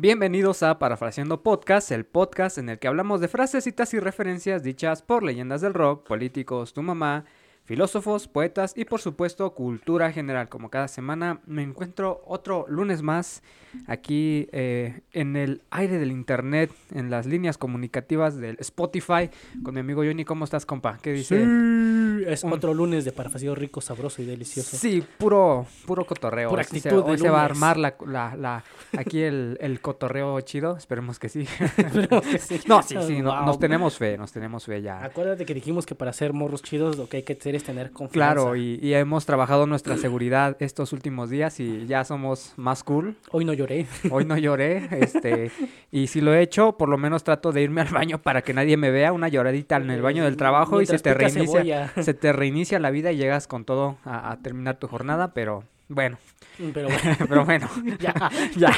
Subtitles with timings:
[0.00, 4.62] Bienvenidos a Parafraseando Podcast, el podcast en el que hablamos de frases, citas y referencias
[4.62, 7.24] dichas por leyendas del rock, políticos, tu mamá,
[7.68, 10.48] filósofos, poetas y por supuesto cultura general.
[10.48, 13.42] Como cada semana me encuentro otro lunes más
[13.86, 19.28] aquí eh, en el aire del internet, en las líneas comunicativas del Spotify
[19.62, 20.24] con mi amigo Johnny.
[20.24, 20.96] ¿Cómo estás, compa?
[21.02, 21.44] ¿Qué dice?
[21.44, 24.76] Sí, es otro lunes de parafraseo rico, sabroso y delicioso.
[24.78, 26.48] Sí, puro, puro cotorreo.
[26.48, 28.64] Pura Hoy sí se, actitud hoy se va a armar la, la- la-
[28.98, 30.78] aquí el, el cotorreo chido.
[30.78, 31.40] Esperemos que sí.
[31.76, 32.60] Esperemos que sí.
[32.66, 35.04] no, sí, sí, no- nos tenemos fe, nos tenemos fe ya.
[35.04, 38.12] Acuérdate que dijimos que para ser morros chidos lo que hay que hacer tener confianza.
[38.34, 43.16] Claro, y, y hemos trabajado nuestra seguridad estos últimos días y ya somos más cool.
[43.30, 43.86] Hoy no lloré.
[44.10, 45.50] Hoy no lloré, este,
[45.90, 48.52] y si lo he hecho, por lo menos trato de irme al baño para que
[48.54, 52.14] nadie me vea, una lloradita en el baño del trabajo y se te reinicia, se
[52.14, 56.18] te reinicia la vida y llegas con todo a, a terminar tu jornada, pero bueno,
[56.74, 58.30] Pero bueno, pero bueno, ya.
[58.56, 58.72] ya,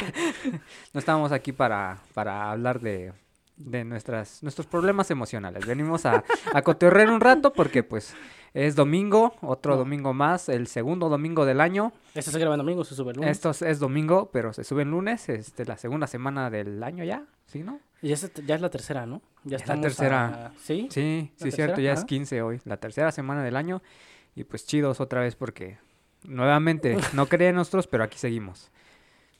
[0.93, 3.11] no estamos aquí para, para hablar de,
[3.57, 5.65] de nuestras, nuestros problemas emocionales.
[5.65, 6.23] Venimos a,
[6.53, 8.15] a cotorrear un rato porque pues
[8.53, 9.77] es domingo, otro No.
[9.79, 11.93] domingo más, el segundo domingo del año.
[12.13, 13.31] Esto se graba en domingo, se sube el lunes.
[13.31, 17.03] Esto es, es domingo, pero se sube el lunes, este, la segunda semana del año
[17.03, 17.79] ya, ¿sí, no?
[18.01, 19.21] Y ya es, ya es la tercera, ¿no?
[19.43, 20.47] Ya Es la tercera.
[20.47, 20.87] a- ¿Sí?
[20.91, 22.07] Sí, ¿La sí, cierto, ya es Ajá.
[22.07, 23.81] 15 hoy, la tercera semana del año.
[24.35, 25.77] Y pues chidos otra vez porque
[26.23, 28.71] nuevamente no creen nosotros, pero aquí seguimos.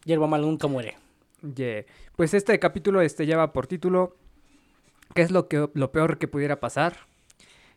[0.05, 0.97] Hierba mal nunca muere.
[1.55, 1.85] Yeah.
[2.15, 4.15] Pues este capítulo este lleva por título
[5.15, 6.97] ¿Qué es lo que lo peor que pudiera pasar?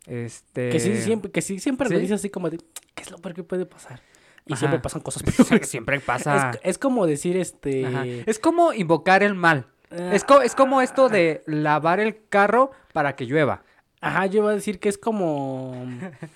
[0.07, 2.03] Este Que sí, siempre, que sí, siempre lo ¿sí?
[2.03, 2.59] dice así como de,
[2.95, 4.01] ¿qué es lo peor que puede pasar?
[4.47, 4.59] Y Ajá.
[4.61, 5.69] siempre pasan cosas peores.
[5.69, 6.51] siempre pasa.
[6.51, 7.87] Es, es como decir este...
[7.87, 8.05] Ajá.
[8.27, 9.67] Es como invocar el mal.
[9.91, 13.63] Es, co- es como esto de lavar el carro para que llueva.
[14.01, 15.87] Ajá, yo iba a decir que es como.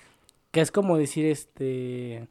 [0.51, 2.27] que es como decir, este.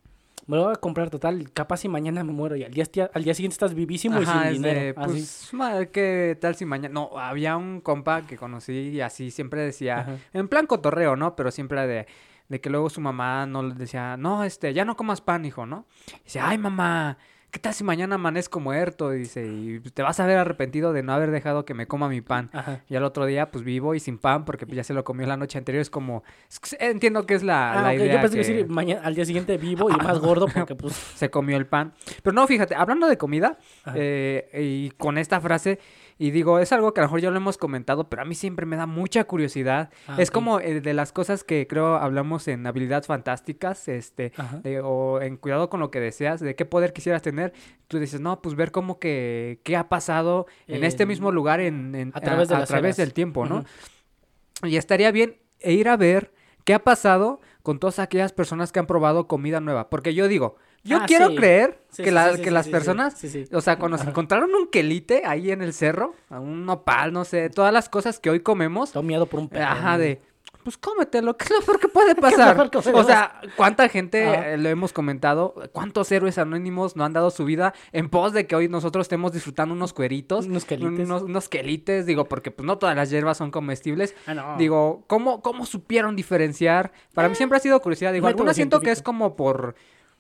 [0.49, 3.23] Me lo voy a comprar total, capaz si mañana me muero y al día, al
[3.23, 4.95] día siguiente estás vivísimo y sin de, dinero.
[5.05, 6.93] pues, madre, ¿qué tal si mañana?
[6.93, 10.17] No, había un compa que conocí y así siempre decía, Ajá.
[10.33, 11.37] en plan cotorreo, ¿no?
[11.37, 12.07] Pero siempre de,
[12.49, 15.67] de que luego su mamá no le decía, no, este, ya no comas pan, hijo,
[15.67, 15.85] ¿no?
[16.21, 17.19] Y dice, ay, mamá,
[17.51, 19.11] ¿qué tal si mañana amanezco muerto?
[19.11, 22.21] Dice, y te vas a ver arrepentido de no haber dejado que me coma mi
[22.21, 22.51] pan.
[22.53, 22.83] Ajá.
[22.89, 25.27] Y al otro día, pues vivo y sin pan, porque pues, ya se lo comió
[25.27, 25.81] la noche anterior.
[25.81, 26.23] Es como,
[26.79, 28.15] entiendo que es la, Ah, la idea.
[28.17, 30.93] Yo pensé que que- decir mañana, al día siguiente vivo y más gordo porque pues...
[31.17, 31.93] se comió el pan.
[32.23, 33.59] Pero no, fíjate, hablando de comida,
[33.95, 35.79] eh, y con esta frase,
[36.19, 38.35] y digo, es algo que a lo mejor ya lo hemos comentado, pero a mí
[38.35, 39.91] siempre me da mucha curiosidad.
[40.09, 44.33] Ah, es como eh, de las cosas que creo hablamos en habilidades fantásticas, este,
[44.65, 47.53] eh, o en cuidado con lo que deseas, de qué poder quisieras tener.
[47.87, 51.95] Tú dices, no, pues ver cómo que, qué ha pasado en este mismo lugar en,
[51.95, 53.07] en- a través de a las través eras.
[53.07, 53.65] del tiempo, ¿no?
[54.65, 56.33] Y estaría bien e ir a ver
[56.65, 59.89] qué ha pasado con todas aquellas personas que han probado comida nueva.
[59.89, 61.37] Porque yo digo, yo Ah, quiero sí.
[61.37, 63.17] creer Sí, que, la- que las personas,
[63.53, 67.25] o sea, cuando se encontraron un quelite ahí en el cerro, a un nopal, no
[67.25, 69.65] sé, todas las cosas que hoy comemos, Todo miado por un perro.
[69.67, 70.21] ajá, de,
[70.63, 72.15] pues cómetelo, ¿qué es lo peor que puede
[72.55, 72.71] pasar?
[72.71, 77.31] que o sea, cuánta gente, eh, lo hemos comentado, cuántos héroes anónimos no han dado
[77.31, 81.07] su vida en pos de que hoy nosotros estemos disfrutando unos cueritos, Unos quelites.
[81.07, 84.57] unos, unos quelites, digo, porque pues no todas las hierbas son comestibles, Ah, no.
[84.59, 86.93] Digo, ¿cómo, ¿cómo supieron diferenciar?
[87.15, 88.13] Para mí siempre ha sido curiosidad.
[88.13, 89.75] Digo, algunas siento que es como por,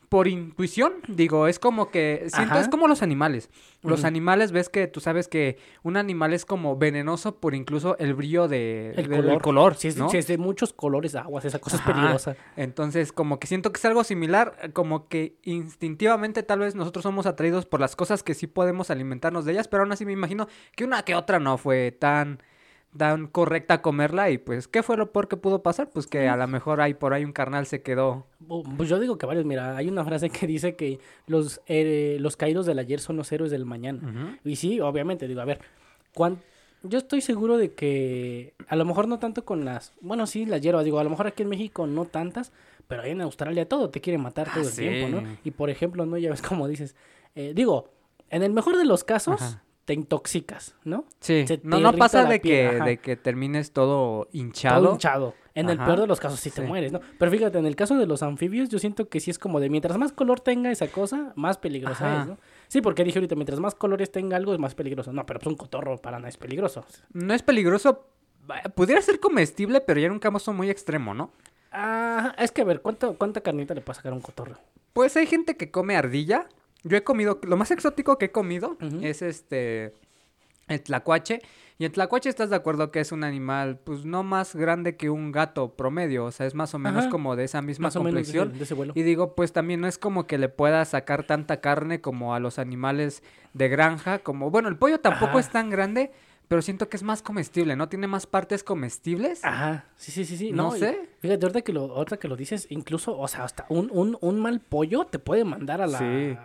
[0.08, 0.94] por intuición.
[1.08, 2.60] Digo, es como que siento, Ajá.
[2.60, 3.50] es como los animales.
[3.82, 8.14] Los animales, ves que tú sabes que un animal es como venenoso por incluso el
[8.14, 9.42] brillo de, El del color.
[9.42, 10.08] color, Si es, ¿no?
[10.08, 11.90] si es de muchos colores aguas, esa cosa Ajá.
[11.90, 12.36] es peligrosa.
[12.56, 17.02] Entonces, como que siento que es algo similar, eh, como que instintivamente tal vez nosotros
[17.02, 20.12] somos atraídos por las cosas que sí podemos alimentarnos de ellas, pero aún así me
[20.12, 22.42] imagino que una que otra no fue tan
[22.98, 25.88] tan correcta comerla y pues ¿qué fue lo peor que pudo pasar?
[25.88, 28.26] Pues que a lo mejor ahí por ahí un carnal se quedó
[28.76, 32.36] Pues yo digo que varios, mira, hay una frase que dice que los, eh, los
[32.36, 34.00] caídos del ayer son los héroes del mañana.
[34.02, 34.36] Ujú.
[34.44, 35.60] Y sí, obviamente, digo, a ver,
[36.12, 36.38] cuán-
[36.82, 40.60] yo estoy seguro de que a lo mejor no tanto con las, bueno, sí, las
[40.60, 42.52] hierbas, digo, a lo mejor aquí en México no tantas,
[42.86, 44.82] pero ahí en Australia todo te quiere matar Ah, todo el sí.
[44.82, 45.22] tiempo, ¿no?
[45.44, 46.16] Y por ejemplo, ¿no?
[46.18, 46.94] Ya ves como dices,
[47.34, 47.90] eh, digo,
[48.30, 49.62] en el mejor de los casos, Ajá.
[49.88, 51.06] Te intoxicas, ¿no?
[51.18, 52.84] Sí, Se no, no pasa de piel, que, ajá.
[52.84, 54.82] de que termines todo hinchado.
[54.82, 55.34] Todo hinchado.
[55.54, 57.00] En el peor de los casos sí te mueres, ¿no?
[57.18, 59.70] Pero fíjate, en el caso de los anfibios, yo siento que sí es como de
[59.70, 62.20] mientras más color tenga esa cosa, más peligrosa Ajá.
[62.20, 62.38] es, ¿no?
[62.68, 65.10] Sí, porque dije ahorita, mientras más colores tenga algo, es más peligroso.
[65.10, 66.84] No, pero pues un cotorro para nada es peligroso.
[67.14, 68.08] No es peligroso,
[68.74, 71.30] pudiera ser comestible, pero ya en un caso muy extremo, ¿no?
[71.72, 74.58] Ah, es que a ver, ¿cuánto, ¿cuánta carnita le puede sacar a un cotorro?
[74.92, 76.46] Pues hay gente que come ardilla.
[76.84, 79.94] Yo he comido, lo más exótico que he comido es este
[80.68, 81.40] el tlacuache.
[81.80, 85.10] Y el tlacuache estás de acuerdo que es un animal, pues no más grande que
[85.10, 87.10] un gato promedio, o sea, es más o menos Ajá.
[87.10, 88.58] como de esa misma Más o menos de ese, complexión.
[88.58, 88.92] de ese vuelo.
[88.96, 92.40] Y digo, pues también no es como que le pueda sacar tanta carne como a
[92.40, 93.22] los animales
[93.54, 95.40] de granja, como, bueno, el pollo tampoco Ajá.
[95.40, 96.10] es tan grande,
[96.48, 97.88] pero siento que es más comestible, ¿no?
[97.88, 99.44] Tiene más partes comestibles.
[99.44, 100.50] Ajá, sí, sí, sí, sí.
[100.50, 101.08] No sé.
[101.20, 104.40] Fíjate, ahorita que, lo, ahorita que lo dices, incluso, o sea, hasta un, un, un
[104.40, 105.98] mal pollo te puede mandar a la...
[105.98, 106.36] Sí.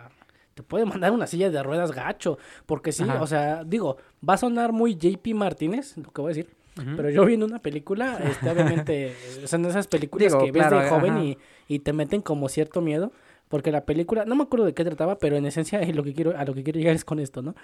[0.54, 2.38] Te puede mandar una silla de ruedas gacho.
[2.66, 3.20] Porque sí, Ajá.
[3.20, 3.96] o sea, digo,
[4.26, 6.50] va a sonar muy JP Martínez, lo que voy a decir.
[6.96, 9.14] Pero yo viendo una película, este, obviamente,
[9.46, 12.80] son esas películas Digo, que ves claro, de joven y, y te meten como cierto
[12.80, 13.12] miedo.
[13.48, 16.36] Porque la película, no me acuerdo de qué trataba, pero en esencia lo que quiero,
[16.36, 17.54] a lo que quiero llegar es con esto, ¿no?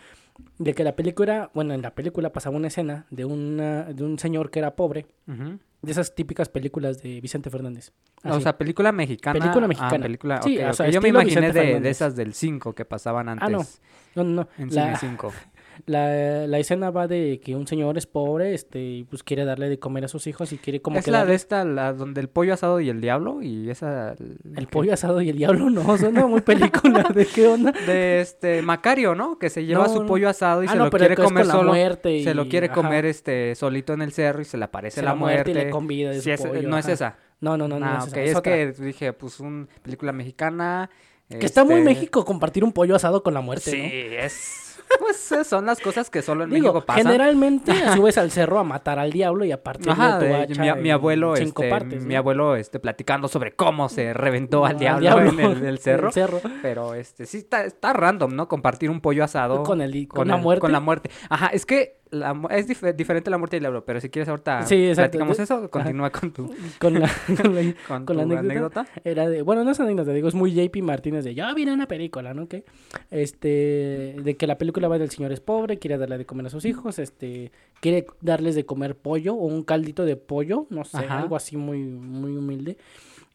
[0.59, 4.19] De que la película, bueno, en la película pasaba una escena de, una, de un
[4.19, 7.93] señor que era pobre, de esas típicas películas de Vicente Fernández.
[8.25, 9.39] O sea, película mexicana.
[9.41, 10.03] Película Ah, mexicana.
[10.03, 13.49] película, Sí, o sea, Yo me imaginé de, esas del 5 que pasaban antes.
[13.49, 14.23] Ah, no.
[14.23, 14.49] no, no, no.
[14.59, 15.33] En La, Cine 5.
[15.87, 19.69] la, la escena va de que un señor es pobre, este, y pues quiere darle
[19.69, 22.21] de comer a sus hijos y quiere como es que la de esta, la donde
[22.21, 24.15] el pollo asado y el diablo, y esa...
[24.57, 27.73] el pollo asado y el diablo, no, suena muy película, ¿de qué onda?
[27.87, 29.39] De este Macario, ¿no?
[29.39, 30.07] Que se lleva No, su no.
[30.07, 31.75] pollo asado y Ah, se no, lo quiere comer solo.
[31.75, 32.75] Se lo quiere ajá.
[32.75, 35.51] comer este solito en el cerro y se le aparece Se la, la muerte muerte.
[35.51, 37.17] y le convida de su Sí, es- pollo, no es esa.
[37.41, 38.53] No, no, no, no, Ah, es, ok, esa, es, es otra.
[38.53, 40.91] que dije, pues, una película mexicana.
[41.29, 43.87] Que está muy este, México compartir un pollo asado con la muerte, Sí, ¿no?
[44.25, 44.70] es.
[44.99, 47.05] Pues son las cosas que solo en Digo, México pasan.
[47.05, 50.75] generalmente subes al cerro a matar al diablo y a partirle Ajá, tu de- hacha
[50.77, 52.19] mi, mi abuelo, cinco este, partes, mi ¿no?
[52.19, 56.09] abuelo, este, platicando sobre cómo se reventó al Al diablo, diablo en el, el cerro.
[56.09, 56.41] el cerro.
[56.63, 58.49] Pero, este, sí está, está random, ¿no?
[58.49, 59.63] Compartir un pollo asado.
[59.63, 60.61] Con el- con la el- muerte.
[60.61, 61.11] Con la muerte.
[61.29, 64.63] Ajá, es que la es dif- diferente la muerte del diablo, pero si quieres ahorita
[64.67, 65.11] Sí, exacto.
[65.19, 67.11] platicamos eso, continúa con tu, Con la,
[67.43, 68.87] con la- con con la tu anécdota.
[69.05, 71.87] Era de, bueno, no es anécdota, digo, es muy JP Martínez de, yo vi una
[71.87, 72.49] película, ¿no?
[72.49, 72.65] Que,
[73.11, 76.51] este, de que la película va del señor es pobre, quiere darle de comer a
[76.51, 80.99] sus hijos, este, quiere darles de comer pollo o un caldito de pollo, no sé,
[80.99, 81.21] Ajá.
[81.21, 82.77] algo así muy, muy humilde.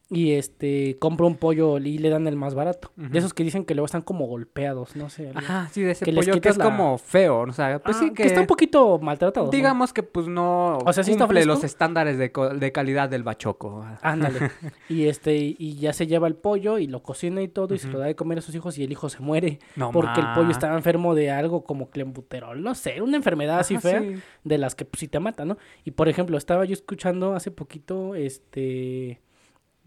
[0.08, 2.92] Y este, compra un pollo y le dan el más barato.
[2.94, 5.32] De esos que dicen que luego están como golpeados, no sé.
[5.34, 8.00] Ajá, sí, de ese Que pollo que es la- como feo, o sea, pues Ah,
[8.00, 8.22] sí que...
[8.22, 8.26] que...
[8.28, 9.46] está un poquito maltratado.
[9.46, 9.50] ¿no?
[9.50, 13.84] Digamos que pues no O sea, ¿sí cumple los estándares de, de calidad del bachoco.
[14.00, 14.52] Ándale.
[14.88, 17.88] y este, y ya se lleva el pollo y lo cocina y todo, y se
[17.88, 19.58] lo da de comer a sus hijos y el hijo se muere.
[19.74, 23.74] No porque el pollo estaba enfermo de algo como clembuterol, no sé, una enfermedad así
[23.74, 24.14] Ajá, fea sí.
[24.44, 25.58] de las que pues, sí te mata, ¿no?
[25.84, 29.20] Y por ejemplo, estaba yo escuchando hace poquito, este,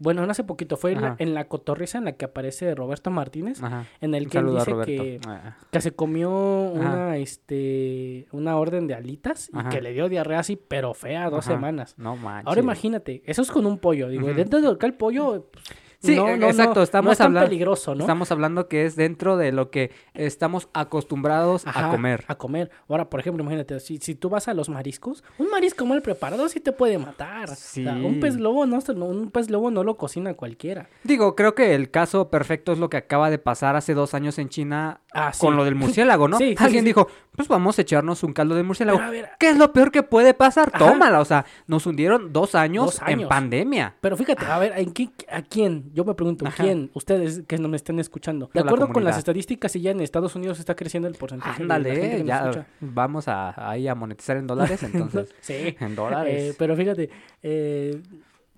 [0.00, 3.10] bueno, no hace poquito, fue en la, en la cotorriza en la que aparece Roberto
[3.10, 3.84] Martínez, Ajá.
[4.00, 8.94] en el que él dice que, Ah, que se comió una, este, una orden de
[8.94, 11.54] alitas y que le dio diarrea así, pero fea, dos Ajá.
[11.54, 11.94] semanas.
[11.98, 12.48] No manches.
[12.48, 15.64] Ahora imagínate, eso es con un pollo, digo, dentro de acá el pollo, pues,
[16.02, 18.00] Sí, no, eh, no, exacto, estamos no es tan hablando- peligroso, ¿no?
[18.04, 22.24] Estamos hablando que es dentro de lo que estamos acostumbrados Ajá, a comer.
[22.26, 22.70] A comer.
[22.88, 26.48] Ahora, por ejemplo, imagínate, si, si tú vas a los mariscos, un marisco mal preparado
[26.48, 27.50] sí te puede matar.
[27.50, 28.20] O sea, un Sí.
[28.20, 30.88] pez globo no, un pez globo no lo cocina cualquiera.
[31.04, 34.38] Digo, creo que el caso perfecto es lo que acaba de pasar hace dos años
[34.38, 35.40] en China Ah, sí.
[35.40, 36.38] con lo del murciélago, ¿no?
[36.38, 38.98] Sí, sí, Alguien dijo, pues vamos a echarnos un caldo de murciélago.
[38.98, 40.70] Pero a ver, ¿Qué es lo peor que puede pasar?
[40.72, 40.78] Ajá.
[40.78, 43.96] Tómala, o sea, nos hundieron dos años, Dos en pandemia.
[44.00, 45.90] Pero fíjate, a ver, ¿en qué, ¿a quién?
[45.94, 46.62] Yo me pregunto, Ajá.
[46.62, 46.90] ¿quién?
[46.94, 48.50] Ustedes que no me estén escuchando.
[48.54, 51.60] De la acuerdo con las estadísticas, y ya en Estados Unidos está creciendo el porcentaje
[51.62, 52.66] de la gente Ándale, que ya escucha.
[52.80, 55.34] vamos a, ahí a monetizar en dólares, entonces.
[55.40, 55.76] Sí.
[55.80, 56.54] en Eh, dólares.
[56.58, 57.10] pero fíjate,
[57.42, 58.00] eh,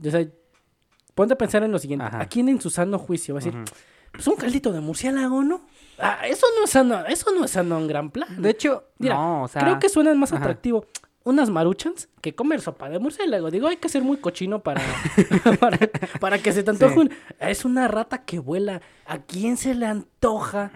[0.05, 0.27] o sea,
[1.15, 2.05] ponte a pensar en lo siguiente.
[2.05, 2.21] Ajá.
[2.21, 3.59] ¿A quién en su sano juicio va a decir,
[4.13, 5.63] pues un caldito de murciélago, ¿no?
[6.03, 8.43] Ah, eso no es sano, eso no es sano en gran plan.
[8.43, 10.43] De hecho, Mira, no, o sea, Creo que suena más ajá.
[10.43, 10.87] atractivo
[11.25, 13.51] unas maruchans que comer sopa de murciélago.
[13.53, 14.81] Digo, hay que ser muy cochino para,
[15.61, 15.79] para,
[16.21, 16.95] para que se te antoje.
[16.95, 16.99] Sí.
[17.01, 18.83] un- Es una rata que vuela.
[19.07, 20.73] ¿A quién se le antoja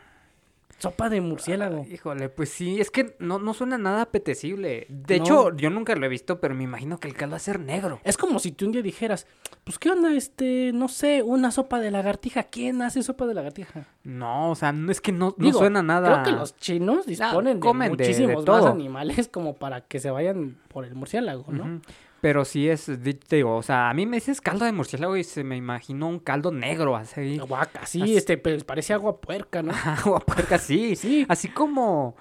[0.78, 1.86] sopa de murciélago?
[1.90, 4.86] Híjole, pues sí, es que no, no suena nada apetecible.
[4.88, 5.24] De No.
[5.24, 7.60] hecho, yo nunca lo he visto, pero me imagino que el caldo va a ser
[7.60, 8.00] negro.
[8.04, 9.26] Es como si tú un día dijeras,
[9.64, 12.44] pues qué onda, este, no sé, una sopa de lagartija.
[12.44, 13.86] ¿Quién hace sopa de lagartija?
[14.04, 16.22] No, o sea, no es que no, no suena nada.
[16.22, 18.68] Creo que los chinos disponen de comen de- de muchísimos más todo.
[18.68, 21.80] animales como para que se vayan por el murciélago, ¿no?
[22.26, 25.22] Pero sí es, te digo, o sea, a mí me dices caldo de murciélago y
[25.22, 27.38] se me imaginó un caldo negro, así.
[27.38, 29.70] Guaca, sí, Así- este, pues parece agua puerca, ¿no?
[30.04, 30.96] Agua puerca, sí.
[30.96, 31.24] Sí.
[31.28, 32.16] Así como,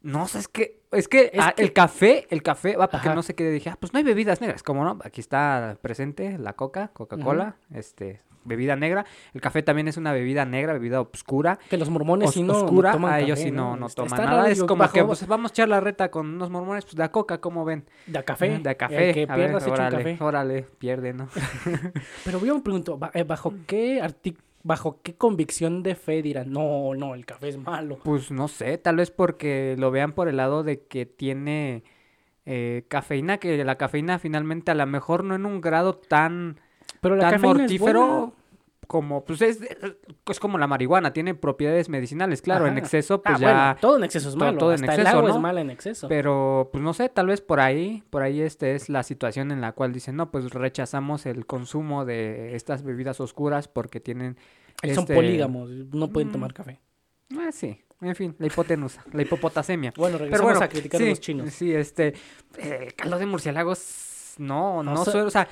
[0.00, 3.02] no sé, es que, es que, Es ah, que- el café, el café, va, para
[3.02, 3.14] que Ajá.
[3.14, 6.38] no se quede, dije, ah, pues no hay bebidas negras, como no, aquí está presente
[6.38, 9.04] la coca, Coca-Cola, este, bebida negra.
[9.34, 11.58] El café también es una bebida negra, bebida oscura.
[11.68, 14.24] Que los mormones sí no, no oscura, toman a ellos sí no, no toman está
[14.24, 14.36] nada.
[14.42, 17.08] raro, Es como que pues, vamos a echar la reta con unos mormones, pues de
[17.10, 17.84] coca, ¿cómo ven?
[18.06, 18.58] de café.
[18.58, 19.08] De café.
[19.08, 20.18] El que a pierdas ver, órale, café.
[20.24, 21.28] órale, pierde, ¿no?
[22.24, 26.94] Pero yo me pregunto, eh, ¿bajo qué arti- bajo qué convicción de fe dirán, no,
[26.94, 27.98] no, el café es malo.
[28.04, 31.82] Pues no sé, tal vez porque lo vean por el lado de que tiene
[32.46, 36.60] eh, cafeína, que la cafeína finalmente a lo mejor no en un grado tan,
[37.00, 38.34] Pero la tan mortífero
[38.86, 39.60] como, pues es,
[40.28, 43.46] es como la marihuana, tiene propiedades medicinales, claro, en exceso pues Ah, ya...
[43.46, 44.58] bueno, todo en exceso es malo.
[44.58, 45.36] todo Hasta el exceso, agua ¿no?
[45.36, 46.08] es mala en exceso.
[46.08, 49.60] Pero, pues no sé, tal vez por ahí, por ahí este es la situación en
[49.60, 54.36] la cual dicen, no, pues rechazamos el consumo de estas bebidas oscuras porque tienen...
[54.82, 56.32] Son este, polígamos, no pueden Mm.
[56.32, 56.80] tomar café.
[57.38, 59.92] Ah, sí, en fin, la hipotenusa, la hipopotasemia.
[59.96, 61.52] Bueno, Pero regresamos bueno, a criticar sí, a los chinos.
[61.52, 62.14] Sí, este,
[62.58, 65.46] eh, caldo de murciélagos, no, No no, soy, o sea,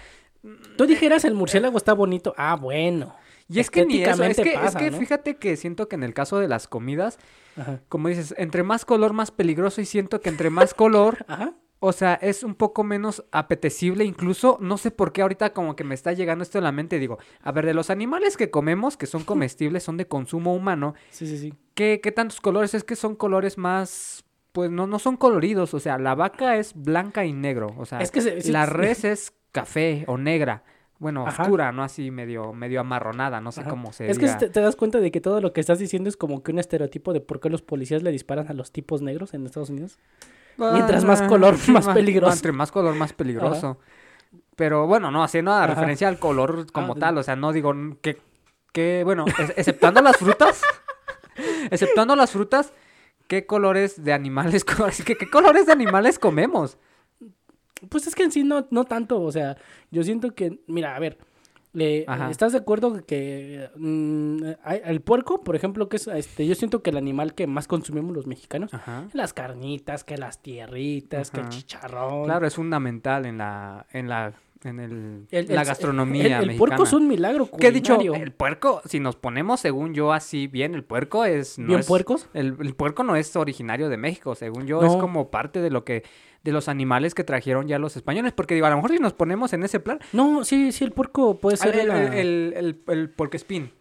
[0.77, 2.35] Tú dijeras el murciélago está bonito.
[2.37, 3.15] Ah, bueno.
[3.49, 4.99] y es que ni eso, es que, es que ¿no?
[4.99, 7.19] fíjate que siento que en el caso de las comidas,
[7.57, 7.81] Ajá.
[7.89, 11.55] como dices, entre más color, más peligroso, y siento que entre más color, Ajá.
[11.81, 15.85] O sea, es un poco menos apetecible, incluso no sé por qué ahorita como que
[15.85, 18.97] me está llegando esto a la mente, digo, a ver, de los animales que comemos,
[18.97, 21.55] que son comestibles, son de consumo humano, Sí, sí, sí.
[21.75, 22.75] ¿qué, qué tantos colores?
[22.75, 26.73] Es que son colores más, pues no, no son coloridos, o sea, la vaca es
[26.75, 30.63] blanca y negro, o sea, Es que se- la res es café o negra,
[30.99, 31.43] bueno, Ajá.
[31.45, 33.71] oscura, no así medio, medio amarronada, no sé Ajá.
[33.71, 36.09] cómo se Es que te, te das cuenta de que todo lo que estás diciendo
[36.09, 39.01] es como que un estereotipo de por qué los policías le disparan a los tipos
[39.03, 39.99] negros en Estados Unidos.
[40.57, 42.33] mientras más color, sí, más peligroso.
[42.35, 43.79] Entre más color, más peligroso.
[44.57, 45.67] Pero bueno, no, haciendo Ajá.
[45.69, 47.19] referencia al color como Ah, de- tal.
[47.19, 48.19] O sea, no digo que,
[48.73, 50.63] que bueno, ex- exceptuando las frutas,
[51.71, 52.73] exceptuando las frutas,
[53.29, 56.77] ¿qué colores de animales, así que qué colores de animales comemos?
[57.89, 59.57] Pues es que en sí no, no tanto, o sea,
[59.91, 61.19] yo siento que, mira, a ver,
[61.73, 62.07] le-.
[62.31, 64.39] ¿estás de acuerdo que mm,
[64.87, 68.15] el puerco, por ejemplo, que es, este, yo siento que el animal que más consumimos
[68.17, 69.07] los mexicanos, Ajá.
[69.13, 72.25] las carnitas, que las tierritas, que el chicharrón.
[72.25, 74.33] Claro, es fundamental en la, en la,
[74.65, 77.95] en el, El- la el- gastronomía el, el puerco es un milagro ¿Qué he dicho?
[77.97, 78.25] culinario.
[78.25, 81.59] El puerco, si nos ponemos, según yo, así bien, el puerco es...
[81.61, 82.29] No ¿Bien es- puercos?
[82.35, 85.85] El, el puerco no es originario de México, según yo, es como parte de lo
[85.85, 86.03] que,
[86.49, 89.13] de los animales que trajeron ya los españoles, porque digo, a lo mejor si nos
[89.13, 92.81] ponemos en ese plan, No, sí, sí, el puerco puede ser el, el, el, el,
[92.89, 93.11] el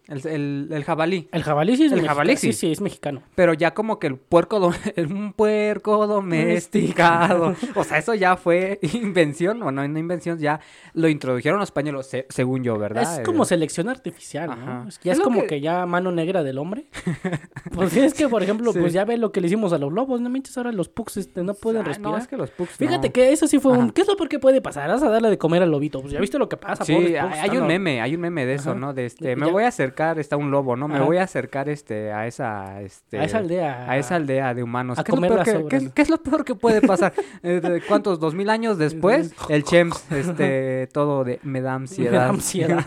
[0.08, 2.54] el, el, jabalí, el jabalí sí es el jabalí sí.
[2.54, 2.72] sí.
[2.72, 3.22] es mexicano.
[3.34, 9.62] pero ya como que el puerco, un puerco domesticado, o sea, eso ya fue invención,
[9.62, 10.60] o no, no invención, ya
[10.94, 13.18] lo introdujeron los españoles, se- según yo, ¿verdad?
[13.20, 14.50] Es como El- selección artificial.
[14.50, 14.86] Ajá.
[15.02, 15.60] Ya Es como que- que...
[15.60, 16.86] ya mano negra del hombre.
[17.72, 18.78] pues es que, por ejemplo, Sí.
[18.80, 21.16] pues ya ve lo que le hicimos a los lobos, no manches, ahora los pugs
[21.16, 22.12] este, no pueden Ay, respirar.
[22.12, 23.12] No, es que los pugs Fíjate no.
[23.12, 23.90] que eso sí fue un...
[23.92, 24.88] ¿Qué es lo peor que puede pasar?
[24.90, 26.00] Vas a darle de comer al lobito.
[26.02, 28.14] Pues ya viste lo que pasa, Sí, pobres hay, pugs, hay están un meme, hay
[28.14, 28.78] un meme de eso, Ajá.
[28.80, 28.92] ¿no?
[28.92, 30.88] De este, me ya- voy a acercar, está un lobo, ¿no?
[30.88, 31.04] Me Ajá.
[31.04, 33.90] voy a acercar este a esa este A esa aldea.
[33.90, 34.98] a esa aldea de humanos.
[34.98, 36.54] a ¿Qué es, lo comer peor las que, qué es- qué es lo peor que
[36.54, 37.14] puede pasar?
[37.42, 38.18] Eh, ¿Cuántos?
[38.20, 39.32] ¿Dos mil años después?
[39.48, 42.12] El Chems, este, todo de me da Me ansiedad.
[42.12, 42.84] da ansiedad.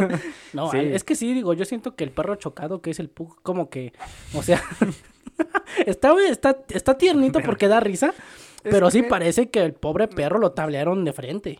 [0.53, 0.77] No, Sí.
[0.79, 3.69] es que sí, digo, yo siento que el perro chocado, que es el pug, como
[3.69, 3.93] que,
[4.33, 4.61] o sea,
[5.85, 8.13] está, está, está tiernito porque da risa,
[8.63, 11.59] pero sí que- parece que el pobre perro lo tablearon de frente.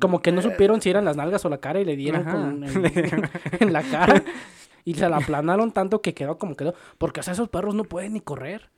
[0.00, 2.64] Como que no supieron si eran las nalgas o la cara y le dieron con-
[2.64, 2.84] en,
[3.60, 4.22] en la cara.
[4.84, 6.74] Y se la aplanaron tanto que quedó como quedó.
[6.96, 8.70] Porque, o sea, esos perros no pueden ni correr.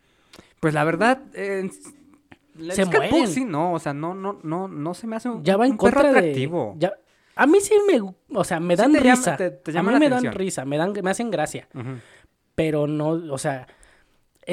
[0.58, 1.70] Pues la verdad, eh,
[2.70, 3.28] Se el mueren.
[3.28, 5.72] sí, no, o sea, no, no, no, no se me hace un, Ya va en
[5.72, 6.18] un perro contra de...
[6.18, 6.74] atractivo.
[6.78, 6.94] ya-
[7.36, 8.00] a mí sí me...
[8.36, 9.36] O sea, me Sí dan llama- risa.
[9.36, 11.68] te- a mí me dan risa, me, dan, me hacen gracia.
[12.54, 13.66] Pero no, o sea,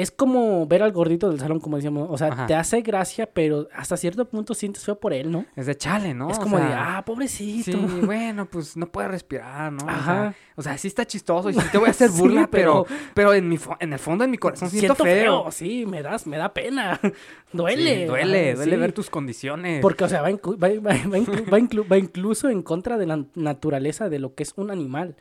[0.00, 2.46] es como ver al gordito del salón, como decíamos, o sea, Ajá.
[2.46, 5.44] te hace gracia, pero hasta cierto punto sientes feo por él, ¿no?
[5.56, 6.30] Es de chale, ¿no?
[6.30, 7.72] es O como de, ah, pobrecito.
[7.72, 9.78] Sí, bueno, pues no puede respirar, ¿no?
[9.84, 10.34] O sea, Ajá.
[10.56, 13.34] O sea, sí está chistoso y sí te voy a hacer burla, pero, pero- pero
[13.34, 15.50] en, mi en el fondo de mi corazón siento, feo.
[15.52, 17.00] sí, me das, me da pena.
[17.50, 18.06] Sí, duele.
[18.06, 19.80] duele, duele ver tus condiciones.
[19.80, 22.98] Porque, o sea, va, inclu- va, va- va inclu- va inclu- va incluso en contra
[22.98, 25.16] de la naturaleza de lo que es un animal.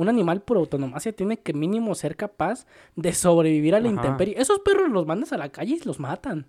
[0.00, 2.66] Un animal por autonomía tiene que mínimo ser capaz
[2.96, 3.96] de sobrevivir a la Ajá.
[3.96, 4.34] intemperie.
[4.40, 6.46] Esos perros los mandas a la calle y los matan.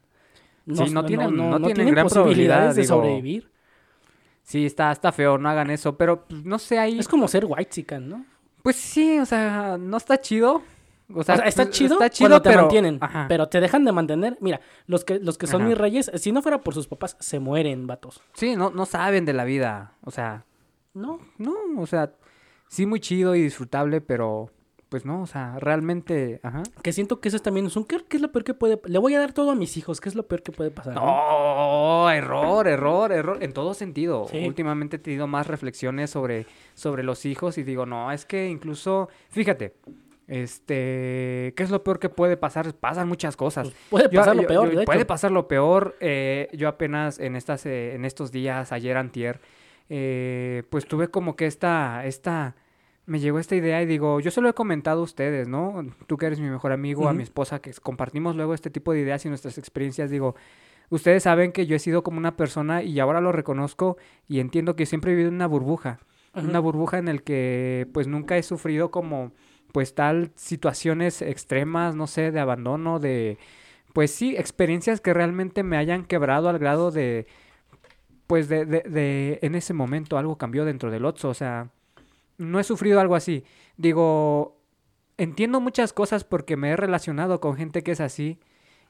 [0.65, 2.95] Sí, no tienen- no tienen gran posibilidades de digo.
[2.95, 3.51] sobrevivir.
[4.43, 6.97] Sí, está, está feo, no hagan eso, pero pues, no sé ahí.
[6.99, 8.25] Es como ser white ¿no?
[8.63, 10.61] Pues sí, o sea, no está chido.
[11.13, 12.61] O sea, o sea, está pues, chido, está chido, cuando te pero...
[12.61, 13.25] mantienen, Ajá.
[13.27, 14.37] pero te dejan de mantener.
[14.39, 15.69] Mira, los que, los que son Ajá.
[15.69, 18.21] mis reyes, si no fuera por sus papás, se mueren, vatos.
[18.33, 19.95] Sí, no, no saben de la vida.
[20.05, 20.45] O sea,
[20.93, 22.13] No, no, o sea,
[22.71, 24.49] sí muy chido y disfrutable, pero
[24.87, 26.63] pues no, o sea, realmente, ajá.
[26.83, 27.85] que siento que eso también es un...
[27.85, 28.79] ¿Qué, qué es lo peor que puede...?
[28.85, 30.95] Le voy a dar todo a mis hijos, ¿qué es lo peor que puede pasar?
[30.95, 34.27] No, error, error, error, en todo sentido.
[34.29, 34.45] Sí.
[34.45, 39.07] Últimamente he tenido más reflexiones sobre, sobre los hijos y digo, no, es que incluso,
[39.29, 39.75] fíjate,
[40.27, 42.73] este, ¿qué es lo peor que puede pasar?
[42.73, 43.67] Pasan muchas cosas.
[43.69, 45.07] Pues puede Yo- pasar lo yo- peor, yo- de puede hecho.
[45.07, 45.95] pasar lo peor.
[45.99, 49.39] eh, yo apenas en estas, eh, en estos días, ayer antier,
[49.89, 52.55] eh, pues tuve como que esta, esta,
[53.05, 55.85] me llegó esta idea y digo, yo se lo he comentado a ustedes, ¿no?
[56.07, 59.01] Tú que eres mi mejor amigo, a mi esposa, que compartimos luego este tipo de
[59.01, 60.35] ideas y nuestras experiencias, digo,
[60.89, 64.75] ustedes saben que yo he sido como una persona y ahora lo reconozco y entiendo
[64.75, 65.99] que siempre he vivido en una burbuja,
[66.33, 69.31] una burbuja en el que pues nunca he sufrido como
[69.73, 73.37] pues tal situaciones extremas, no sé, de abandono, de
[73.93, 77.27] pues sí, experiencias que realmente me hayan quebrado al grado de
[78.27, 81.69] pues de, de, de en ese momento algo cambió dentro del Otso, o sea,
[82.41, 83.43] no he sufrido algo así.
[83.77, 84.59] Digo,
[85.17, 88.39] entiendo muchas cosas porque me he relacionado con gente que es así.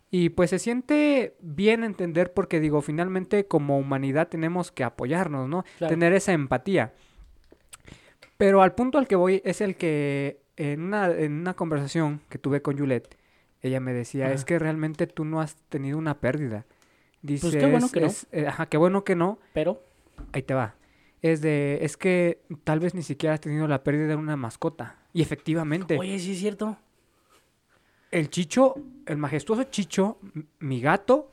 [0.10, 5.64] Y pues se siente bien entender porque digo, finalmente como humanidad tenemos que apoyarnos, ¿no?
[5.78, 5.90] Claro.
[5.92, 6.94] Tener esa empatía.
[8.38, 12.38] Pero al punto al que voy es el que en una, en una conversación que
[12.38, 13.16] tuve con Juliet,
[13.62, 14.34] ella me decía, Ajá.
[14.34, 16.66] es que realmente tú no has tenido una pérdida.
[17.22, 18.08] Dice, Pues qué bueno "Es- que no".
[18.08, 19.40] es- eh, ajá, qué bueno que no.
[19.54, 19.84] Pero,
[20.34, 20.76] Ahí te va.
[21.22, 24.98] Es de, es que tal vez ni siquiera has tenido la pérdida de una mascota.
[25.14, 26.78] Y efectivamente, oye, sí es cierto.
[28.12, 28.76] el Chicho,
[29.06, 30.18] el majestuoso Chicho,
[30.60, 31.32] mi gato,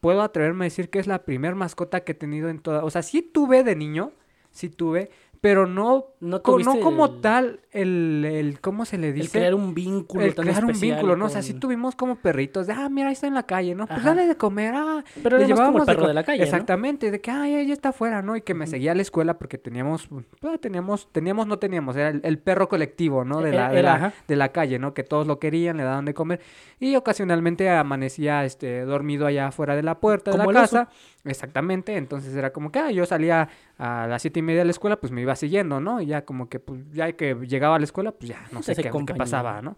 [0.00, 2.84] puedo atreverme a decir que es la primer mascota que he tenido en toda.
[2.84, 4.12] O sea, sí tuve de niño,
[4.50, 9.14] sí tuve, pero no, No no como el- tal el, el, ¿cómo se le El
[9.14, 9.38] dice?
[9.38, 11.26] crear un vínculo el tan crear un vínculo, ¿no?
[11.26, 13.86] O sea, sí tuvimos como perritos de, ah, mira, ahí está en la calle, ¿no?
[13.86, 15.04] Pues dale de comer, ah.
[15.22, 16.44] Pero le como el llevábamos perro de la calle, ¿no?
[16.44, 18.36] Exactamente, de que, ay, ella está afuera, ¿no?
[18.36, 22.08] Y que me seguía a la escuela porque teníamos, pues, teníamos, teníamos, no teníamos, era
[22.08, 23.40] el, el perro colectivo, ¿no?
[23.40, 24.12] De Era- la, de, era, la, ajá.
[24.26, 24.94] de la calle, ¿no?
[24.94, 26.40] Que todos lo querían, le daban de comer.
[26.80, 30.88] Y ocasionalmente amanecía, este, dormido allá afuera de la puerta de la el oso.
[31.28, 34.70] Exactamente, entonces era como que, ah, yo salía a las siete y media de la
[34.70, 36.00] escuela, pues me iba siguiendo, ¿no?
[36.00, 38.74] Y ya como que, pues, ya que llegaba a la escuela, pues ya no sé
[38.76, 39.76] qué, pasaba, ¿no?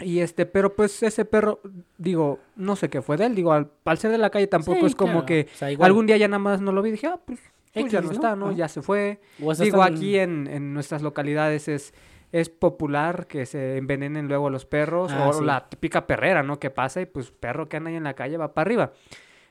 [0.00, 1.60] Y este, pero pues ese perro,
[1.96, 4.80] digo, no sé qué fue de él, digo, al, al ser de la calle tampoco
[4.80, 5.86] Sí, es como claro, que o sea, igual.
[5.86, 7.38] algún día ya nada más no lo vi dije, ah, pues,
[7.72, 8.12] pues ya no ¿no?
[8.12, 8.50] está, ¿no?
[8.52, 9.20] Ya se fue.
[9.60, 11.94] Digo, aquí en, en nuestras localidades es,
[12.32, 15.44] es popular que se envenenen luego los perros Ah, o sí.
[15.44, 16.58] la típica perrera, ¿no?
[16.58, 18.92] Que pasa y pues perro que anda ahí en la calle va para arriba.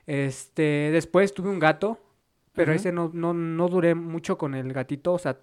[0.06, 1.98] Este, después tuve un gato,
[2.52, 5.38] pero ese no, no, no duré mucho con el gatito, o sea,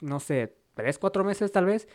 [0.00, 1.88] no sé, tres, cuatro meses tal vez.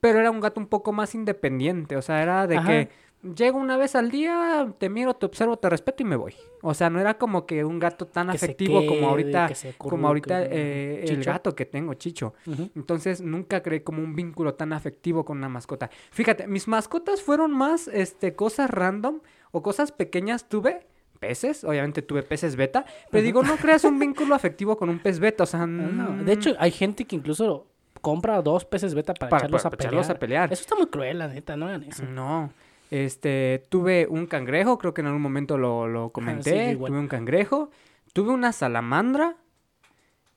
[0.00, 2.68] Pero era un gato un poco más independiente, o sea, era de Ajá.
[2.68, 2.88] que
[3.34, 6.34] llego una vez al día, te miro, te observo, te respeto y me voy.
[6.62, 10.08] O sea, no era como que un gato tan Que afectivo quede, como ahorita, como
[10.08, 12.34] ahorita eh, el gato que tengo, Chicho.
[12.74, 15.90] Entonces nunca creé como un vínculo tan afectivo con una mascota.
[16.10, 19.20] Fíjate, mis mascotas fueron más este cosas random
[19.50, 20.86] o cosas pequeñas tuve.
[21.18, 25.18] Peces, obviamente tuve peces beta, pero digo, no creas un vínculo afectivo con un pez
[25.18, 26.10] beta, o sea, Ah, no.
[26.12, 27.66] mm, De hecho, hay gente que incluso
[28.00, 29.92] compra dos peces beta para, Para- echarlos, para a pelear.
[29.94, 30.52] echarlos a pelear.
[30.52, 32.04] Eso está muy cruel, la neta, no eso.
[32.04, 32.52] No.
[32.90, 36.66] Este, tuve un cangrejo, creo que en algún momento lo, lo comenté.
[36.66, 36.90] yo igual.
[36.92, 37.70] tuve un cangrejo,
[38.12, 39.36] tuve una salamandra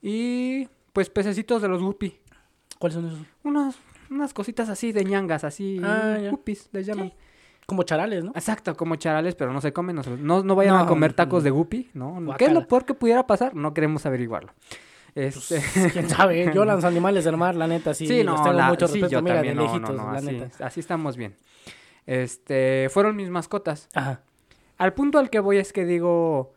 [0.00, 2.18] y pues pececitos de los guppy.
[2.78, 3.20] ¿Cuáles son esos?
[3.44, 3.76] Unas,
[4.10, 5.80] unas cositas así de ñangas, así.
[5.82, 7.12] Ah, guppies les llaman.
[7.66, 8.32] Como charales, ¿no?
[8.34, 9.96] Exacto, como charales, pero no se comen.
[9.96, 12.34] No, no, no vayan a comer tacos de guppy, ¿no?
[12.36, 13.54] ¿Qué es lo peor que pudiera pasar?
[13.54, 14.52] No queremos averiguarlo.
[15.14, 16.50] Este, ¿Quién sabe?
[16.54, 19.20] Yo los animales del mar, la neta, sí, Sí, no, tengo la- mucho sí, yo
[19.22, 20.66] mira, también, de no, no, lejitos, no, la así, neta.
[20.66, 21.34] así estamos bien.
[22.06, 23.88] Este, fueron mis mascotas.
[23.94, 24.22] Ajá.
[24.78, 26.54] Al punto al que voy es que digo,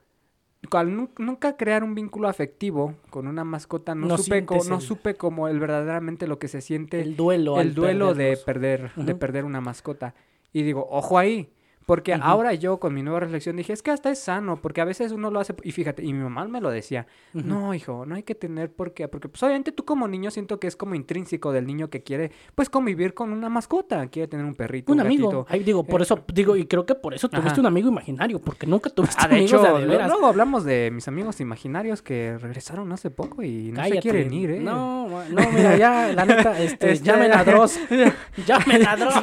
[0.71, 4.81] al nu- nunca crear un vínculo afectivo con una mascota, no, No supe, co- no
[4.81, 7.59] supe como el verdaderamente lo que se siente El duelo.
[7.61, 10.15] el duelo de perder, de perder una mascota.
[10.55, 11.49] Y digo, ojo ahí.
[11.85, 14.85] Porque ahora yo con mi nueva reflexión dije, es que hasta es sano, porque a
[14.85, 18.15] veces uno lo hace, y fíjate, y mi mamá me lo decía, no, hijo, no
[18.15, 20.95] hay que tener por qué, porque pues obviamente tú como niño siento que es como
[20.95, 24.99] intrínseco del niño que quiere, pues convivir con una mascota, quiere tener un perrito, Un
[24.99, 25.43] un, amigo.
[25.43, 25.63] gatito.
[25.65, 27.59] Digo, por eso, digo, y creo que por eso tuviste Ajá.
[27.61, 30.07] un amigo imaginario, porque nunca tuviste Ah, de amigos hecho, de veras.
[30.09, 34.49] luego hablamos de mis amigos imaginarios que regresaron hace poco y no se quieren ir,
[34.49, 34.59] ¿eh?
[34.59, 37.79] No, no, mira, ya, la neta, este, Este- llamen a Dross.
[38.47, 39.21] llamen a Dross.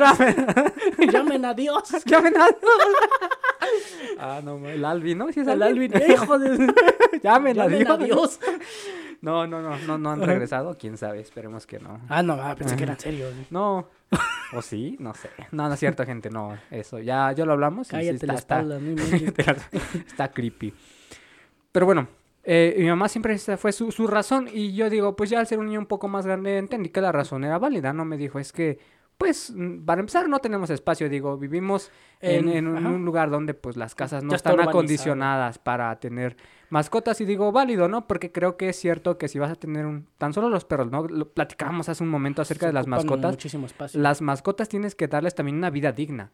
[1.12, 1.82] llamen a Dios.
[2.06, 2.46] llamen a...
[4.18, 5.32] ah, no, el Alvin, ¿no?
[5.32, 5.92] Sí es El Alvin.
[6.08, 6.72] Hijo de...
[7.22, 8.40] llamen a llamen a Dios.
[9.20, 12.00] No, no, no, no, no han regresado, quién sabe, esperemos que no.
[12.08, 13.26] Ah, no, ah, pensé que era en serio.
[13.50, 13.86] No.
[14.52, 14.96] ¿O sí?
[14.98, 15.30] No sé.
[15.52, 16.58] No, no es cierto, gente, no.
[16.70, 17.86] Eso, ya, ya lo hablamos.
[17.86, 19.68] y sí Cállate está, la está- espalda,
[20.06, 20.74] está creepy.
[21.70, 22.08] Pero bueno,
[22.44, 25.60] eh, mi mamá siempre fue su, su razón y yo digo, pues ya al ser
[25.60, 28.04] un niño un poco más grande entendí que la razón era válida, ¿no?
[28.04, 28.80] Me dijo, es que,
[29.18, 33.54] pues, mm, para empezar no tenemos espacio, digo, vivimos en, En- en un, lugar donde
[33.54, 36.36] pues las casas no Ya están acondicionadas para tener
[36.70, 38.06] mascotas y digo, válido, ¿no?
[38.06, 40.90] Porque creo que es cierto que si vas a tener un, tan solo los perros,
[40.90, 41.06] ¿no?
[41.06, 43.32] Lo platicábamos hace un momento acerca de las mascotas.
[43.32, 44.00] Muchísimo espacio.
[44.00, 46.30] Las mascotas tienes que darles también una vida digna.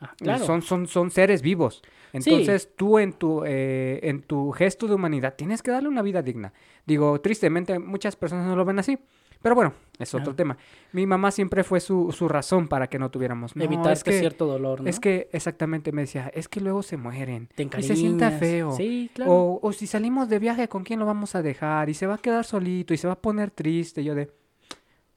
[0.00, 0.44] Ah, claro.
[0.44, 1.80] Son, son, son seres vivos.
[2.12, 6.22] Entonces tú en tu, eh, en tu gesto de humanidad tienes que darle una vida
[6.22, 6.52] digna.
[6.86, 8.98] Digo, tristemente muchas personas no lo ven así.
[9.42, 10.36] Pero bueno, es otro Ah.
[10.36, 10.56] tema.
[10.92, 13.56] Mi mamá siempre fue su, su razón para que no tuviéramos.
[13.56, 14.88] No, Evitar es que cierto dolor, ¿no?
[14.88, 17.48] es que exactamente me decía, es que luego se mueren.
[17.54, 18.72] Te y se sienta feo.
[18.72, 19.32] Sí, claro.
[19.32, 21.88] O, o si salimos de viaje, ¿con quién lo vamos a dejar?
[21.90, 24.04] Y se va a quedar solito y se va a poner triste.
[24.04, 24.30] Yo de,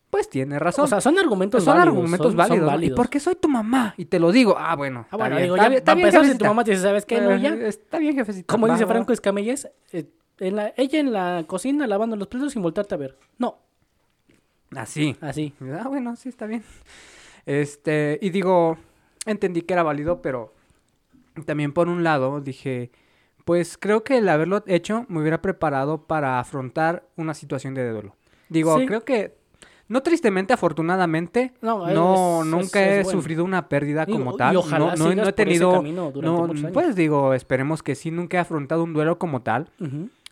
[0.09, 0.85] pues tiene razón.
[0.85, 1.87] O sea, son argumentos son válidos.
[1.97, 2.57] argumentos son- válidos.
[2.57, 2.71] son ¿no?
[2.71, 2.95] Y válidos.
[2.97, 4.55] porque soy tu mamá y te lo digo.
[4.57, 5.01] Ah, bueno.
[5.01, 7.05] Ah, está bueno, bien, digo, está ya, bien, está si tu mamá te dice, ¿sabes
[7.05, 7.19] qué?
[7.21, 7.49] No, Eh, ya.
[7.53, 8.51] Está bien, jefecita.
[8.51, 9.11] Como va, dice Franco.
[9.11, 10.05] Escamelles, eh,
[10.39, 13.17] en la, ella en la cocina lavando los platos sin voltarte a ver.
[13.37, 13.57] No,
[14.77, 15.15] Así.
[15.21, 15.53] así.
[15.79, 16.63] Ah, bueno, sí, está bien.
[17.45, 18.77] Este, y digo,
[19.25, 20.53] entendí que era válido, pero
[21.45, 22.91] también por un lado dije,
[23.45, 28.15] pues creo que el haberlo hecho me hubiera preparado para afrontar una situación de duelo.
[28.49, 28.85] Digo, Sí.
[28.87, 29.35] creo que,
[29.87, 33.19] no tristemente, afortunadamente, No, no, es- nunca es- he bueno.
[33.19, 34.55] sufrido una pérdida como y tal.
[34.57, 36.71] ojalá no, no, no he tenido, no, años.
[36.73, 39.69] pues digo, esperemos que sí, nunca he afrontado un duelo como tal.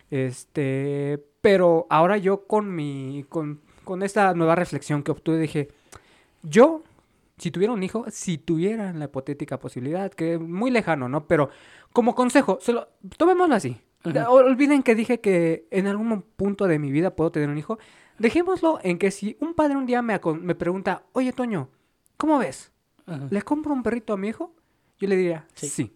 [0.09, 5.69] Este, pero ahora yo con mi, con, con esta nueva reflexión que obtuve, dije,
[6.41, 6.83] yo,
[7.37, 11.25] si tuviera un hijo, si tuviera la hipotética posibilidad, que muy lejano, ¿no?
[11.27, 11.49] Pero
[11.91, 13.79] como consejo, solo, tomémoslo así.
[14.05, 14.19] Ujú.
[14.29, 17.79] Olviden que dije que en algún punto de mi vida puedo tener un hijo.
[18.19, 21.69] Dejémoslo en que si un padre un día me, me pregunta, oye Toño,
[22.17, 22.71] ¿cómo ves?
[23.05, 23.27] Ajá.
[23.29, 24.53] ¿Le compro un perrito a mi hijo?
[24.99, 25.67] Yo le diría, Sí.
[25.67, 25.93] sí.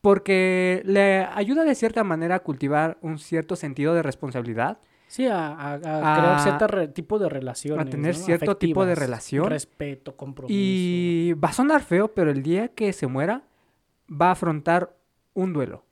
[0.00, 4.78] Porque le ayuda de cierta manera a cultivar un cierto sentido de responsabilidad,
[5.10, 5.78] Sí, a, a- a A-
[6.20, 7.84] crear cierto re- tipo de relaciones.
[7.84, 8.24] a tener ¿no?
[8.24, 9.50] cierto tipo de relación.
[9.50, 10.54] Respeto, compromiso.
[10.56, 13.42] Y va a sonar feo, pero el día que se muera
[14.08, 14.94] va a afrontar
[15.34, 15.84] un duelo.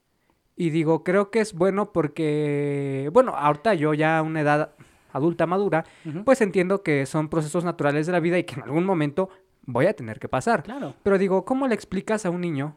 [0.55, 4.71] Y digo, creo que es bueno porque, bueno, ahorita yo ya a una edad
[5.13, 5.85] adulta madura,
[6.25, 9.31] pues entiendo que son procesos naturales de la vida y que en algún momento
[9.63, 10.63] voy a tener que pasar.
[10.63, 10.95] Claro.
[11.03, 12.77] Pero digo, ¿cómo le explicas a un niño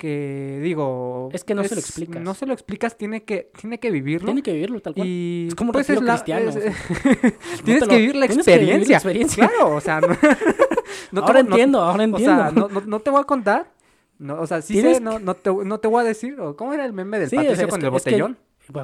[0.00, 1.28] que, digo...
[1.32, 2.22] Es que no se lo explicas.
[2.22, 4.24] No se lo explicas, tiene que, tiene que vivirlo.
[4.26, 5.06] Tiene que vivirlo tal cual.
[5.06, 6.72] Y Es como pues, es la- cristiano, es- o sea.
[7.64, 9.46] tienes te que vivir la tienes que vivir la experiencia.
[9.48, 10.08] Claro, o sea, no,
[11.12, 12.32] no te ahora no- entiendo, ahora entiendo.
[12.32, 13.70] O sea, no, no, te voy a contar.
[14.18, 16.40] No, o sea, sí sé, no, no, te, no te voy a decir.
[16.40, 18.38] o ¿Cómo era el meme del Sí, o sea, Patricio con que- el botellón?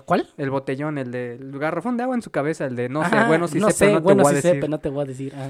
[0.05, 0.29] ¿Cuál?
[0.37, 3.29] El botellón, el del garrafón de agua en su cabeza, el de no sé, Ajá,
[3.29, 4.61] bueno, si no sé, sé, no te bueno, voy a sí sé, decir.
[4.61, 5.33] pero no te voy a decir.
[5.37, 5.49] Ah.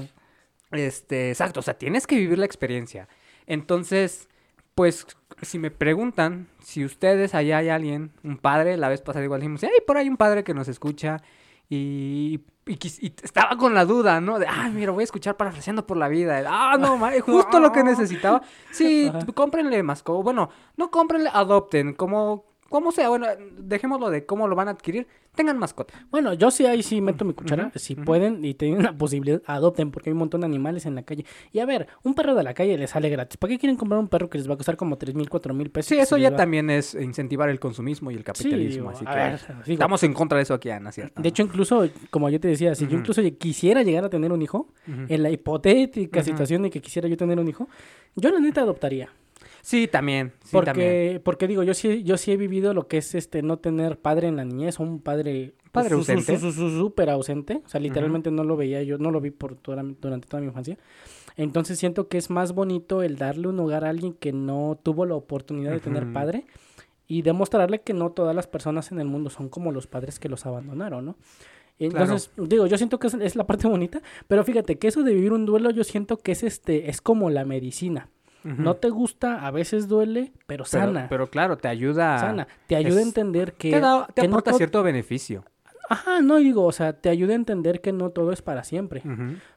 [0.71, 3.07] Este, exacto, o sea, tienes que vivir la experiencia.
[3.47, 4.27] Entonces,
[4.75, 5.07] pues,
[5.41, 9.63] si me preguntan si ustedes, allá hay alguien, un padre, la vez pasada igual dijimos,
[9.63, 11.21] hay por ahí un padre que nos escucha
[11.69, 14.39] y, y, estaba con la duda, ¿no?
[14.39, 16.41] De, ay, mira, voy a escuchar parafraseando por la vida.
[16.47, 18.41] Ah, no, ma- justo lo que necesitaba.
[18.71, 20.23] Sí, cómprenle mascota.
[20.23, 23.09] Bueno, no cómprenle, adopten, como, como sea.
[23.09, 23.27] Bueno,
[23.57, 25.07] dejémoslo de cómo lo van a adquirir.
[25.35, 25.93] Tengan mascota.
[26.09, 27.71] Bueno, yo sí ahí sí meto mi cuchara.
[27.75, 31.03] Si pueden y tienen la posibilidad, adopten, porque hay un montón de animales en la
[31.03, 31.25] calle.
[31.51, 33.37] Y a ver, un perro de la calle les sale gratis.
[33.37, 35.53] ¿Para qué quieren comprar un perro que les va a costar como tres mil, cuatro
[35.53, 35.89] mil pesos?
[35.89, 38.69] Sí, eso ya va- también es incentivar el consumismo y el capitalismo.
[38.69, 41.21] digo, así que ver, digo, estamos en contra de eso aquí, Ana, ¿cierto?
[41.21, 44.41] De hecho, incluso, como yo te decía, si yo incluso quisiera llegar a tener un
[44.41, 47.67] hijo, en la hipotética situación de que quisiera yo tener un hijo,
[48.15, 49.09] yo la neta adoptaría.
[49.67, 50.31] Sí, también.
[50.45, 51.21] Sí, porque, también.
[51.25, 54.29] porque digo, yo sí, yo sí he vivido lo que es este no tener padre
[54.29, 56.39] en la niñez, un padre Padre ausente.
[56.39, 57.61] súper ausente.
[57.65, 60.47] O sea, literalmente no lo veía, yo no lo vi por toda, durante toda mi
[60.47, 60.77] infancia.
[61.35, 65.05] Entonces siento que es más bonito el darle un hogar a alguien que no tuvo
[65.05, 66.45] la oportunidad de tener padre
[67.05, 70.29] y demostrarle que no todas las personas en el mundo son como los padres que
[70.29, 71.17] los abandonaron, ¿no?
[71.77, 75.13] Entonces, digo, yo siento que es, es la parte bonita, pero fíjate que eso de
[75.13, 78.09] vivir un duelo yo siento que es este es como la medicina.
[78.55, 81.07] No te gusta, a veces duele, pero sana.
[81.09, 82.17] pero claro, te ayuda.
[82.19, 82.47] sana.
[82.67, 85.43] Te ayuda a entender que Te, da, te que aporta cierto beneficio.
[85.89, 89.03] Ajá, no digo, o sea, te ayuda a entender que no todo es para siempre.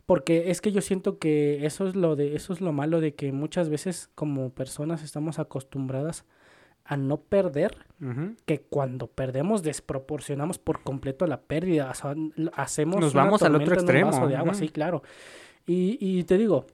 [0.07, 3.15] Porque es que yo siento que eso es lo de, eso es lo malo de
[3.15, 6.25] que muchas veces como personas estamos acostumbradas
[6.85, 7.77] a no perder,
[8.47, 12.15] que cuando perdemos desproporcionamos por completo la pérdida, o sea,
[12.55, 15.03] hacemos Nos vamos al otro un vaso extremo, de agua, sí, claro.
[15.67, 16.67] Y, y te digo,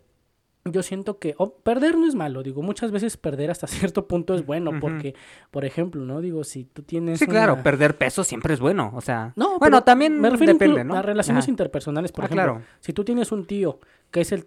[0.72, 4.34] yo siento que oh, perder no es malo, digo, muchas veces perder hasta cierto punto
[4.34, 5.14] es bueno, porque,
[5.50, 6.20] por ejemplo, ¿no?
[6.20, 8.90] Digo, si tú tienes Sí, claro, perder peso siempre es bueno.
[8.94, 10.94] O sea, No, bueno, también me refiero depende, ¿no?
[10.94, 11.50] a relaciones Ajá.
[11.50, 12.44] interpersonales, por Ah, ejemplo.
[12.54, 12.62] claro.
[12.80, 13.78] Si tú tienes un tío
[14.10, 14.46] que es el,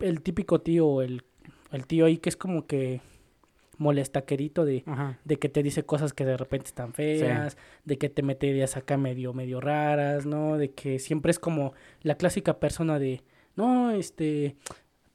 [0.00, 1.22] el típico tío, el,
[1.72, 3.00] el tío ahí que es como que
[3.78, 5.18] molestaquerito de, Ajá.
[5.24, 8.76] de que te dice cosas que de repente están feas, de que te mete ideas
[8.76, 10.56] acá medio, medio raras, ¿no?
[10.56, 13.22] De que siempre es como la clásica persona de,
[13.54, 14.56] no, este,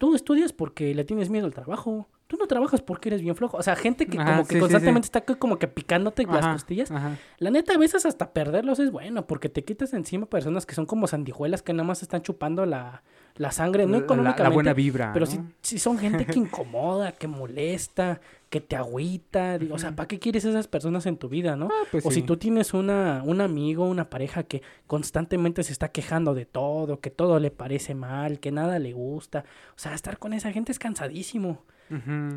[0.02, 3.58] tú estudias porque le tienes miedo al trabajo, tú no trabajas porque eres bien flojo.
[3.58, 5.10] O sea, gente que Ajá, como que sí, constantemente sí.
[5.10, 6.90] está co- como que picándote las costillas.
[6.90, 7.18] ajá.
[7.38, 10.88] La neta, a veces hasta perderlos es bueno, porque te quitas encima personas que son
[10.88, 13.04] como sandijuelas que nada más están chupando la,
[13.36, 14.44] la sangre, no la- económicamente.
[14.44, 15.32] la buena vibra, Pero ¿no?
[15.32, 19.58] si, si son gente que incomoda, que molesta, que te agüita.
[19.58, 21.70] digo, O sea, ¿para qué quieres esas personas en tu vida, no?
[21.72, 25.88] Ah, pues o si tú tienes una, un amigo, una pareja que constantemente se está
[25.88, 29.46] quejando de todo, que todo le parece mal, que nada le gusta.
[29.76, 31.64] O sea, estar con esa gente es cansadísimo.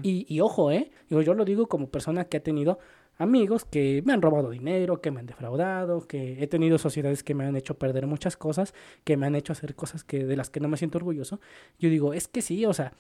[0.03, 0.91] Y, y ojo, ¿eh?
[1.09, 2.81] Digo, yo lo digo como persona que ha tenido
[3.19, 7.35] amigos que me han robado dinero, que me han defraudado, que he tenido sociedades que
[7.35, 8.75] me han hecho perder muchas cosas,
[9.05, 11.41] que me han hecho hacer cosas que de las que no me siento orgulloso.
[11.79, 12.95] Yo digo, es que sí, o sea,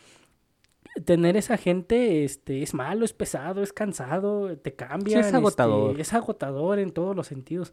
[1.04, 5.20] tener esa gente este es malo, es pesado, es cansado, te cambia.
[5.20, 6.00] es agotador.
[6.00, 7.72] es agotador en todos los sentidos.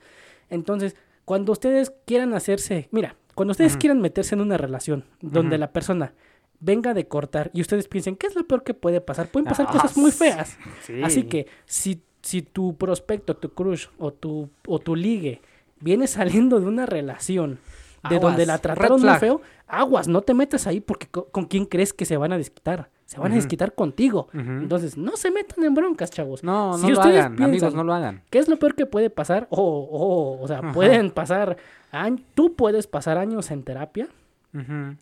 [0.49, 5.71] Entonces, cuando ustedes quieran hacerse, mira, cuando ustedes quieran meterse en una relación donde la
[5.71, 6.13] persona
[6.59, 9.27] venga de cortar y ustedes piensen, ¿qué es lo peor que puede pasar?
[9.29, 10.17] Pueden pasar Ah, cosas muy sí.
[10.17, 10.57] feas.
[10.83, 11.01] Sí.
[11.03, 15.41] Así que si, si tu prospecto, tu crush o tu, o tu ligue
[15.79, 17.59] viene saliendo de una relación
[18.09, 21.45] de Aguas, donde la trataron muy feo, aguas, no te metas ahí porque co- con,
[21.45, 22.89] quién crees que se van a desquitar.
[23.11, 24.29] Se van a desquitar contigo.
[24.33, 26.45] Entonces, no se metan en broncas, chavos.
[26.45, 28.23] No, no si lo ustedes hagan, amigos, piensan no lo hagan.
[28.29, 29.47] ¿Qué es lo peor que puede pasar?
[29.49, 30.71] O, o, o sea, Ajá.
[30.71, 31.57] pueden pasar
[31.91, 34.07] años, tú puedes pasar años en terapia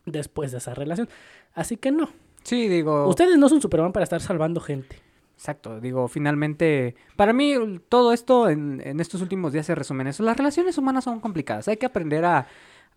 [0.06, 1.08] después de esa relación.
[1.54, 2.10] Así que no.
[2.42, 4.96] Sí, digo, Ustedes no son Superman para estar salvando gente.
[5.36, 7.54] exacto, digo, finalmente, para mí
[7.90, 10.24] todo esto en, en estos últimos días se resume en eso.
[10.24, 12.48] Las relaciones humanas son complicadas, hay que aprender a,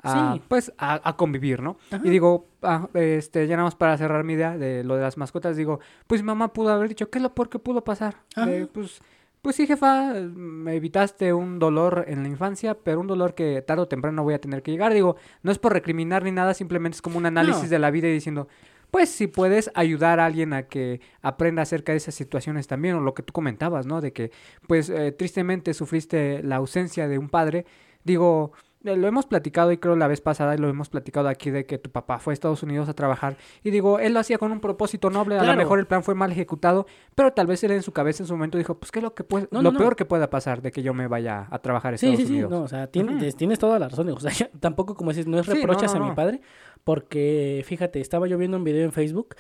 [0.02, 0.42] a, Sí.
[0.48, 1.76] pues, a, a convivir, ¿no?
[1.90, 2.02] Ajá.
[2.04, 5.16] Y digo, ah, este, ya nada más para cerrar mi idea de lo de las
[5.16, 8.16] mascotas, digo, pues mamá pudo haber dicho, ¿qué es lo peor que pudo pasar?
[8.36, 9.00] De, pues,
[9.40, 13.82] pues sí, jefa, me evitaste un dolor en la infancia, pero un dolor que tarde
[13.82, 14.94] o temprano voy a tener que llegar.
[14.94, 17.68] Digo, no es por recriminar ni nada, simplemente es como un análisis No.
[17.68, 18.46] de la vida y diciendo,
[18.92, 23.00] pues si puedes ayudar a alguien a que aprenda acerca de esas situaciones también, o
[23.00, 24.00] lo que tú comentabas, ¿no?
[24.00, 24.30] De que,
[24.68, 27.64] pues, eh, tristemente sufriste la ausencia de un padre.
[28.04, 31.50] Digo, eh, lo hemos platicado y creo la vez pasada y lo hemos platicado aquí
[31.50, 34.38] de que tu papá fue a Estados Unidos a trabajar y digo, él lo hacía
[34.38, 37.62] con un propósito noble, a lo mejor el plan fue mal ejecutado, pero tal vez
[37.64, 39.58] él en su cabeza en su momento dijo, pues qué es lo que puede, No,
[39.62, 39.78] lo no, no.
[39.78, 42.26] peor que pueda pasar de que yo me vaya a trabajar a Sí, Estados sí,
[42.26, 42.50] sí, Unidos.
[42.50, 44.08] no, o sea, tienes, tienes toda la razón.
[44.10, 46.40] O sea, tampoco, como dices, no es Sí, no, a mi padre,
[46.84, 49.36] porque fíjate, estaba yo viendo un video en Facebook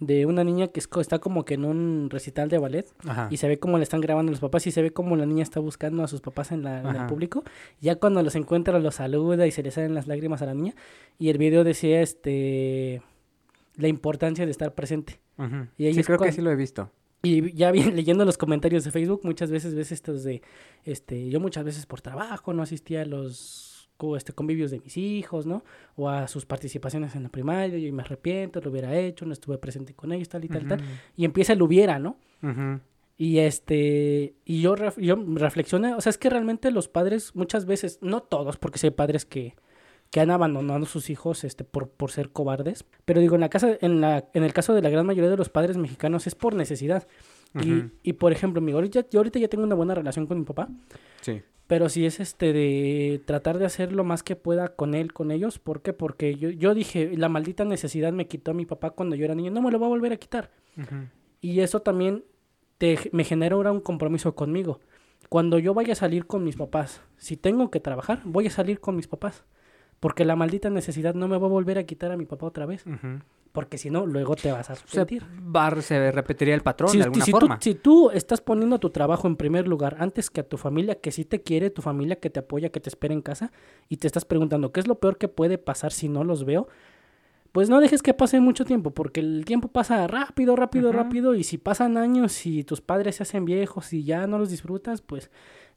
[0.00, 3.28] de una niña que está como que en un recital de ballet Ajá.
[3.30, 5.42] y se ve cómo le están grabando los papás y se ve cómo la niña
[5.42, 7.06] está buscando a sus papás en, la, en el Ajá.
[7.06, 7.44] público.
[7.80, 10.74] Ya cuando los encuentra, los saluda y se le salen las lágrimas a la niña.
[11.18, 13.02] Y el video decía este
[13.76, 15.20] la importancia de estar presente.
[15.36, 15.66] Ujú.
[15.76, 16.90] y ahí sí, creo que sí lo he visto.
[17.22, 20.42] Y ya bien leyendo los comentarios de Facebook, muchas veces ves estos de,
[20.84, 23.73] este, yo muchas veces por trabajo no asistía a los
[24.16, 25.62] este, convivios de mis hijos, ¿no?
[25.96, 29.56] O a sus participaciones en la primaria, y me arrepiento, lo hubiera hecho, no estuve
[29.58, 30.80] presente con ellos, tal y tal, tal.
[30.80, 30.88] Ujú.
[31.16, 32.18] Y empieza el hubiera, ¿no?
[32.42, 32.80] Ujú.
[33.16, 37.64] Y este, y yo, ref- yo reflexioné, o sea, es que realmente los padres muchas
[37.64, 39.54] veces, no todos, porque sí hay padres que,
[40.10, 43.48] que han abandonado a sus hijos este, por, por ser cobardes, pero digo, en la
[43.50, 46.34] casa, en la, en el caso de la gran mayoría de los padres mexicanos es
[46.34, 47.06] por necesidad.
[47.62, 50.44] Y, y por ejemplo, mi, ahorita, yo ahorita ya tengo una buena relación con mi
[50.44, 50.68] papá,
[51.20, 51.40] Sí.
[51.66, 55.30] pero sí es este de tratar de hacer lo más que pueda con él, con
[55.30, 55.58] ellos.
[55.58, 55.92] ¿Por qué?
[55.92, 59.34] Porque yo, yo dije, la maldita necesidad me quitó a mi papá cuando yo era
[59.34, 60.50] niño, no me lo va a volver a quitar.
[61.40, 62.24] Y eso también
[62.78, 64.80] te, me genera ahora un compromiso conmigo.
[65.28, 68.80] Cuando yo vaya a salir con mis papás, si tengo que trabajar, voy a salir
[68.80, 69.44] con mis papás.
[70.00, 72.66] Porque la maldita necesidad no me va a volver a quitar a mi papá otra
[72.66, 72.84] vez.
[73.54, 75.22] Porque si no, luego te vas a Se, arrepentir.
[75.54, 77.58] va- se repetiría el patrón Si, de alguna si tú, forma.
[77.60, 81.12] si tú estás poniendo tu trabajo en primer lugar antes que a tu familia que
[81.12, 83.52] sí te quiere, tu familia que te apoya, que te espera en casa,
[83.88, 86.66] y te estás preguntando qué es lo peor que puede pasar si no los veo,
[87.52, 91.44] pues no dejes que pase mucho tiempo, porque el tiempo pasa rápido, rápido, rápido, y
[91.44, 95.30] si pasan años y tus padres se hacen viejos y ya no los disfrutas, pues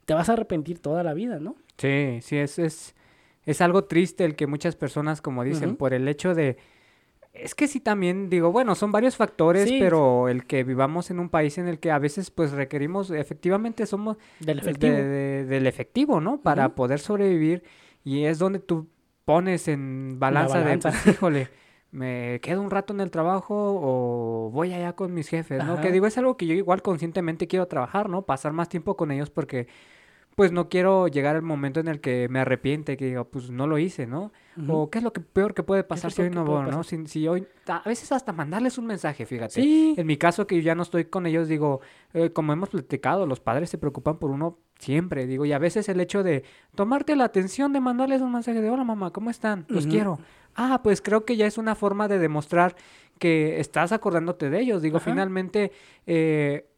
[0.04, 1.54] te vas a arrepentir toda la vida, ¿no?
[1.76, 2.96] Sí, sí, es, es,
[3.44, 6.56] es algo triste el que muchas personas, como dicen, por el hecho de...
[7.32, 9.78] Es que sí también, digo, bueno, son varios factores, Sí.
[9.80, 13.86] pero el que vivamos en un país en el que a veces pues requerimos, efectivamente
[13.86, 14.92] somos Del de- efectivo.
[14.96, 16.40] de- del efectivo, ¿no?
[16.40, 17.62] Para poder sobrevivir
[18.02, 18.88] y es donde tú
[19.24, 20.90] pones en balanza, balanza.
[20.90, 21.48] de, pues, híjole,
[21.90, 25.74] me quedo un rato en el trabajo o voy allá con mis jefes, ¿no?
[25.74, 25.82] Ajá.
[25.82, 28.22] Que digo, es algo que yo igual conscientemente quiero trabajar, ¿no?
[28.22, 29.68] Pasar más tiempo con ellos porque
[30.38, 33.66] pues no quiero llegar al momento en el que me arrepiente, que diga, pues no
[33.66, 34.30] lo hice, ¿no?
[34.68, 36.84] O qué es lo que peor que puede pasar si hoy no voy, ¿no?
[36.84, 39.54] Si, si hoy, a veces hasta mandarles un mensaje, fíjate.
[39.54, 39.96] Sí.
[39.96, 41.80] En mi caso, que yo ya no estoy con ellos, digo,
[42.14, 45.88] eh, como hemos platicado, los padres se preocupan por uno siempre, digo, y a veces
[45.88, 46.44] el hecho de
[46.76, 49.64] tomarte la atención de mandarles un mensaje de, hola mamá, ¿cómo están?
[49.66, 50.20] Los quiero.
[50.54, 52.76] Ah, pues creo que ya es una forma de demostrar
[53.18, 54.82] que estás acordándote de ellos.
[54.82, 55.10] Digo, Ajá.
[55.10, 55.72] finalmente,
[56.06, 56.68] eh,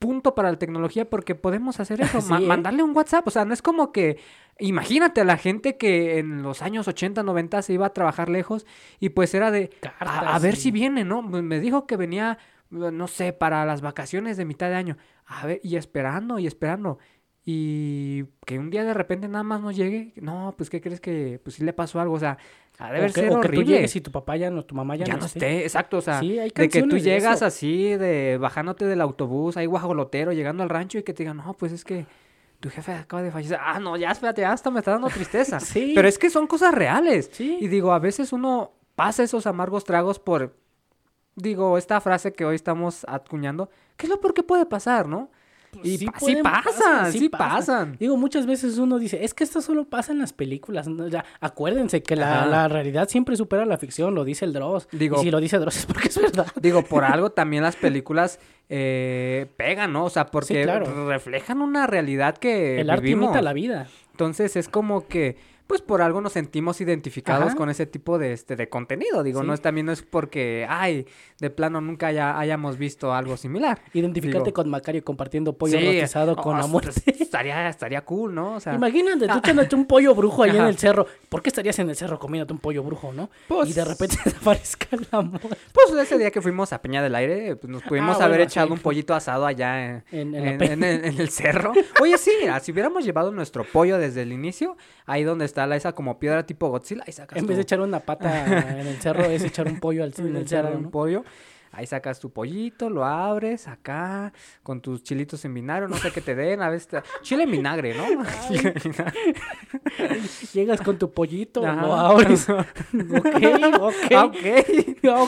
[0.00, 2.46] punto para la tecnología porque podemos hacer eso, Sí, ma- ¿eh?
[2.46, 3.28] mandarle un WhatsApp.
[3.28, 4.18] O sea, no es como que,
[4.58, 8.66] imagínate a la gente que en los años 80, 90 se iba a trabajar lejos
[8.98, 11.22] y pues era de, a, ver si viene, ¿no?
[11.22, 12.38] Me dijo que venía,
[12.70, 14.96] no sé, para las vacaciones de mitad de año.
[15.26, 16.98] A ver, y esperando y esperando.
[17.44, 20.12] Y que un día de repente nada más no llegue.
[20.16, 21.40] No, pues, ¿qué crees que?
[21.42, 22.14] Pues sí le pasó algo.
[22.14, 22.36] O sea,
[22.78, 23.64] ha de haber que, ser o que tú horrible.
[23.74, 26.20] llegues y tu papá ya no, tu mamá ya, ya no esté, exacto, o sea,
[26.20, 27.46] Sí, hay de que tú llegas eso.
[27.46, 31.52] así, de bajándote del autobús, ahí guajolotero, llegando al rancho y que te digan, no,
[31.54, 32.06] pues es que
[32.58, 33.58] tu jefe acaba de fallecer.
[33.60, 35.60] Ah, no, ya espérate, ya hasta me está dando tristeza.
[35.60, 35.92] Sí.
[35.94, 37.28] Pero es que son cosas reales.
[37.32, 37.58] Sí.
[37.60, 40.56] Y digo, a veces uno pasa esos amargos tragos por,
[41.36, 45.30] digo, esta frase que hoy estamos acuñando, ¿qué es lo peor que puede pasar, no?
[45.82, 47.96] Y sí pa- sí, pasan, sí, sí pasan.
[47.98, 50.88] Digo, muchas veces uno dice, es que esto solo pasa en las películas.
[50.88, 51.08] ¿no?
[51.08, 54.88] Ya, acuérdense que la, la realidad siempre supera la ficción, lo dice el Dross.
[54.92, 56.46] Digo- y si lo dice Dross es porque es verdad.
[56.60, 60.04] Digo, por algo también las películas eh, pegan, ¿no?
[60.04, 61.06] O sea, porque claro.
[61.08, 63.86] reflejan una realidad que el arte imita la vida.
[64.12, 65.36] Entonces es como que,
[65.70, 67.54] pues por algo nos sentimos identificados Ajá.
[67.54, 69.22] con ese tipo de, este, de contenido.
[69.22, 69.46] Digo, Sí.
[69.46, 71.06] no es también no es porque, ay,
[71.38, 73.80] de plano nunca haya- hayamos visto algo similar.
[73.94, 76.90] Identificate Digo, con Macario compartiendo pollo sí, rostizado con la muerte.
[77.20, 78.54] Estaría, estaría cool, ¿no?
[78.54, 81.06] O sea, Imagínate, tú echándote un pollo brujo ahí en el cerro.
[81.28, 83.30] ¿Por qué estarías en el cerro comiéndote un pollo brujo, no?
[83.46, 85.56] Pues- y de repente te aparezca la muerte.
[85.72, 88.50] pues ese día que fuimos a Peña del Aire, pues nos pudimos Ah, haber bueno,
[88.50, 88.72] echado sí.
[88.72, 91.72] un pollito asado allá en, En- el, en el cerro.
[92.00, 95.92] Oye, sí, mira, si hubiéramos llevado nuestro pollo desde el inicio, ahí donde está esa
[95.92, 99.00] como piedra tipo Godzilla, ahí sacas En tu- vez de echar una pata en el
[99.00, 100.90] cerro, es echar un pollo al, en el cerro, un ¿no?
[100.90, 101.24] pollo.
[101.72, 104.32] Ahí sacas tu pollito, lo abres acá
[104.64, 107.50] con tus chilitos en vinagre, no sé qué te den, a veces te- chile en
[107.52, 108.08] vinagre, ¿no?
[110.52, 111.82] Llegas con tu pollito, Ajá.
[111.82, 112.48] lo abres.
[112.48, 112.64] ok,
[113.80, 113.94] ok.
[114.16, 114.36] Ah, ok.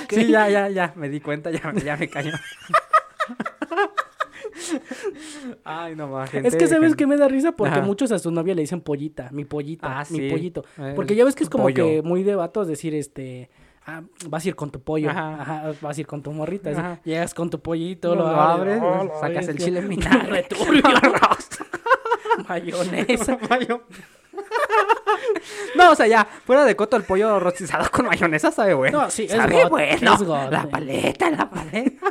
[0.02, 0.12] ok.
[0.12, 2.32] Sí, ya, ya, ya, me di cuenta, ya, ya me cayó.
[5.64, 6.48] Ay, no más, gente.
[6.48, 7.82] Es que sabes que me da risa porque Ajá.
[7.86, 10.28] muchos a su novia le dicen pollita, mi pollita, Ah, mi sí.
[10.30, 10.64] pollito.
[10.78, 11.84] Eh, Porque ya ves que es como pollo.
[11.86, 13.50] que muy de vatos decir este,
[13.86, 15.40] ah, vas a ir con tu pollo, Ajá.
[15.40, 18.80] ajá, vas a ir con tu morrita, así, llegas con tu pollito, Lo lo, abres,
[18.80, 20.46] abres, oh, sacas el chile en vinagre.
[22.48, 23.38] Mayonesa.
[23.48, 23.82] Mayo-
[25.76, 29.02] No, o sea, ya, fuera de coto el pollo rostizado con mayonesa sabe bueno.
[29.02, 30.14] No, sí, es sabe God, bueno.
[30.14, 30.50] es.
[30.50, 32.06] La paleta, la paleta.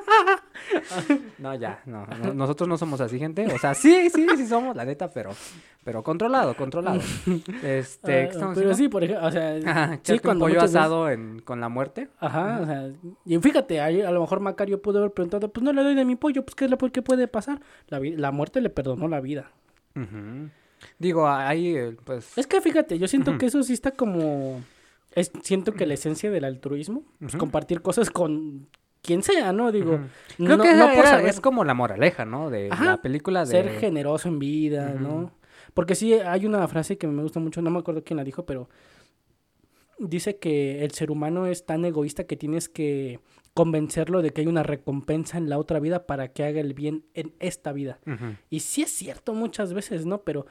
[1.39, 3.45] no, ya, no, no, nosotros no somos así, gente.
[3.53, 5.31] O sea, sí, sí, sí somos, la neta, pero,
[5.83, 6.99] pero controlado, controlado.
[7.63, 10.61] Este, ¿qué Ah, estamos pero sí, por ejemplo, o sea, Ajá, sí, un cuando pollo
[10.61, 12.09] veces- asado en- con la muerte.
[12.19, 12.89] Ajá, o sea,
[13.25, 16.05] y fíjate, ahí a lo mejor Macario pudo haber preguntado, pues no le doy de
[16.05, 17.59] mi pollo, pues qué es lo que puede pasar.
[17.87, 19.51] La, la muerte le perdonó la vida.
[19.95, 20.49] Ujú.
[20.99, 22.37] Digo, ahí, eh, pues...
[22.37, 24.61] Es que fíjate, yo siento que eso sí está como,
[25.13, 27.39] es, siento que la esencia del altruismo, pues, Ujú.
[27.39, 28.67] compartir cosas con
[29.01, 29.71] quien sea, ¿no?
[29.71, 29.99] Digo.
[30.37, 32.49] Creo no, que no por saber es como la moraleja, ¿no?
[32.49, 33.47] De Ajá, la película de...
[33.47, 34.93] ser generoso en vida.
[34.93, 35.31] ¿no?
[35.73, 38.45] Porque sí, hay una frase que me gusta mucho, no me acuerdo quién la dijo,
[38.45, 38.69] pero
[39.97, 43.19] dice que el ser humano es tan egoísta que tienes que
[43.53, 47.03] convencerlo de que hay una recompensa en la otra vida para que haga el bien
[47.13, 47.99] en esta vida.
[48.49, 50.21] Y sí es cierto muchas veces, ¿no?
[50.21, 50.45] Pero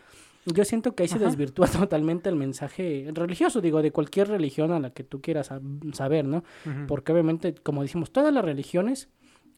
[0.47, 1.25] yo siento que ahí se Ajá.
[1.27, 5.93] desvirtúa totalmente el mensaje religioso, digo, de cualquier religión a la que tú quieras sab-
[5.95, 6.45] saber, ¿no?
[6.87, 9.09] Porque obviamente, como dijimos, todas las religiones,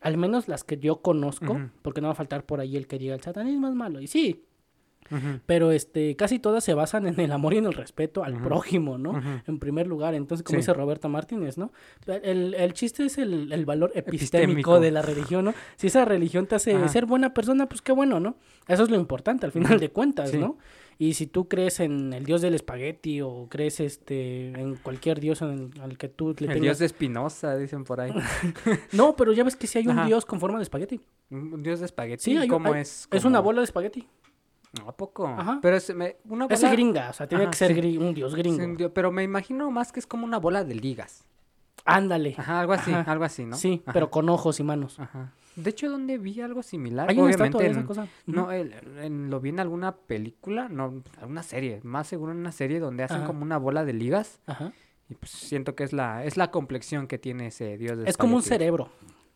[0.01, 2.99] al menos las que yo conozco, porque no va a faltar por ahí el que
[2.99, 4.45] diga el satanismo es malo, y sí,
[5.47, 8.97] Pero este, casi todas se basan en el amor y en el respeto al prójimo,
[8.99, 9.21] ¿no?
[9.47, 10.61] En primer lugar, entonces, como Sí.
[10.63, 11.71] dice Roberto Martínez, ¿no?
[12.07, 14.81] El, el chiste es el, el valor epistémico, Epistémico.
[14.81, 15.55] de la religión, ¿no?
[15.77, 16.89] Si esa religión te hace Ajá.
[16.89, 18.37] ser buena persona, pues qué bueno, ¿no?
[18.69, 20.39] Eso es lo importante al final de cuentas, Sí.
[20.39, 20.57] ¿no?
[20.99, 25.43] Y si tú crees en el dios del espagueti o crees este en cualquier dios
[25.43, 26.61] en el- al que tú le El tengas...
[26.61, 28.13] dios de Espinosa, dicen por ahí.
[28.93, 30.07] No, pero ya ves que sí hay un Ajá.
[30.07, 31.01] dios con forma de espagueti.
[31.31, 32.23] Un dios de espagueti.
[32.23, 33.09] Sí, hay ¿Cómo hay- es?
[33.11, 34.07] Es una bola de espagueti.
[34.87, 35.27] ¿A poco?
[35.27, 35.59] Ajá.
[35.61, 36.55] Pero es me- una bola...
[36.55, 37.99] Es gringa, o sea, tiene Ajá, que ser sí.
[37.99, 38.65] un dios gringo.
[38.65, 41.25] un dios- Pero me imagino más que es como una bola de ligas.
[41.85, 42.35] Ándale.
[42.39, 43.11] Ajá, algo así, Ajá.
[43.11, 43.57] algo así, ¿no?
[43.57, 44.99] Sí, pero con ojos y manos.
[45.01, 45.33] Ajá.
[45.57, 47.11] De hecho, ¿dónde vi algo similar?
[47.11, 48.07] Hay una Obviamente estatua de esa cosa.
[48.27, 52.53] No, el- en- lo vi en alguna película, no, alguna serie, más seguro en una
[52.53, 54.73] serie donde hacen como una bola de ligas Ajá.
[55.11, 58.17] y pues siento que es la es la complexión que tiene ese dios de Es
[58.17, 58.89] como un cerebro,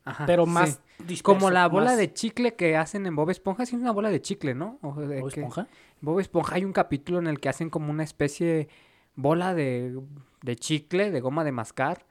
[0.06, 0.50] Ajá, pero sí.
[0.52, 3.82] más disperso, Como la bola más- de chicle que hacen en Bob Esponja, sí es
[3.82, 4.78] una bola de chicle, ¿no?
[4.82, 5.66] O de ¿O que- esponja?
[6.00, 8.68] Bob Esponja hay un capítulo en el que hacen como una especie
[9.16, 9.98] bola de,
[10.42, 12.06] de chicle, de goma de mascar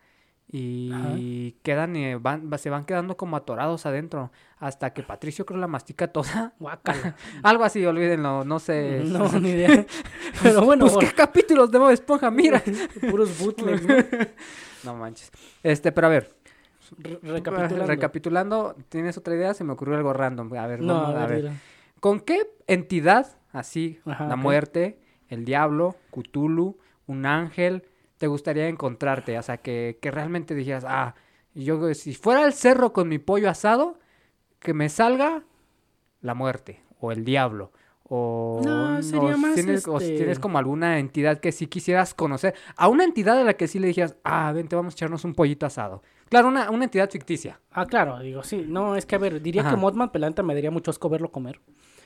[0.51, 5.59] y quedan eh, van, va- se van quedando como atorados adentro hasta que Patricio creo
[5.59, 6.53] la mastica toda.
[7.43, 9.01] Algo así, olvídenlo, no sé.
[9.05, 9.85] No, ni idea.
[10.43, 12.61] Pero bueno, Pues qué capítulos de Bob Esponja, mira.
[13.09, 13.95] puros bootlegs, ¿no?
[14.83, 15.31] no manches.
[15.63, 16.35] Este, pero a ver,
[16.97, 17.85] Re- recapitulando.
[17.85, 19.53] Recapitulando, ¿tienes otra idea?
[19.53, 20.53] Se me ocurrió algo random.
[20.55, 21.51] A ver, No, vamos a ver.
[21.99, 26.77] ¿Con qué entidad, así, Ajá, la muerte, el diablo, Cthulhu,
[27.07, 27.83] un ángel,
[28.17, 29.37] te gustaría encontrarte?
[29.39, 31.15] O sea, que, que realmente dijeras, ah,
[31.53, 33.97] yo si fuera al cerro con mi pollo asado,
[34.59, 35.43] que me salga
[36.21, 37.71] la muerte o el diablo.
[38.07, 42.13] O, No, sería más, tienes, o si este- tienes como alguna entidad que sí quisieras
[42.13, 42.53] conocer.
[42.75, 45.33] A una entidad a la que sí le dijeras, ah, vente, vamos a echarnos un
[45.33, 46.03] pollito asado.
[46.29, 47.59] Claro, una, una entidad ficticia.
[47.71, 48.65] Ah, claro, digo, sí.
[48.67, 49.71] No, es que a ver, diría Ajá.
[49.71, 51.59] que Mothman, pelanta, me daría mucho asco verlo comer.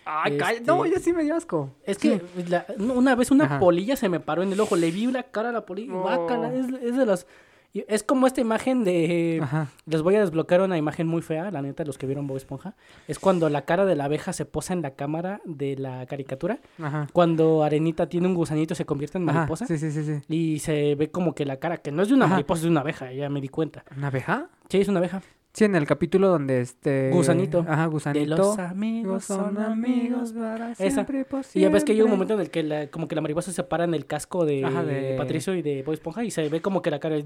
[0.05, 0.65] Ay, Este- cállate.
[0.65, 1.71] No, ya sí me dio asco.
[1.83, 3.59] Es que la- una vez una Ajá.
[3.59, 6.01] polilla se me paró en el ojo, le vi la cara a la polilla, Oh.
[6.01, 7.27] guácala, es, es de las...
[7.73, 9.39] Es como esta imagen de...
[9.43, 9.67] Ajá.
[9.85, 12.75] Les voy a desbloquear una imagen muy fea, la neta, los que vieron Bob Esponja.
[13.07, 16.59] Es cuando la cara de la abeja se posa en la cámara de la caricatura.
[16.81, 17.07] Ajá.
[17.13, 19.67] Cuando Arenita tiene un gusanito se convierte en mariposa.
[19.67, 20.21] Sí, sí, sí, sí.
[20.27, 22.35] Y se ve como que la cara, que no es de una Ajá.
[22.35, 23.83] mariposa, es de una abeja, ya me di cuenta.
[23.95, 24.47] ¿Una abeja?
[24.69, 25.21] Sí, es una abeja.
[25.51, 27.09] Sí, en el capítulo donde este...
[27.11, 27.65] Gusanito.
[27.67, 28.35] Ajá, De gusanito.
[28.37, 30.31] los amigos son amigos.
[30.33, 30.89] para Esa.
[30.91, 33.07] siempre y por Y ya ves que llega un momento en el que la- como
[33.07, 35.93] que la mariposa se para en el casco de, Ajá, de- Patricio y de Bob
[35.95, 37.25] Esponja y se ve como que la cara es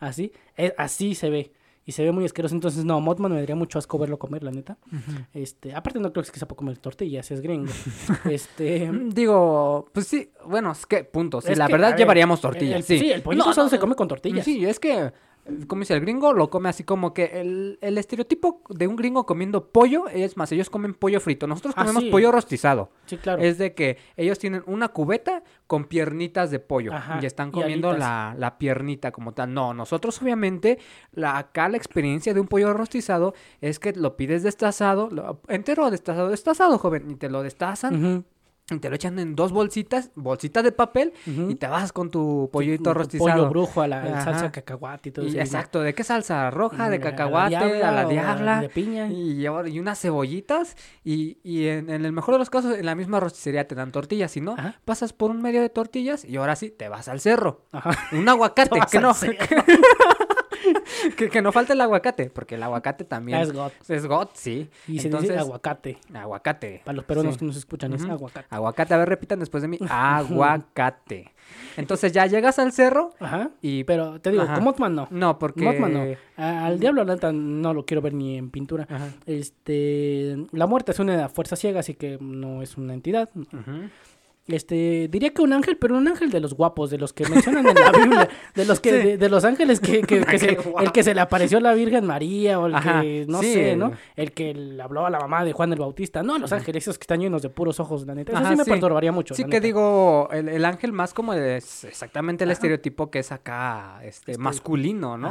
[0.00, 1.52] así, es, así se ve.
[1.88, 2.52] Y se ve muy asqueroso.
[2.52, 4.76] Entonces, no, Mothman me daría mucho asco verlo comer, la neta.
[5.32, 7.70] Este, aparte no creo que sepa comer tortillas, es gringo.
[8.28, 11.40] este, Mm, Digo, pues sí, bueno, es que, punto.
[11.40, 12.98] Sí, Es la que, verdad ver, llevaríamos tortillas, el- sí.
[12.98, 14.44] sí, el pollito No, no, se come con tortillas.
[14.44, 15.12] Sí, es que,
[15.68, 19.26] como dice el gringo, lo come así como que el, el estereotipo de un gringo
[19.26, 21.46] comiendo pollo es más, ellos comen pollo frito.
[21.46, 22.10] Nosotros Ah, comemos sí.
[22.10, 22.90] pollo rostizado.
[23.06, 23.42] Sí, claro.
[23.42, 27.92] Es de que ellos tienen una cubeta con piernitas de pollo Ajá, y están comiendo
[27.92, 29.54] la, la piernita como tal.
[29.54, 30.78] No, nosotros obviamente,
[31.12, 35.84] la, acá la experiencia de un pollo rostizado es que lo pides destazado, lo- entero
[35.86, 38.24] o destazado, destazado, joven, y te lo destazan
[38.68, 42.50] y te lo echan en dos bolsitas, bolsitas de papel y te vas con tu
[42.52, 43.36] pollito Tu rostizado.
[43.36, 45.38] Pollo brujo a la salsa de cacahuate y todo eso.
[45.38, 46.50] exacto, ¿de qué salsa?
[46.50, 49.06] Roja, de a la cacahuate, a la diabla de piña.
[49.08, 49.46] Y,
[49.78, 50.76] unas cebollitas.
[51.04, 53.92] Y, y en, en el mejor de los casos, en la misma rosticería te dan
[53.92, 54.32] tortillas.
[54.32, 54.80] Si no, Ajá.
[54.84, 57.62] pasas por un medio de tortillas y ahora sí te vas al cerro.
[57.70, 57.90] Ajá.
[58.12, 59.12] Un aguacate, que no.
[61.16, 63.72] que, que no falte el aguacate, porque el aguacate también Ah, es got.
[63.88, 64.68] es got, sí.
[64.88, 65.98] Y se Entonces, dice aguacate.
[66.14, 66.82] aguacate.
[66.84, 67.38] Para los peruanos sí.
[67.40, 68.46] que nos escuchan, es aguacate.
[68.50, 69.78] Aguacate, a ver, repitan después de mí.
[69.88, 71.32] Aguacate.
[71.76, 73.50] Entonces ya llegas al cerro Ajá.
[73.62, 73.84] y...
[73.84, 74.54] Pero te digo, Ajá.
[74.54, 75.08] con Mothman no.
[75.10, 75.62] No, porque...
[75.64, 76.16] Mothman no.
[76.36, 78.86] Al diablo, la neta, no lo quiero ver ni en pintura.
[78.90, 79.08] Ajá.
[79.26, 83.28] Este, la muerte es una fuerza ciega, así que no es una entidad.
[83.34, 83.88] Ujú.
[84.48, 87.66] Este, diría que un ángel, pero un ángel de los guapos, de los que mencionan
[87.66, 88.96] en la Biblia, de los que, Sí.
[89.08, 91.74] de, de los ángeles que, que- que se- el que se le apareció a la
[91.74, 93.92] Virgen María, o el Ajá, que, no sí, sé, ¿no?
[94.14, 96.22] El que le habló a la mamá de Juan el Bautista.
[96.22, 98.32] No, los ángeles, esos que están llenos de puros ojos, la neta.
[98.32, 98.70] Eso Ajá, sí me sí.
[98.70, 99.34] perturbaría mucho.
[99.34, 99.60] Sí que neta.
[99.66, 104.42] digo, el, el ángel más como es exactamente el estereotipo que es acá, este, Este,
[104.42, 105.28] masculino, ¿no?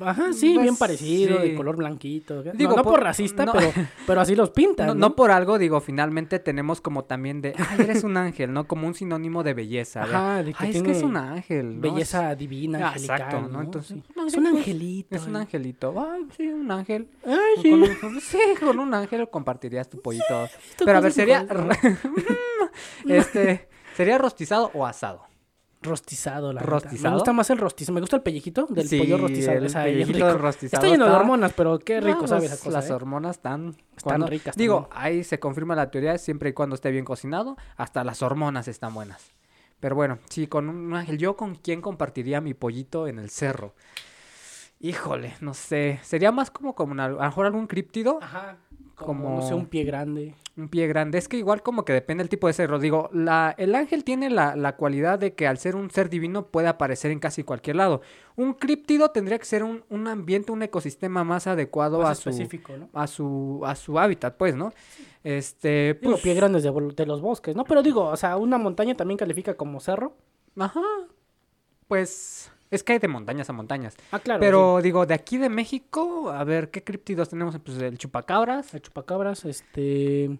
[0.00, 1.48] Ajá, sí, Pues, bien parecido, sí.
[1.48, 2.42] de color blanquito.
[2.44, 3.52] No- Digo, no, por- por racista, no.
[3.52, 3.70] pero,
[4.06, 4.86] pero así los pintan.
[4.88, 5.00] No, ¿no?
[5.08, 8.57] no por algo, digo, finalmente tenemos como también de, ay, eres un ángel, ¿no?
[8.66, 10.02] Como un sinónimo de belleza.
[10.02, 11.80] Ajá, de que ay, es que es un ángel, ¿no?
[11.80, 13.38] Belleza divina, Ah, exacto.
[13.60, 15.16] Entonces, es un ángel, angelito.
[15.16, 15.38] Es un ¿eh?
[15.40, 15.94] angelito.
[15.96, 17.08] Ay, sí, un ángel.
[17.24, 17.70] Ay, sí.
[17.70, 20.48] Con un, sí, con un ángel compartirías tu pollito.
[20.84, 21.76] Pero a ver, sería, igual,
[23.08, 25.27] este, ¿sería rostizado o asado?
[25.80, 26.60] Rostizado, la.
[26.60, 27.10] ¿Rostizado?
[27.10, 27.94] Me gusta más el rostizado.
[27.94, 29.58] Me gusta el pellejito del Sí, pollo rostizado.
[29.58, 32.64] el Esa pellejito rostizado Está lleno de hormonas, pero qué rico No, sabe pues, esa
[32.64, 32.78] cosa.
[32.78, 32.92] Las ¿eh?
[32.94, 33.68] hormonas están...
[33.68, 35.02] Están cuando- ricas Digo, también.
[35.04, 38.92] ahí se confirma la teoría, siempre y cuando esté bien cocinado, hasta las hormonas están
[38.92, 39.30] buenas.
[39.78, 43.74] Pero bueno, sí, con un ángel, ¿yo con quién compartiría mi pollito en el cerro?
[44.80, 45.98] Híjole, no sé.
[46.02, 48.56] Sería más como, como una- a lo mejor algún críptido, Ajá.
[48.98, 50.34] Como, Como- no sé, un pie grande.
[50.56, 51.18] un pie grande.
[51.18, 52.78] Es que igual como que depende del tipo de cerro.
[52.80, 56.46] Digo, la, el ángel tiene la, la cualidad de que al ser un ser divino
[56.46, 58.00] puede aparecer en casi cualquier lado.
[58.34, 62.48] Un críptido tendría que ser un, un ambiente, un ecosistema más adecuado Más a su,
[62.92, 64.72] a su a su hábitat, pues, ¿no?
[65.22, 67.64] Este, Digo, pues, pie grandes de los bosques, ¿no?
[67.64, 70.16] Pero digo, o sea, una montaña también califica como cerro.
[70.58, 70.80] ajá.
[71.86, 73.96] Pues es que hay de montañas a montañas.
[74.12, 74.40] Ah, claro.
[74.40, 77.58] Pero digo, de aquí de México, a ver, ¿qué críptidos tenemos?
[77.58, 78.74] Pues el chupacabras.
[78.74, 80.38] El chupacabras, este...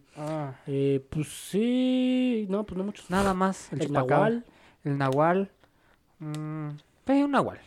[0.67, 2.47] eh, pues sí...
[2.49, 3.09] No, pues no muchos.
[3.11, 4.45] Nada más, el, El nahual.
[4.85, 5.51] El nahual.
[6.19, 6.69] Mm,
[7.05, 7.61] pues, un nahual.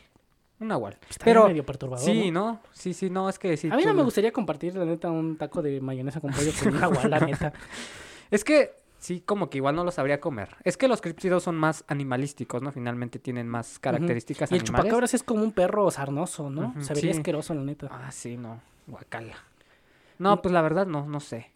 [0.59, 0.97] Un nahual.
[1.09, 2.51] Está Pero medio perturbador, sí, ¿no?
[2.51, 2.59] ¿no?
[2.72, 3.68] Sí, sí, no, es que sí.
[3.72, 6.68] A mí no me gustaría compartir, la neta, un taco de mayonesa con pollo con
[6.70, 7.53] una nahual, la neta.
[8.32, 10.56] Es que sí, como que igual no lo sabría comer.
[10.64, 12.72] Es que los críptidos son más animalísticos, ¿no?
[12.72, 16.74] Finalmente tienen más características Y el chupacabras es como un perro sarnoso, ¿no?
[16.82, 17.20] Se vería sí.
[17.20, 17.89] asqueroso, la neta.
[17.91, 18.62] Ah, sí, no.
[18.88, 19.36] Guacala.
[20.18, 21.52] No, pues la verdad no, no sé.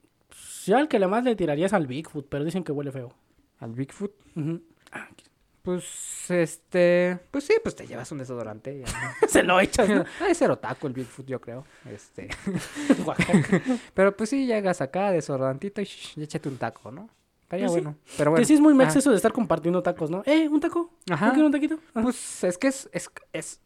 [0.65, 3.13] Yo al que le más le tiraría es al Bigfoot, pero dicen que huele feo.
[3.59, 4.11] Al Bigfoot.
[5.61, 8.75] Pues, este, pues sí, pues te llevas un desodorante.
[8.75, 9.27] y ya, ¿no?
[9.27, 10.05] Se lo echas, ¿no?
[10.21, 11.65] Ha de ser otaku el Bigfoot, yo creo.
[11.89, 12.29] Este.
[13.93, 17.09] Pero pues sí, llegas acá, desodorantito y, shh, y échate un taco, ¿no?
[17.45, 17.81] Estaría Pues sí.
[17.81, 17.97] bueno.
[18.17, 18.41] Pero bueno.
[18.41, 20.23] Que sí es muy mex eso de estar compartiendo tacos, ¿no?
[20.25, 20.91] Eh, un taco.
[21.09, 21.27] Ajá.
[21.27, 21.79] ¿No quiero un taquito?
[21.93, 23.61] Pues es que es, es, es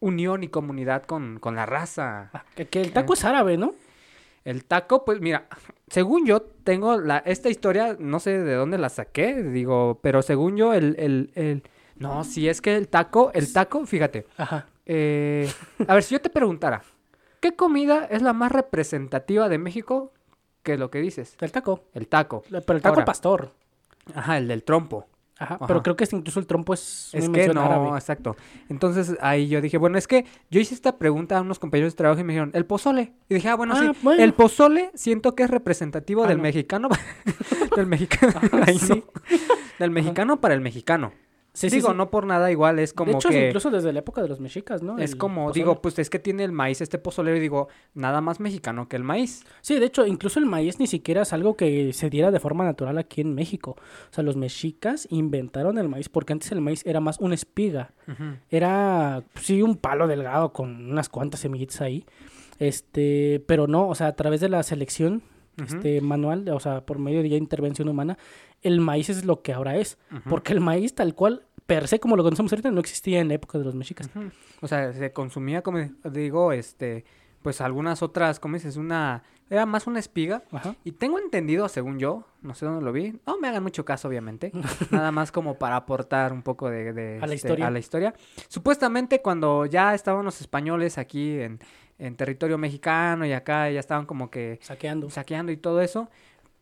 [0.00, 2.30] unión y comunidad con, con la raza.
[2.32, 3.74] Ah, que, que el taco es árabe, ¿no?
[4.44, 5.46] El taco, pues mira,
[5.88, 10.56] según yo tengo la, esta historia, no sé de dónde la saqué, digo, pero según
[10.58, 11.62] yo, el, el, el...
[11.96, 14.66] No, si es que el taco, el taco, fíjate, Ajá.
[14.84, 15.50] eh,
[15.88, 16.82] a ver, si yo te preguntara,
[17.40, 20.12] ¿qué comida es la más representativa de México?
[20.64, 21.36] ¿Qué es lo que dices?
[21.40, 21.84] El taco.
[21.94, 22.42] El taco.
[22.50, 23.02] Pero el taco Ahora.
[23.02, 23.52] al pastor.
[24.14, 25.06] Ajá, el del trompo.
[25.38, 25.56] Ajá.
[25.56, 25.66] Ajá.
[25.66, 27.88] Pero creo que incluso el trompo es una Es que no, árabe.
[27.98, 28.36] exacto.
[28.68, 31.96] Entonces ahí yo dije, bueno, es que yo hice esta pregunta a unos compañeros de
[31.98, 33.12] trabajo y me dijeron, el pozole.
[33.28, 33.98] Y dije, ah, bueno, Ah, sí.
[34.02, 34.22] bueno.
[34.22, 36.44] El pozole siento que es representativo Ah, del no.
[36.44, 36.88] mexicano.
[37.76, 38.32] del mexicano.
[38.66, 38.94] ahí no.
[38.94, 39.04] sí.
[39.78, 41.12] Del mexicano para el mexicano.
[41.54, 41.96] Sí, digo, sí.
[41.96, 43.46] no por nada igual, es como de hecho, que...
[43.46, 44.98] incluso desde la época de los mexicas, ¿no?
[44.98, 45.62] Es El como, pozole.
[45.62, 48.96] digo, pues es que tiene el maíz este pozolero y digo, nada más mexicano que
[48.96, 49.44] el maíz.
[49.60, 52.64] Sí, de hecho, incluso el maíz ni siquiera es algo que se diera de forma
[52.64, 53.76] natural aquí en México.
[54.10, 57.92] O sea, los mexicas inventaron el maíz porque antes el maíz era más una espiga.
[58.50, 62.04] Era, pues, sí, un palo delgado con unas cuantas semillitas ahí.
[62.58, 65.22] Este, pero no, o sea, a través de la selección
[65.64, 68.18] este, manual, o sea, por medio de ya intervención humana,
[68.64, 69.98] el maíz es lo que ahora es.
[70.28, 73.34] Porque el maíz tal cual, per se, como lo conocemos ahorita, no existía en la
[73.34, 74.10] época de los mexicas.
[74.60, 75.78] O sea, se consumía, como
[76.10, 77.04] digo, este,
[77.42, 78.76] pues algunas otras, ¿cómo dices?
[78.76, 80.42] Una, era más una espiga.
[80.50, 80.74] Ajá.
[80.82, 84.08] Y tengo entendido, según yo, no sé dónde lo vi, no me hagan mucho caso,
[84.08, 84.50] obviamente,
[84.90, 87.66] nada más como para aportar un poco de, de, A la este, historia.
[87.66, 88.14] a la historia.
[88.48, 91.60] Supuestamente cuando ya estaban los españoles aquí en,
[91.98, 95.10] en territorio mexicano y acá ya estaban como que Saqueando.
[95.10, 96.08] saqueando y todo eso,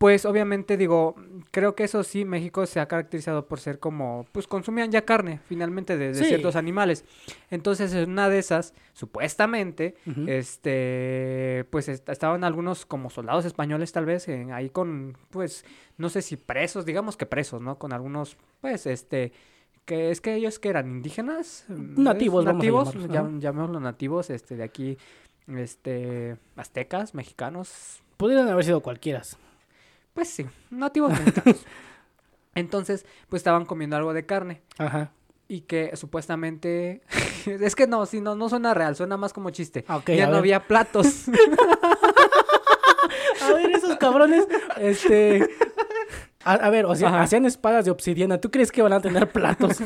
[0.02, 1.14] pues obviamente digo,
[1.52, 5.38] creo que eso sí, México se ha caracterizado por ser como, pues consumían ya carne
[5.46, 6.24] finalmente de, de Sí.
[6.24, 7.04] ciertos animales.
[7.52, 9.94] Entonces en una de esas, supuestamente,
[10.26, 15.64] este, pues est- estaban algunos como soldados españoles tal vez en- ahí con, pues,
[15.98, 17.78] no sé si presos, digamos que presos, ¿no?
[17.78, 19.30] Con algunos, pues, este,
[19.84, 22.46] que es que ellos que eran indígenas, mm, Nativos, ¿es?
[22.52, 23.38] vamos a nativos, llam-
[23.80, 24.98] nativos, este, de aquí,
[25.46, 29.22] este, aztecas, mexicanos, Pudieran haber sido cualquiera.
[30.14, 31.64] Pues sí, nativos mexicanos.
[32.54, 34.62] Entonces, pues estaban comiendo algo de carne.
[34.78, 35.12] Ajá.
[35.48, 37.02] Y que supuestamente.
[37.46, 39.84] es que no, si no, no suena real, suena más como chiste.
[39.88, 40.38] Ah, ya no ver.
[40.38, 41.24] había platos.
[43.42, 44.46] A ver, esos cabrones,
[44.78, 45.48] este...
[46.44, 47.22] A, a ver, o sea, Ajá.
[47.22, 48.40] hacían espadas de obsidiana.
[48.40, 49.78] ¿Tú crees que van a tener platos?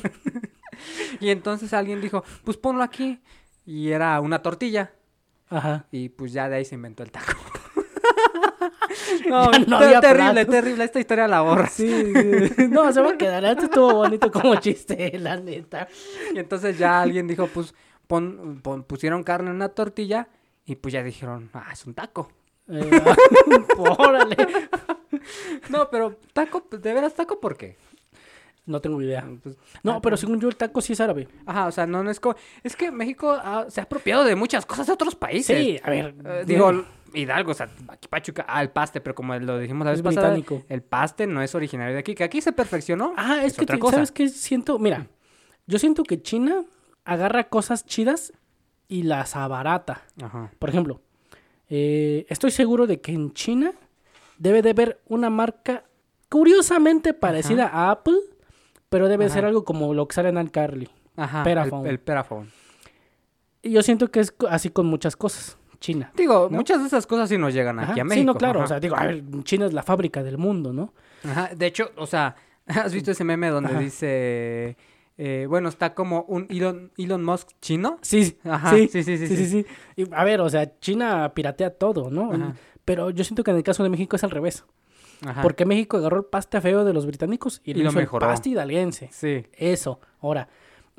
[1.20, 3.20] y entonces alguien dijo, pues ponlo aquí.
[3.64, 4.92] Y era una tortilla.
[5.48, 5.86] Ajá.
[5.90, 7.34] Y pues ya de ahí se inventó el taco.
[9.28, 10.84] no, no te- había terrible, terrible.
[10.84, 11.68] Esta historia la borra.
[11.68, 12.68] Sí, sí.
[12.68, 13.44] no, se va a quedar.
[13.44, 15.88] Esto estuvo bonito como chiste, la neta.
[16.34, 17.74] Y entonces ya alguien dijo, pues
[18.07, 20.28] pon- pon- pusieron carne en una tortilla.
[20.64, 22.30] Y pues ya dijeron, ah, es un taco.
[22.68, 22.90] Eh,
[23.78, 24.36] órale.
[25.68, 27.76] No, pero taco, pues, ¿de veras taco por qué?
[28.66, 29.24] No tengo idea.
[29.42, 31.28] Pues, No, pero según yo el taco sí es árabe.
[31.46, 32.34] Ajá, o sea, no, no es como...
[32.64, 35.57] Es que México ah, se ha apropiado de muchas cosas de otros países.
[35.57, 36.14] Sí, a ver.
[36.24, 36.84] Eh, digo,
[37.16, 40.14] Hidalgo, o sea, aquí Pachuca, ah, el paste, pero como lo dijimos la Es vez
[40.14, 40.64] pasada, británico.
[40.68, 43.12] el paste no es originario de aquí, que aquí se perfeccionó.
[43.16, 43.94] Ah, es, es que, otra te- cosa.
[43.96, 44.28] ¿sabes qué?
[44.28, 45.06] Siento, mira,
[45.66, 46.64] yo siento que China
[47.04, 48.32] agarra cosas chidas
[48.88, 50.02] y las abarata.
[50.22, 50.50] Ajá.
[50.58, 51.00] Por ejemplo,
[51.68, 53.72] eh, estoy seguro de que en China
[54.38, 55.84] debe de haber una marca
[56.28, 58.18] curiosamente parecida a Apple,
[58.88, 59.34] pero debe Ajá.
[59.34, 60.88] ser algo como lo que sale en Carly.
[61.16, 61.42] Ajá.
[61.50, 62.50] El, el Perafone.
[63.62, 65.56] Y yo siento que es así con muchas cosas.
[65.80, 66.12] China.
[66.16, 66.56] Digo, ¿No?
[66.58, 68.20] muchas de esas cosas sí nos llegan aquí a México.
[68.20, 68.60] Sí, no, claro.
[68.60, 68.64] ajá.
[68.64, 70.92] O sea, digo, a ver, China es la fábrica del mundo, ¿no?
[71.24, 73.78] Ajá, De hecho, o sea, ¿has visto ese meme donde Ajá.
[73.80, 74.76] dice...
[75.18, 77.98] eh, bueno, está como un Elon, Elon Musk chino?
[78.02, 79.66] Sí, Ajá, sí, sí, sí, sí, sí, sí, sí.
[79.96, 82.32] Y, a ver, o sea, China piratea todo, ¿no?
[82.32, 82.54] Ajá.
[82.84, 84.64] Pero yo siento que en el caso de México es al revés.
[85.26, 85.40] Ajá.
[85.42, 88.26] Porque México agarró el paste feo de los británicos y, Y lo hizo el mejoró.
[88.26, 89.08] paste hidalguense.
[89.12, 89.46] Sí.
[89.54, 89.98] Eso.
[90.20, 90.48] Ahora,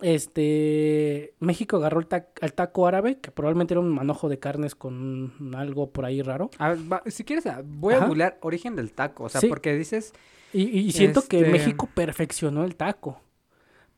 [0.02, 4.76] este México agarró el, tac- el taco árabe, que probablemente era un manojo de carnes
[4.76, 6.50] con algo por ahí raro.
[6.58, 9.26] A ver, va- si quieres, ah, voy a googlear origen del taco.
[9.26, 9.48] O sea, Sí.
[9.48, 10.14] porque dices...
[10.54, 13.20] Y, y siento que Este- México perfeccionó el taco.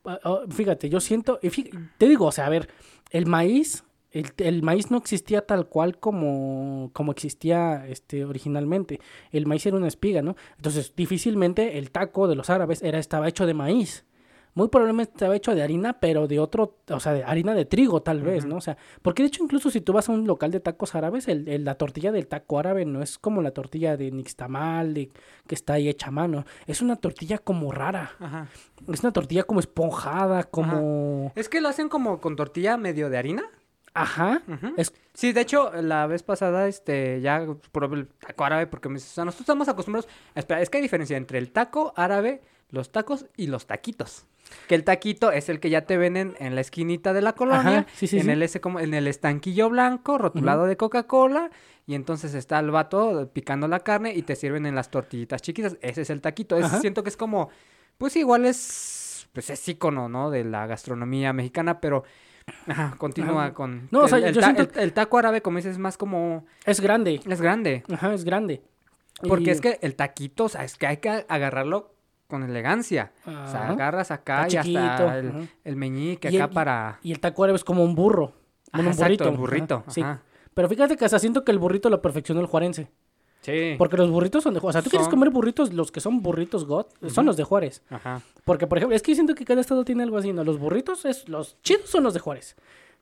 [0.06, 2.70] Ah, ah, Fíjate, yo siento, y fí- te digo, o sea, a ver,
[3.12, 9.00] el maíz, el, el maíz no existía tal cual como, como existía este, originalmente.
[9.32, 10.36] El maíz era una espiga, ¿no?
[10.56, 14.06] Entonces, difícilmente el taco de los árabes era, estaba hecho de maíz.
[14.60, 18.02] Muy probablemente estaba hecho de harina, pero de otro, o sea, de harina de trigo
[18.02, 18.58] tal vez, ¿no?
[18.58, 21.28] O sea, porque de hecho incluso si tú vas a un local de tacos árabes,
[21.28, 25.10] el, el- la tortilla del taco árabe no es como la tortilla de nixtamal, de,
[25.48, 26.46] que está ahí hecha a mano.
[26.68, 28.12] Es una tortilla como rara.
[28.20, 28.48] Ajá.
[28.92, 31.32] Es una tortilla como esponjada, como...
[31.36, 33.44] Es que lo hacen como con tortilla medio de harina.
[33.94, 34.42] Ajá.
[34.78, 34.94] Es...
[35.14, 39.00] Sí, de hecho, la vez pasada, este, ya probé el taco árabe porque me o
[39.00, 40.08] sea, nosotros estamos acostumbrados.
[40.36, 44.26] Espera, es que hay diferencia entre el taco árabe, los tacos y los taquitos.
[44.68, 47.80] Que el taquito es el que ya te venden en la esquinita de la colonia,
[47.80, 48.32] Ajá, sí, sí, en sí.
[48.32, 51.50] el ese como en el estanquillo blanco rotulado de Coca-Cola
[51.88, 55.78] y entonces está el vato picando la carne y te sirven en las tortillitas chiquitas.
[55.82, 56.56] Ese es el taquito.
[56.58, 56.80] Ajá.
[56.80, 57.50] siento que es como
[57.98, 60.32] pues igual es pues es ícono, ¿no?
[60.32, 62.04] de la gastronomía mexicana, pero
[62.68, 63.54] ajá, continúa Ajá.
[63.54, 65.74] con No, o el, sea, el yo ta- siento- el- el taco árabe como dices
[65.74, 67.22] es más como Es grande.
[67.28, 67.84] es grande.
[67.92, 68.62] Ajá, es grande.
[69.28, 71.94] Porque Y- es que el taquito, o sea, es que hay que agarrarlo
[72.30, 73.12] con elegancia.
[73.26, 77.00] O sea, agarras acá Está y hasta el, meñique Y acá el- para...
[77.02, 78.34] Y el taco árabe es como un burro.
[78.72, 79.30] Bueno, un exacto, burrito.
[79.30, 80.02] el burrito, ajá, sí.
[80.02, 80.22] ajá.
[80.54, 82.92] Pero fíjate que hasta siento que el burrito lo perfeccionó el juarense.
[83.42, 83.76] Sí.
[83.78, 84.76] Porque los burritos son de Juárez.
[84.76, 87.82] O sea, tú quieres comer burritos, los que son burritos God, son los de Juárez.
[87.90, 88.22] Ajá.
[88.46, 90.44] Porque, por ejemplo, es que yo siento que cada estado tiene algo así, ¿no?
[90.44, 92.56] Los burritos, es, los chidos son los de Juárez.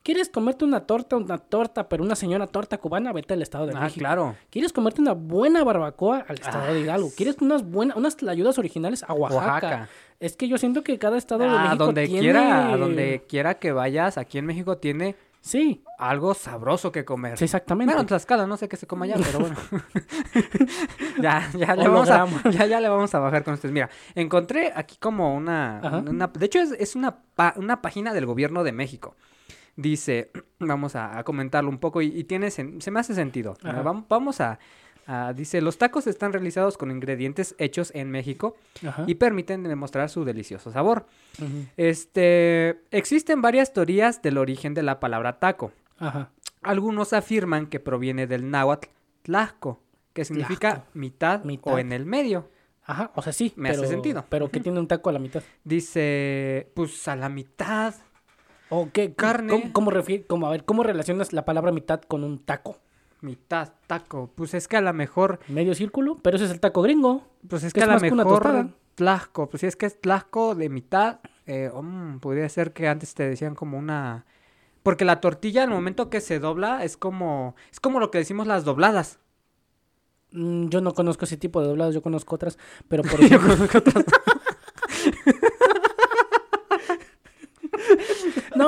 [0.03, 3.11] ¿Quieres comerte una torta, una torta, pero una señora torta cubana?
[3.11, 3.99] Vete al estado de Ah, México.
[3.99, 4.35] claro.
[4.49, 7.09] ¿Quieres comerte una buena barbacoa al estado Ah, de Hidalgo?
[7.15, 9.45] ¿Quieres unas buenas, unas tlayudas originales a Oaxaca?
[9.45, 9.89] Oaxaca.
[10.21, 12.21] Es que yo siento que cada estado de a México donde tiene...
[12.21, 17.37] quiera, a donde quiera que vayas, aquí en México tiene Sí, algo sabroso que comer.
[17.37, 17.89] sí, exactamente.
[17.91, 19.55] Bueno, en Tlaxcala, no sé qué se coma allá, pero bueno.
[21.21, 23.73] ya, ya le, vamos a, ya, ya le vamos a bajar con ustedes.
[23.73, 25.79] Mira, encontré aquí como una-
[26.33, 29.15] de hecho, es, es una, pa- una página del gobierno de México.
[29.77, 33.55] Dice, vamos a, a comentarlo un poco y, y tiene, se me hace sentido.
[33.63, 33.81] Ajá.
[33.83, 34.59] Vam- Vamos a,
[35.05, 39.05] a- Dice, los tacos están realizados con ingredientes hechos en México Ajá.
[39.07, 41.05] y permiten demostrar su delicioso sabor.
[41.77, 45.71] Este, existen varias teorías del origen de la palabra taco.
[45.99, 46.31] Ajá.
[46.63, 48.89] Algunos afirman que proviene del náhuatl
[49.21, 49.79] tlaxco,
[50.13, 51.73] que significa mitad, Mitad.
[51.73, 52.49] o en el medio.
[52.83, 53.53] Ajá, o sea, sí.
[53.57, 54.25] Me hace sentido.
[54.29, 55.43] Pero que tiene un taco a la mitad.
[55.63, 57.93] Dice, pues a la mitad,
[58.69, 59.13] ¿O qué?
[59.13, 59.51] Carne.
[59.51, 62.77] ¿Cómo, cómo refiere- cómo, a ver, ¿cómo relacionas la palabra mitad con un taco?
[63.21, 64.29] mitad taco.
[64.35, 67.23] Pues es que a lo mejor, Medio círculo, pero ese es el taco gringo.
[67.47, 70.69] pues es Que es a lo mejor tlaxco, pues si es que es tlaxco de
[70.69, 74.25] mitad, eh, mm, podría ser que antes te decían como una...
[74.83, 78.45] Porque la tortilla al momento que se dobla es como, es como lo que decimos
[78.47, 79.19] las dobladas.
[80.31, 82.57] Mm, yo no conozco ese tipo de doblados, yo conozco otras.
[82.87, 83.55] Pero por ejemplo.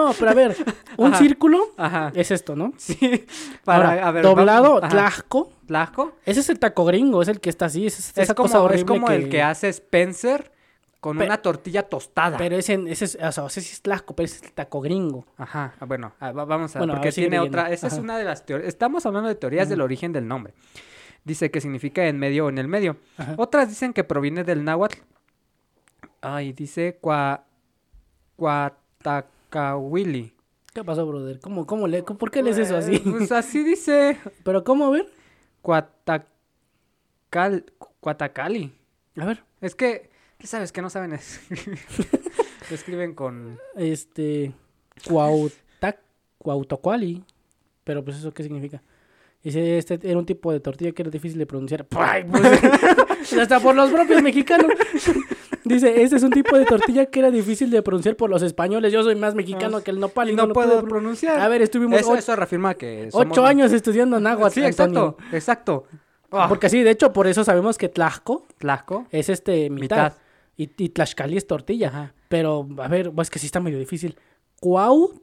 [0.08, 0.56] No, pero a ver,
[0.98, 1.18] un Ajá.
[1.20, 2.12] círculo Ajá.
[2.16, 2.74] es esto, ¿no?
[2.78, 3.26] Sí.
[3.64, 4.90] Para, Ahora, a ver, doblado, vamos- ajá.
[4.90, 5.52] tlaxco.
[5.68, 6.14] Tlaxco.
[6.26, 7.86] Ese es el taco gringo, es el que está así.
[7.88, 10.52] Es, Es esa como, cosa es horrible como el que hace Spencer
[11.00, 12.38] con Pe- una tortilla tostada.
[12.38, 14.82] Pero ese, ese es, o sea, ese sí es tlaxco, pero ese es el taco
[14.82, 15.26] gringo.
[15.38, 17.58] Ajá, ah, bueno, ah, va- vamos a Bueno, a porque ver, sigue tiene leyendo.
[17.60, 18.02] otra, esa es Ajá.
[18.02, 20.54] una de las teorías, estamos hablando de teorías del origen del nombre.
[21.24, 22.98] Dice que significa en medio o en el medio.
[23.18, 23.36] Ajá.
[23.38, 24.98] Otras dicen que proviene del náhuatl.
[26.22, 27.44] Ay, dice cua,
[29.50, 30.34] cuatacahuili.
[30.74, 31.40] ¿Qué pasó, brother?
[31.40, 32.96] ¿Cómo, cómo le, ¿Por qué lees eso así?
[32.96, 34.86] Eh, Pues así dice ¿Pero cómo?
[34.88, 35.10] A ver.
[35.62, 36.28] cuatacal,
[38.00, 38.72] cuatacali.
[39.18, 39.44] A ver.
[39.62, 40.72] Es que, ¿qué sabes?
[40.72, 41.80] Que no saben escribir.
[42.70, 43.58] Lo escriben con...
[43.76, 44.54] Este.
[45.08, 46.00] Cuautac.
[46.38, 47.24] Cuautocuali.
[47.84, 48.82] Pero, pues, ¿eso qué significa?
[49.44, 51.88] Dice, este era un tipo de tortilla que era difícil de pronunciar.
[51.98, 53.34] ¡Ay, pues!
[53.34, 54.72] hasta por los propios mexicanos.
[55.66, 58.92] Dice, este es un tipo de tortilla que era difícil de pronunciar por los españoles.
[58.94, 61.40] Yo soy más mexicano que el nopal y, no, lo puedo puedo pro- pronunciar.
[61.40, 65.18] A ver, estuvimos Eso, o- eso reafirma que somos- ocho años estudiando náhuatl, Sí, Antonio.
[65.32, 65.84] exacto, exacto.
[66.32, 69.06] Ah, Porque sí, de hecho, por eso sabemos que Tlaxco Tlaxco.
[69.12, 70.14] es este mitad.
[70.14, 70.14] Mitad.
[70.58, 71.88] Y, y Tlaxcali es tortilla.
[71.88, 72.14] Ajá.
[72.28, 74.16] Pero, a ver, es que sí está medio difícil.
[74.60, 75.18] Cuautacuali.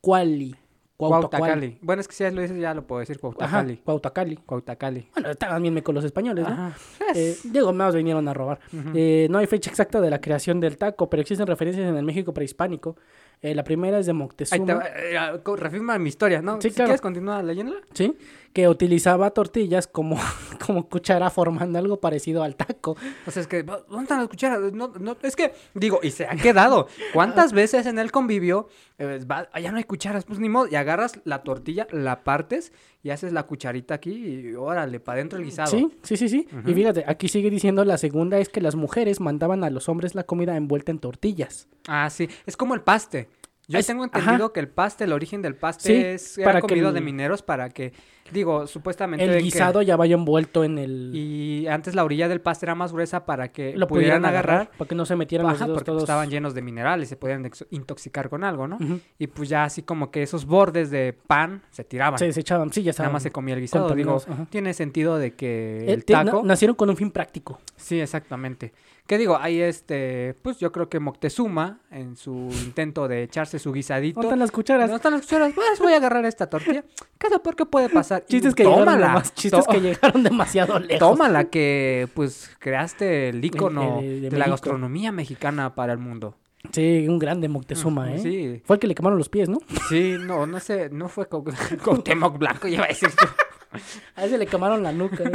[0.00, 0.56] Cuautacuali.
[0.98, 1.78] Cuautacali.
[1.80, 3.20] Bueno, es que si ya lo dices, ya lo puedo decir.
[3.22, 3.76] Ajá, Cuautacali.
[3.76, 4.36] Cuautacali.
[4.36, 5.08] Cuautacali.
[5.14, 6.52] Bueno, también me con los españoles, ¿no?
[6.52, 6.76] Ajá.
[7.14, 8.58] Eh, digo, más vinieron a robar.
[8.94, 12.04] Eh, no hay fecha exacta de la creación del taco, pero existen referencias en el
[12.04, 12.96] México prehispánico.
[13.40, 16.60] Eh, la primera es de Ahí te Moctezuma, eh, ah, refirma mi historia, ¿no?
[16.60, 16.88] Sí, claro.
[16.88, 17.80] quieres continuar leyéndola.
[17.94, 18.16] ¿sí?
[18.52, 20.18] Que utilizaba tortillas como,
[20.66, 22.96] como cuchara formando algo parecido al taco.
[23.26, 24.72] O sea, es que, ¿dónde están las cucharas?
[24.72, 26.88] No, no, es que, digo, y se ha quedado.
[27.12, 28.68] ¿Cuántas veces en el convivio,
[28.98, 30.24] eh, va, allá no hay cucharas?
[30.24, 32.72] Pues ni modo, y agarras la tortilla, la partes
[33.02, 35.70] y haces la cucharita aquí y órale, para adentro el guisado.
[35.70, 36.48] Sí, sí, sí, sí.
[36.66, 40.14] Y fíjate, aquí sigue diciendo la segunda es que las mujeres mandaban a los hombres
[40.14, 41.68] la comida envuelta en tortillas.
[41.86, 43.28] Ah, sí, es como el paste.
[43.70, 44.18] Yo Es- tengo ajá.
[44.20, 46.94] entendido que el paste, el origen del paste Sí, es era para que comido el-
[46.94, 47.92] de mineros para que,
[48.32, 51.10] digo, supuestamente El que- guisado ya vaya envuelto en el...
[51.14, 54.88] y antes la orilla del paste era más gruesa para que lo pudieran agarrar, para
[54.88, 56.02] que no se metieran los Ajá, dedos porque pues, todos.
[56.04, 58.78] estaban llenos de minerales, se podían intoxicar con algo, ¿no?
[59.18, 62.18] Y pues ya así como que esos bordes de pan se tiraban.
[62.18, 63.12] Se desechaban, sí, ya Nada estaban.
[63.12, 63.94] más se comía el guisado.
[63.94, 64.20] Digo,
[64.50, 66.42] tiene sentido de que Eh, el taco...
[66.44, 67.60] nacieron con un fin práctico.
[67.76, 68.72] Sí, exactamente.
[69.06, 69.38] ¿Qué digo?
[69.40, 74.16] Ahí este, pues yo creo que Moctezuma, en su intento de echarse su guisadito...
[74.20, 74.82] ¿Dónde están las cucharas?
[74.90, 75.52] ¿Dónde están las cucharas?
[75.54, 76.84] Pues voy a agarrar esta tortilla.
[77.18, 78.17] ¿Qué es lo peor que puede pasar?
[78.26, 79.80] Chistes que, llegaron, chistes que
[80.22, 80.98] demasiado lejos.
[80.98, 86.36] Tómala que pues creaste el el de de, la gastronomía mexicana para el mundo.
[86.72, 88.18] Sí, un grande Moctezuma, ¿eh?
[88.18, 89.58] Sí, Fue el que le quemaron los pies, ¿no?
[89.88, 91.44] sí, no, no sé, no fue con
[91.84, 93.08] Cuauhtémoc Blanco, iba a decir.
[94.16, 95.24] A ese le quemaron la nuca.
[95.24, 95.30] ¿eh?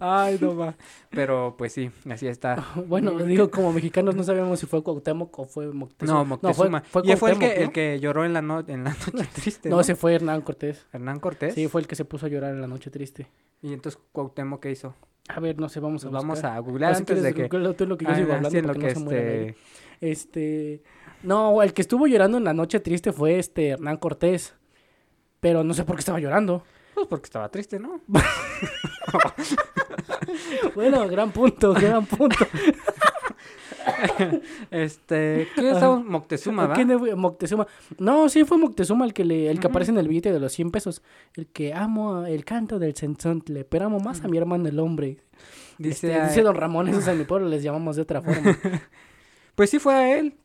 [0.00, 0.76] Ay, no va.
[1.10, 2.64] Pero pues sí, así está.
[2.86, 6.18] bueno, digo, como mexicanos no sabemos si fue Cuauhtémoc o fue Moctezuma.
[6.18, 6.80] No, Moctezuma.
[6.82, 7.72] fue, y fue el que, el ¿no?
[7.72, 9.68] que lloró en la, no- en la noche triste.
[9.68, 10.86] No, No, ese fue Hernán Cortés.
[10.92, 11.54] Hernán Cortés.
[11.54, 13.26] Sí, fue el que se puso a llorar en la noche triste.
[13.62, 14.94] Y entonces Cuauhtémoc, ¿qué hizo?
[15.28, 16.56] A ver, no sé, vamos a vamos buscar.
[16.56, 17.48] a googlear si antes de que...
[17.48, 19.56] tú lo que yo Ah, sigo ah, hablando para que que no se muera este...
[20.00, 20.82] Este,
[21.22, 24.54] no, el que estuvo llorando en la noche triste fue este Hernán Cortés.
[25.40, 26.62] Pero no sé por qué estaba llorando.
[26.98, 28.00] Pues porque estaba triste, ¿no?
[30.74, 32.44] Bueno, gran punto, gran punto.
[34.70, 36.04] Este, ¿qué estamos?
[36.04, 36.72] Moctezuma.
[36.72, 37.14] ¿Quién fue?
[37.14, 37.66] Moctezuma.
[37.98, 40.52] No, sí fue Moctezuma el que le, el que aparece en el billete de los
[40.52, 41.02] 100 pesos.
[41.34, 45.18] El que amo el canto del cenzontle, pero amo más a mi hermano el hombre.
[45.78, 48.58] Dice, Este, dice Don Ramón, esos en mi pueblo les llamamos de otra forma.
[49.54, 50.36] Pues sí fue a él.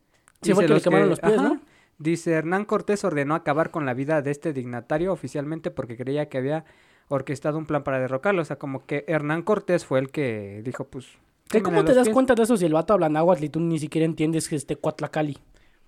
[0.42, 1.50] Sí, fue el que le quemaron los pies, ajá.
[1.50, 1.62] ¿no?
[2.04, 6.38] Dice, Hernán Cortés ordenó acabar con la vida de este dignatario oficialmente porque creía que
[6.38, 6.66] había
[7.08, 8.42] orquestado un plan para derrocarlo.
[8.42, 11.08] O sea, como que Hernán Cortés fue el que dijo, pues...
[11.48, 12.14] ¿Qué, ¿Cómo te das pies.
[12.14, 14.76] cuenta de eso si el vato habla náhuatl y tú ni siquiera entiendes que este
[14.76, 15.38] Cuatlacali?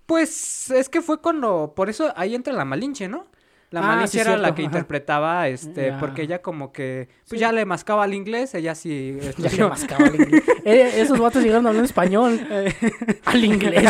[0.06, 1.74] Pues es que fue cuando...
[1.76, 3.26] Por eso ahí entra la Malinche, ¿no?
[3.70, 4.66] La Ah, Malinche sí, era la que ajá.
[4.70, 5.98] interpretaba, este, Ya.
[5.98, 7.08] porque ella como que...
[7.28, 7.38] Pues Sí.
[7.38, 9.18] ya le mascaba al inglés, ella sí...
[9.38, 10.42] Ya le mascaba el inglés.
[10.64, 12.40] Eh, esos vatos llegaron a hablar español.
[13.24, 13.84] al inglés.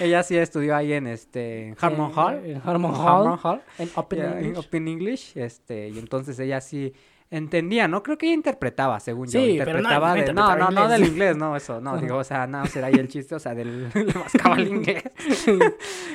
[0.00, 1.74] ella sí estudió ahí en este...
[1.80, 2.44] Harmon Eh, Hall.
[2.44, 3.40] En Harmon Harmon Hall.
[3.42, 3.62] Hall.
[3.78, 4.58] En Open Ya, en English.
[4.58, 6.92] Open English, este, y entonces ella sí
[7.30, 8.02] entendía, ¿no?
[8.02, 9.40] Creo que ella interpretaba, según yo.
[9.40, 11.96] Sí, pero no, interpretaba no de, no, interpretaba no, no del inglés, no, eso, no,
[12.00, 15.04] digo, o sea, no, será ahí el chiste, o sea, del, le mascaba el inglés.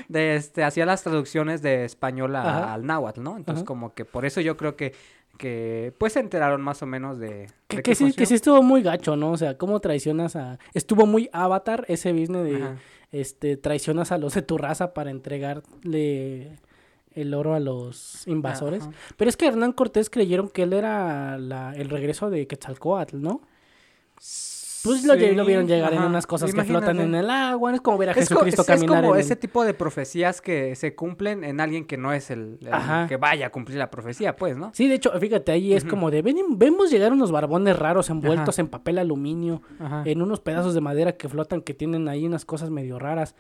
[0.08, 2.74] De este, hacía las traducciones de español a- Ajá.
[2.74, 3.38] al náhuatl, ¿no?
[3.38, 3.66] Entonces, Ajá.
[3.66, 4.94] como que por eso yo creo que,
[5.38, 7.48] que, pues se enteraron más o menos de...
[7.68, 9.32] Que, de que qué sí, que sí estuvo muy gacho, ¿no?
[9.32, 10.60] O sea, ¿cómo traicionas a...
[10.74, 12.56] Estuvo muy avatar ese business de...
[12.64, 12.76] Ajá.
[13.12, 16.58] Este, traicionas a los de tu raza para entregarle
[17.16, 18.84] el oro a los invasores.
[18.84, 18.92] Ajá.
[19.18, 23.42] Pero es que Hernán Cortés creyeron que él era la- el regreso de Quetzalcóatl, ¿no?
[24.84, 27.74] Pues lo, lle- lo vieron Sí, llegar en unas cosas que flotan en el agua.
[27.74, 29.22] Es como ver a Es, Jesucristo es- es caminar como en...
[29.22, 33.18] ese tipo de profecías que se cumplen en alguien que no es el, el que
[33.18, 34.70] vaya a cumplir la profecía, pues, ¿no?
[34.76, 36.22] Sí, de hecho, fíjate, ahí es como de...
[36.22, 39.64] ven- vemos llegar unos barbones raros envueltos en papel aluminio,
[40.06, 43.34] en unos pedazos de madera que flotan, que tienen ahí unas cosas medio raras.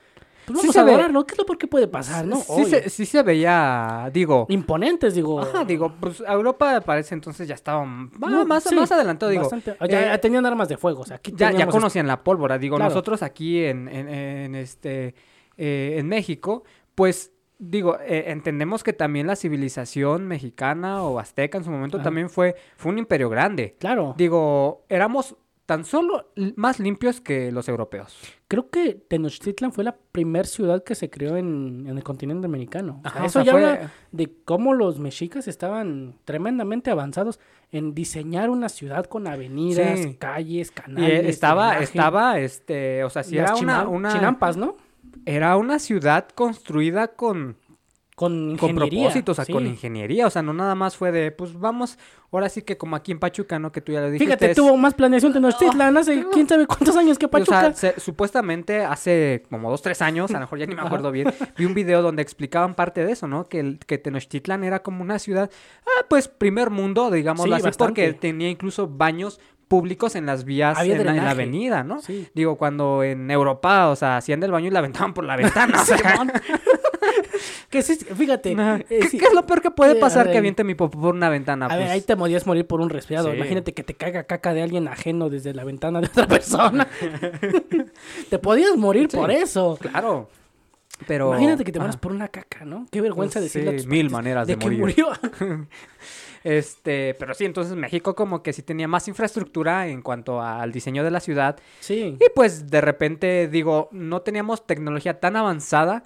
[0.45, 1.25] Pues Sí vamos se a ve- adorarlo.
[1.25, 2.37] ¿Qué es lo peor que puede pasar, no?
[2.37, 5.39] Sí, se, sí se veía, digo, Imponentes, digo.
[5.41, 9.43] ajá, digo, pues Europa parece entonces ya estaba No, más, sí, más adelantado, digo.
[9.43, 12.07] bastante- ya, eh, ya tenían armas de fuego, o sea, aquí ya, ya teníamos- conocían
[12.07, 12.89] la pólvora, digo, Claro.
[12.89, 15.15] nosotros aquí en, en, en este,
[15.57, 21.63] eh, en México, pues, digo, eh, entendemos que también la civilización mexicana o azteca en
[21.63, 22.03] su momento Ajá.
[22.03, 23.75] también fue, fue un imperio grande.
[23.79, 25.35] Claro, Digo, éramos
[25.65, 28.15] tan solo más limpios que los europeos.
[28.47, 33.01] creo que Tenochtitlan fue la primera ciudad que se creó en, en el continente americano.
[33.03, 36.91] O sea, Ajá, o eso sea, ya fue- habla de cómo los mexicas estaban tremendamente
[36.91, 37.39] avanzados
[37.71, 40.15] en diseñar una ciudad con avenidas, Sí.
[40.15, 41.09] calles, Y canales.
[41.25, 44.77] eh, estaba, drenaje, estaba, este, o sea, si era una, una, chinampas, ¿no?
[45.25, 47.57] era una ciudad construida con,
[48.15, 49.01] Con con ingeniería.
[49.01, 49.51] propósito, o sea, sí.
[49.51, 51.99] con ingeniería, o sea, no nada más fue de, pues vamos,
[52.31, 53.73] ahora sí que como aquí en Pachuca, ¿no?
[53.73, 54.25] Que tú ya lo dijiste.
[54.25, 57.73] Fíjate, es- tuvo más planeación Tenochtitlan hace quién sabe cuántos años que o Pachuca.
[57.73, 61.11] sea, se- supuestamente hace como dos, tres años, a lo mejor ya ni me acuerdo
[61.11, 63.49] bien, vi un video donde explicaban parte de eso, ¿no?
[63.49, 65.51] Que, el, que Tenochtitlan era como una ciudad,
[65.85, 70.79] ah, pues primer mundo, digámoslo Sí, así, porque tenía incluso baños públicos en las vías,
[70.79, 71.29] en la, en la drenaje.
[71.31, 71.99] avenida, ¿no?
[71.99, 72.29] Sí.
[72.35, 75.81] Digo, cuando en Europa, o sea, hacían del baño y la aventaban por la ventana.
[75.81, 76.23] o sea.
[77.69, 78.51] que sí, fíjate.
[78.51, 79.17] Eh, ¿Qué, sí.
[79.17, 81.65] qué es lo peor que puede Eh, pasar que aviente mi popó por una ventana?
[81.65, 83.29] A ver, Pues, ahí te podías morir por un resfriado.
[83.31, 83.37] Sí.
[83.37, 86.87] Imagínate que te caiga caca de alguien ajeno desde la ventana de otra persona.
[88.29, 89.77] te podías morir por eso.
[89.79, 90.29] Claro.
[91.07, 91.29] Pero.
[91.29, 92.87] Imagínate que te mueras por una caca, ¿no?
[92.91, 94.79] Qué vergüenza Sí, decirle a tus mil maneras de que morir.
[94.79, 95.07] murió.
[96.43, 101.03] Este, pero sí, entonces México como que sí tenía más infraestructura en cuanto al diseño
[101.03, 101.57] de la ciudad.
[101.79, 102.17] Sí.
[102.19, 106.03] Y pues de repente, digo, no teníamos tecnología tan avanzada.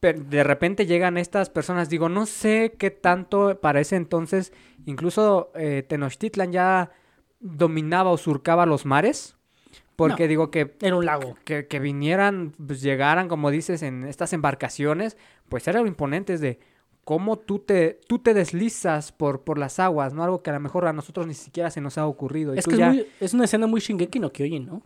[0.00, 4.52] De repente llegan estas personas, digo, no sé qué tanto para ese entonces,
[4.86, 6.90] incluso eh, Tenochtitlan ya
[7.38, 9.36] dominaba o surcaba los mares.
[9.96, 10.28] Porque No.
[10.28, 11.36] digo que Era un lago.
[11.44, 15.18] que, que vinieran, pues llegaran, como dices, en estas embarcaciones,
[15.50, 16.58] pues era lo imponente es de
[17.04, 20.24] cómo tú te, tú te deslizas por, por las aguas, ¿no?
[20.24, 22.54] Algo que a lo mejor a nosotros ni siquiera se nos ha ocurrido.
[22.54, 24.82] Y Es tú que es, ya- muy- es una escena muy Shingeki no Kyojin, ¿no?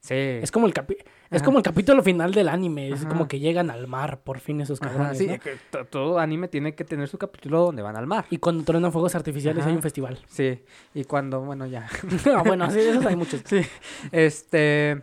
[0.00, 0.14] Sí.
[0.14, 0.96] Es como el capi-
[1.30, 3.08] es como el capítulo final del anime, es Ajá.
[3.08, 5.38] como que llegan al mar por fin esos cabrones, sí, ¿no?
[5.40, 8.24] que to- todo anime tiene que tener su capítulo donde van al mar.
[8.30, 9.70] Y cuando truenan fuegos artificiales Ajá.
[9.70, 10.18] hay un festival.
[10.28, 10.62] Sí,
[10.94, 11.88] y cuando, bueno, ya.
[12.34, 13.42] ah, bueno, sí, esos hay muchos.
[13.44, 13.60] Sí,
[14.12, 15.02] este...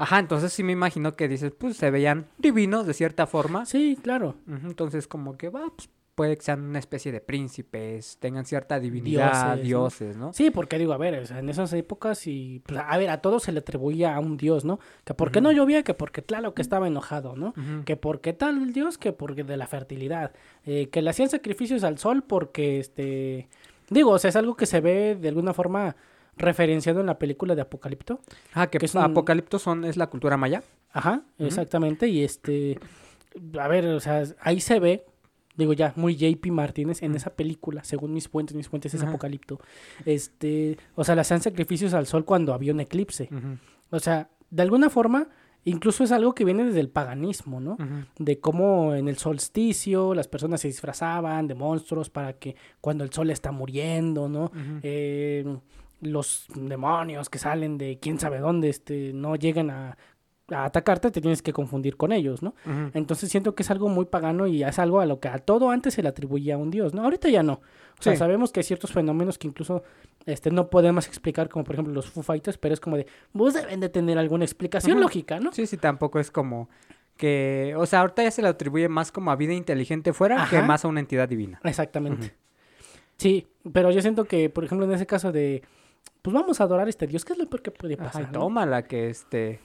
[0.00, 3.66] Ajá, entonces sí me imagino que dices, pues se veían divinos de cierta forma.
[3.66, 4.36] Sí, claro.
[4.46, 9.56] Entonces, como que va, pues, puede que sean una especie de príncipes, tengan cierta divinidad,
[9.56, 9.62] Dioses, ¿no?
[9.62, 10.32] dioses, ¿no?
[10.32, 13.20] Sí, porque digo, a ver, o sea, en esas épocas y pues, a ver, a
[13.22, 14.80] todos se le atribuía a un dios, ¿no?
[15.04, 17.54] Que porque no llovía, que porque claro que estaba enojado, ¿no?
[17.84, 20.32] Que porque tal dios, que porque de la fertilidad,
[20.66, 23.48] eh, que le hacían sacrificios al sol porque este
[23.88, 25.94] digo, o sea, es algo que se ve de alguna forma
[26.36, 28.20] referenciado en la película de Apocalipto.
[28.52, 30.62] Ah, que, que es un- Apocalipto son, es la cultura maya.
[30.92, 32.08] Ajá, exactamente.
[32.08, 32.78] Y este,
[33.58, 35.04] a ver, o sea, ahí se ve,
[35.58, 39.10] digo ya, muy JP Martínez en esa película, según mis fuentes, mis fuentes es Ajá.
[39.10, 39.60] Apocalipto.
[40.06, 43.28] Este, o sea, le hacían sacrificios al sol cuando había un eclipse.
[43.90, 45.28] O sea, de alguna forma,
[45.64, 47.76] incluso es algo que viene desde el paganismo, ¿no?
[48.18, 53.12] De cómo en el solsticio las personas se disfrazaban de monstruos para que cuando el
[53.12, 54.52] sol está muriendo, ¿no?
[54.82, 55.44] Eh,
[56.00, 59.98] los demonios que salen de quién sabe dónde este, no llegan a,
[60.50, 62.54] a atacarte, te tienes que confundir con ellos, ¿no?
[62.94, 65.70] Entonces siento que es algo muy pagano y es algo a lo que a todo
[65.70, 67.02] antes se le atribuía a un dios, ¿no?
[67.04, 67.54] Ahorita ya no.
[67.98, 68.18] O sea, Sí.
[68.18, 69.82] sabemos que hay ciertos fenómenos que incluso
[70.24, 73.54] este, no podemos explicar, como por ejemplo los Foo Fighters, pero es como de, pues
[73.54, 75.52] deben de tener alguna explicación lógica, ¿no?
[75.52, 76.68] Sí, sí, tampoco es como
[77.16, 80.58] que, o sea, ahorita ya se le atribuye más como a vida inteligente fuera que
[80.58, 80.66] Ajá.
[80.66, 81.60] más a una entidad divina.
[81.64, 82.34] Exactamente.
[83.16, 85.62] Sí, pero yo siento que, por ejemplo, en ese caso de,
[86.22, 88.22] pues vamos a adorar a este dios, ¿qué es lo peor que puede Ajá, pasar?
[88.22, 88.32] y no?
[88.32, 89.58] tómala, que este,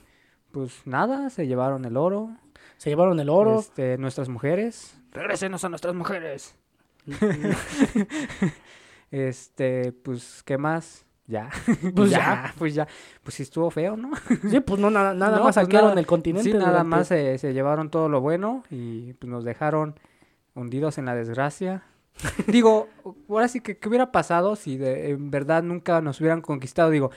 [0.54, 2.30] pues nada, se llevaron el oro.
[2.76, 3.58] Se llevaron el oro.
[3.58, 4.96] Este, nuestras mujeres.
[5.10, 6.54] Regrésenos a nuestras mujeres.
[9.10, 11.04] Este, pues, ¿qué más?
[11.26, 11.50] Ya.
[11.94, 12.52] Pues ya.
[12.58, 12.88] Pues ya.
[13.22, 14.10] Pues sí estuvo feo, ¿no?
[14.48, 16.00] Sí, pues no, nada, nada No, más pues saquearon nada.
[16.00, 16.50] el continente.
[16.50, 19.98] Sí, nada más se, se llevaron todo lo bueno y pues, nos dejaron
[20.54, 21.82] hundidos en la desgracia.
[22.46, 22.88] Digo,
[23.28, 26.90] ahora sí que, ¿qué hubiera pasado si de, en verdad nunca nos hubieran conquistado?
[26.90, 27.10] Digo,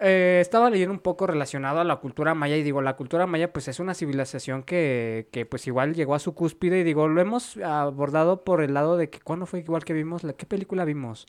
[0.00, 3.52] eh, estaba leyendo un poco relacionado a la cultura maya y digo, la cultura maya
[3.52, 7.20] pues es una civilización que, que pues igual llegó a su cúspide y digo, lo
[7.20, 10.84] hemos abordado por el lado de que cuando fue igual que vimos, la, ¿qué película
[10.84, 11.26] vimos?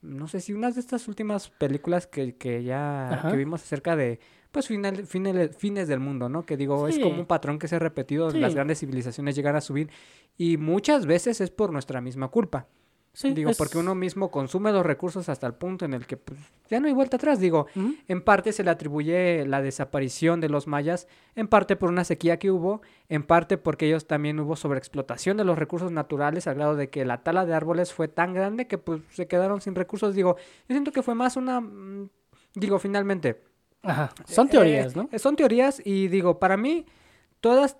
[0.00, 4.18] No sé si unas de estas últimas películas que, que ya que vimos acerca de
[4.50, 6.44] pues final, fines del mundo, ¿no?
[6.44, 8.38] Que digo, es como un patrón que se ha repetido, Sí.
[8.40, 9.90] las grandes civilizaciones llegan a subir
[10.36, 12.66] y muchas veces es por nuestra misma culpa.
[13.14, 16.16] Sí, Digo, es- porque uno mismo consume los recursos hasta el punto en el que
[16.16, 16.40] pues,
[16.70, 17.38] ya no hay vuelta atrás.
[17.40, 17.66] Digo,
[18.08, 22.38] en parte se le atribuye la desaparición de los mayas, en parte por una sequía
[22.38, 26.74] que hubo, en parte porque ellos también hubo sobreexplotación de los recursos naturales al grado
[26.74, 30.14] de que la tala de árboles fue tan grande que pues se quedaron sin recursos.
[30.14, 30.36] Digo,
[30.68, 31.60] yo siento que fue más una...
[31.60, 32.08] mm,
[32.54, 33.42] Digo, finalmente,
[33.82, 34.10] Ajá.
[34.26, 35.08] Son eh, teorías, ¿no?
[35.12, 36.86] eh, son teorías y digo, para mí
[37.40, 37.76] todas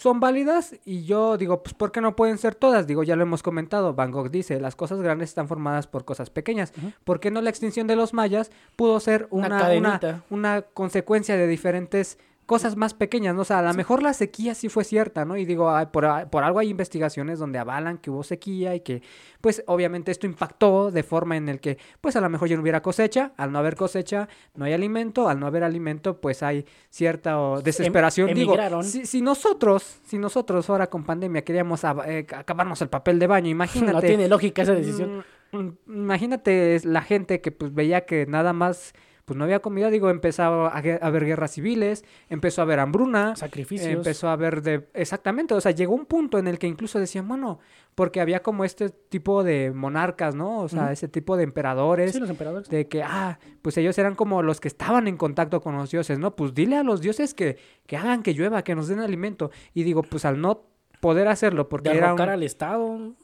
[0.00, 2.86] son válidas y yo digo, pues ¿por qué no pueden ser todas?
[2.86, 6.30] Digo, ya lo hemos comentado, Van Gogh dice, las cosas grandes están formadas por cosas
[6.30, 6.72] pequeñas.
[6.78, 6.92] Ujú.
[7.04, 11.46] ¿Por qué no la extinción de los mayas pudo ser Una una, una consecuencia de
[11.46, 12.18] diferentes
[12.50, 13.42] cosas más pequeñas, ¿no?
[13.42, 15.36] O sea, a lo mejor la sequía sí fue cierta, ¿no?
[15.36, 18.80] Y digo, ay, por, a- por algo hay investigaciones donde avalan que hubo sequía y
[18.80, 19.02] que,
[19.40, 22.62] pues, obviamente esto impactó de forma en el que, pues, a lo mejor ya no
[22.62, 26.66] hubiera cosecha, al no haber cosecha no hay alimento, al no haber alimento, pues, hay
[26.88, 28.34] cierta oh, desesperación.
[28.34, 33.28] digo, si, si nosotros, si nosotros ahora con pandemia queríamos eh, acabarnos el papel de
[33.28, 33.92] baño, imagínate.
[33.92, 35.24] No tiene lógica esa decisión.
[35.52, 38.92] Mm, mm, Imagínate la gente que pues veía que nada más
[39.30, 43.86] pues no había comida, digo, empezaba a, haber guerras civiles, empezó a haber hambruna, Sacrificios.
[43.88, 47.28] empezó a haber de exactamente, o sea, llegó un punto en el que incluso decían,
[47.28, 47.60] bueno,
[47.94, 50.58] porque había como este tipo de monarcas, ¿no?
[50.62, 52.68] O sea, ese tipo de emperadores Sí, los emperadores.
[52.70, 56.18] de que, ah, pues ellos eran como los que estaban en contacto con los dioses,
[56.18, 56.34] ¿no?
[56.34, 57.56] Pues dile a los dioses que,
[57.86, 59.52] que hagan que llueva, que nos den alimento.
[59.74, 60.64] Y digo, pues al no
[60.98, 63.14] poder hacerlo, porque era un- Derrocar al Estado.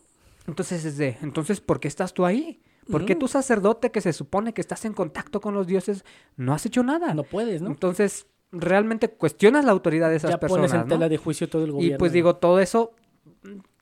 [0.47, 2.63] entonces es de, entonces, ¿por qué estás tú ahí?
[2.91, 3.21] ¿Por qué Ujú.
[3.21, 6.05] tú sacerdote que se supone que estás en contacto con los dioses
[6.37, 7.15] no has hecho nada?
[7.15, 7.69] No puedes, ¿no?
[7.71, 10.95] Entonces, realmente cuestionas la autoridad de esas ya personas, pones en ¿no?
[10.95, 11.99] tela de juicio todo el Y gobierno.
[11.99, 12.93] pues digo, todo eso,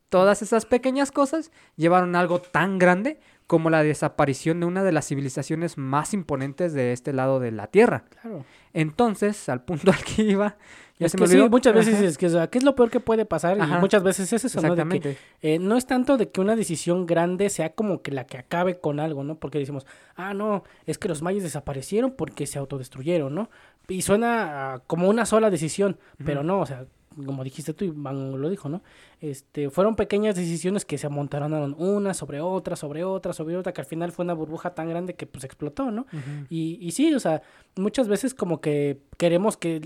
[0.09, 4.93] todas esas pequeñas cosas llevaron a algo tan grande como la desaparición de una de
[4.93, 8.05] las civilizaciones más imponentes de este lado de la Tierra.
[8.21, 8.45] Claro.
[8.73, 10.57] Entonces, al punto al que iba,
[10.99, 11.51] ya es se que me sí, olvidó.
[11.51, 13.61] muchas veces Ajá, es que, o sea, ¿qué es lo peor que puede pasar?
[13.61, 13.77] Ajá.
[13.77, 14.75] Y muchas veces es eso, ¿no?
[14.75, 15.19] De que, Exactamente.
[15.43, 18.81] eh, no es tanto de que una decisión grande sea como que la que acabe
[18.81, 19.37] con algo, ¿no?
[19.37, 19.87] Porque decimos,
[20.17, 23.51] ah, no, es que los mayas desaparecieron porque se autodestruyeron, ¿no?
[23.89, 26.87] Y suena ah, como una sola decisión, pero no, o sea,
[27.27, 28.83] como dijiste tú y Van lo dijo, ¿no?
[29.31, 33.81] Este, fueron pequeñas decisiones que se amontonaron una sobre otra, sobre otra, sobre otra, que
[33.81, 36.05] al final fue una burbuja tan grande que pues explotó, ¿no?
[36.51, 37.41] Y, y sí, o sea,
[37.77, 39.81] muchas veces como que queremos que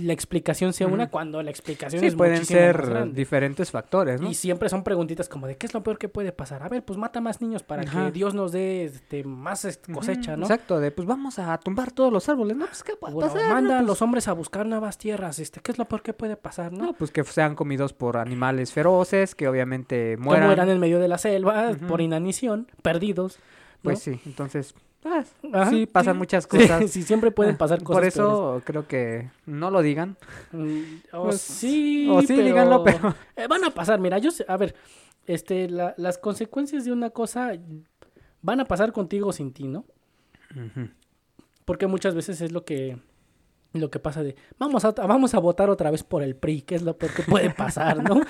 [0.00, 4.28] la explicación sea una cuando la explicación Sí, es pueden ser diferentes factores, ¿no?
[4.28, 6.62] Y siempre son preguntitas como de qué es lo peor que puede pasar.
[6.64, 8.06] A ver, pues mata más niños para Ajá.
[8.06, 10.46] que Dios nos dé este, más este, cosecha, ¿no?
[10.46, 12.66] Exacto, de pues vamos a tumbar todos los árboles, ¿no?
[12.66, 13.54] Pues qué puede O pasar, ¿no?
[13.54, 16.12] manda a Pues, los hombres a buscar nuevas tierras, este, ¿qué es lo peor que
[16.14, 16.86] puede pasar, no?
[16.86, 20.46] no, pues que sean comidos por animales feroces, que obviamente que mueran.
[20.46, 23.36] mueran en medio de la selva por inanición, perdidos.
[23.38, 23.42] ¿no?
[23.82, 26.18] Pues sí, entonces, ah, Ajá, sí, pasan sí.
[26.18, 26.90] muchas Sí, cosas.
[26.90, 30.16] sí, siempre pueden pasar cosas Por eso creo que no lo digan.
[30.52, 30.80] Mm,
[31.12, 34.56] o Pues, sí, o sí, díganlo, pero- Eh, van a pasar, mira, yo sé- a
[34.56, 34.74] ver,
[35.26, 37.52] este, la- las consecuencias de una cosa
[38.42, 39.84] van a pasar contigo o sin ti, ¿no?
[41.64, 42.98] Porque muchas veces es lo que
[43.72, 46.74] lo que pasa de vamos a vamos a votar otra vez por el PRI, que
[46.74, 48.20] es lo peor que puede pasar, ¿no?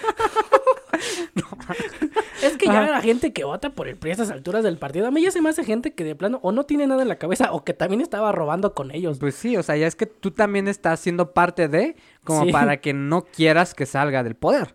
[2.43, 2.91] es que ya Ajá.
[2.93, 5.31] la gente que vota por el PRI a estas alturas del partido, a mí ya
[5.31, 7.65] se me hace gente que de plano o no tiene nada en la cabeza o
[7.65, 9.19] que también estaba robando con ellos.
[9.19, 12.53] Pues sí, o sea, ya es que tú también estás siendo parte de, como Sí.
[12.53, 14.75] para que no quieras que salga del poder.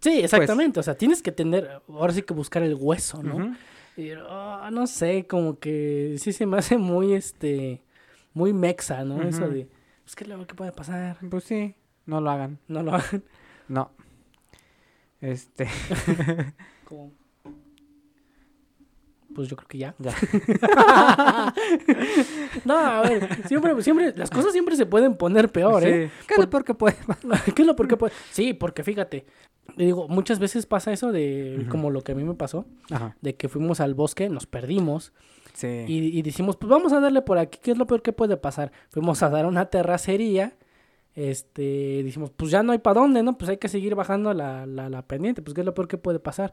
[0.00, 3.36] Sí, exactamente, o sea, tienes que tener ahora sí que buscar el hueso, ¿no?
[3.36, 3.54] Ujú.
[3.96, 7.83] Y, ah, no sé, como que sí se me hace muy este
[8.34, 9.22] muy mexa, ¿no?
[9.22, 9.68] Eso de
[10.04, 11.74] pues qué es lo que puede pasar, Pues sí,
[12.04, 12.58] no lo hagan.
[12.68, 13.24] no lo hagan.
[13.68, 13.90] No.
[15.20, 15.66] Este,
[16.84, 17.12] Como...
[19.34, 19.94] Pues yo creo que ya.
[19.98, 20.14] ya.
[22.64, 26.08] No, a ver, siempre, siempre, las cosas siempre se pueden poner peor, ¿eh?
[26.08, 26.26] Sí.
[26.28, 26.96] ¿Qué es lo peor que puede
[27.54, 28.12] ¿Qué es lo por qué puede?
[28.30, 29.26] Sí, porque fíjate,
[29.76, 33.16] digo, muchas veces pasa eso de, como lo que a mí me pasó, Ajá.
[33.22, 35.12] de que fuimos al bosque, nos perdimos
[35.62, 38.36] Y, y decimos, pues vamos a darle por aquí, ¿qué es lo peor que puede
[38.36, 38.72] pasar?
[38.90, 40.56] Fuimos a dar una terracería,
[41.14, 43.38] este, dijimos, pues ya no hay para dónde, ¿no?
[43.38, 45.98] Pues hay que seguir bajando la, la, la pendiente, pues ¿qué es lo peor que
[45.98, 46.52] puede pasar?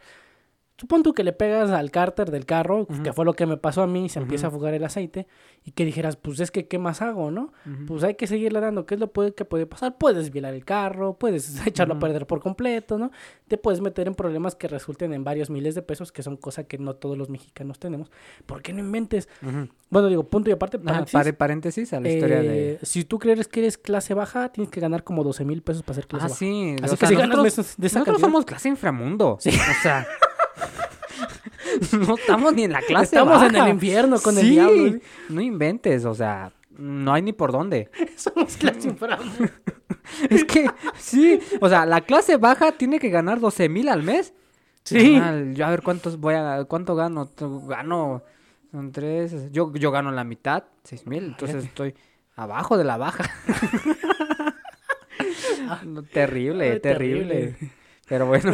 [0.82, 3.84] Supón tú que le pegas al cárter del carro, que fue lo que me pasó
[3.84, 5.28] a mí, se empieza a fugar el aceite,
[5.64, 7.54] y que dijeras, pues es que, ¿qué más hago, no?
[7.86, 10.00] Pues hay que seguirle dando, ¿qué es lo puede, que puede pasar?
[10.00, 13.12] Puedes violar el carro, puedes echarlo a perder por completo, ¿no?
[13.48, 16.66] Te puedes meter en problemas que resulten en varios miles de pesos, que son cosas
[16.66, 18.10] que no todos los mexicanos tenemos.
[18.48, 19.30] ¿Por qué no inventes?
[19.92, 22.74] Bueno, digo, punto y aparte, paréntesis, pare- paréntesis a la historia de...
[22.74, 25.84] eh, Si tú crees que eres clase baja, tienes que ganar como 12 mil pesos
[25.84, 26.40] para ser clase Ah, baja.
[26.40, 26.76] sí.
[26.82, 29.34] Así o que sea, si ganas meses de esa nosotros cantidad- somos clase inframundo.
[29.34, 29.40] O
[29.84, 30.08] sea...
[32.08, 33.66] no estamos ni en la clase Estamos en baja.
[33.66, 35.00] el infierno con el diablo.
[35.30, 37.90] No inventes, o sea, no hay ni por dónde.
[38.16, 38.96] Somos clase.
[40.30, 44.34] Es que, sí, o sea, la clase baja tiene que ganar 12 mil al mes.
[44.84, 45.14] Sí.
[45.14, 47.30] Carnal, yo a ver cuántos voy a, cuánto gano.
[47.68, 48.24] Gano,
[48.72, 51.94] son tres, yo, yo gano la mitad, 6 mil, entonces estoy
[52.36, 53.30] abajo de la baja.
[56.12, 57.56] Terrible, Ay, terrible, terrible.
[58.08, 58.54] Pero bueno,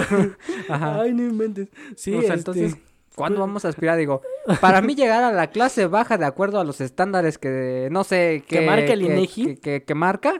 [0.69, 1.01] ajá.
[1.01, 1.69] Ay, no inventes.
[1.95, 2.77] Sí, O sea, este, entonces,
[3.17, 3.97] ¿cuándo vamos a aspirar?
[3.97, 4.21] Digo,
[4.61, 8.43] para mí llegar a la clase baja de acuerdo a los estándares que, no sé,
[8.47, 9.45] Que marca el que- INEGI.
[9.45, 10.35] Que, que- que marca,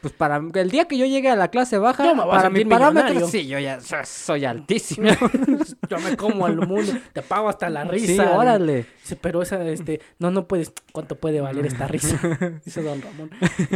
[0.00, 2.36] pues para el día que yo llegue a la clase baja, Yo me voy a
[2.36, 5.08] para mi parámetro, sí, yo ya so- soy altísimo.
[5.90, 8.06] Yo me como al mundo, te pago hasta la risa.
[8.06, 8.86] sí, órale.
[9.02, 12.18] Dice, pero esa, este, no, no puedes, ¿cuánto puede valer esta risa?
[12.64, 13.30] Dice Don Ramón.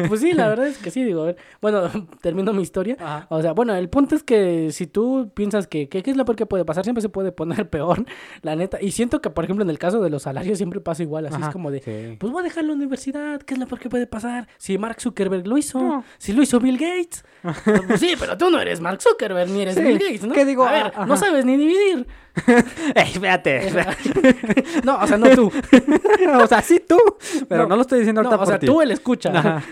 [0.08, 2.96] Pues sí, la verdad es que sí, digo, a ver, bueno, termino mi historia.
[3.00, 3.26] Ajá.
[3.30, 6.24] O sea, bueno, el punto es que si tú piensas que, que qué es lo
[6.24, 8.04] peor que puede pasar, siempre se puede poner peor,
[8.42, 8.80] la neta.
[8.80, 11.36] Y siento que, por ejemplo, en el caso de los salarios siempre pasa igual, así
[11.36, 12.16] Ajá, es como de, sí.
[12.18, 14.46] pues voy a dejar la universidad, ¿qué es lo peor que puede pasar?
[14.58, 16.04] Si Mark Zuckerberg lo hizo, No.
[16.18, 17.24] Si lo hizo Bill Gates.
[17.42, 20.34] Pues sí, pero tú no eres Mark Zuckerberg ni eres Sí, Bill Gates, ¿no?
[20.34, 20.64] ¿qué digo?
[20.66, 22.06] A ver, Ah, no sabes ni dividir.
[22.94, 23.70] Ey, espérate.
[24.84, 25.52] No, o sea, no tú.
[26.40, 26.98] o sea, sí tú,
[27.48, 29.30] pero no, No, lo estoy diciendo No, ahorita o por sea, tú el escucha.
[29.36, 29.62] Ajá,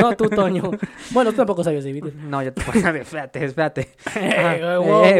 [0.00, 0.70] No, tú, Toño.
[1.10, 2.14] Bueno, tú tampoco sabías dividir.
[2.14, 3.94] No, ya te espérate, espérate.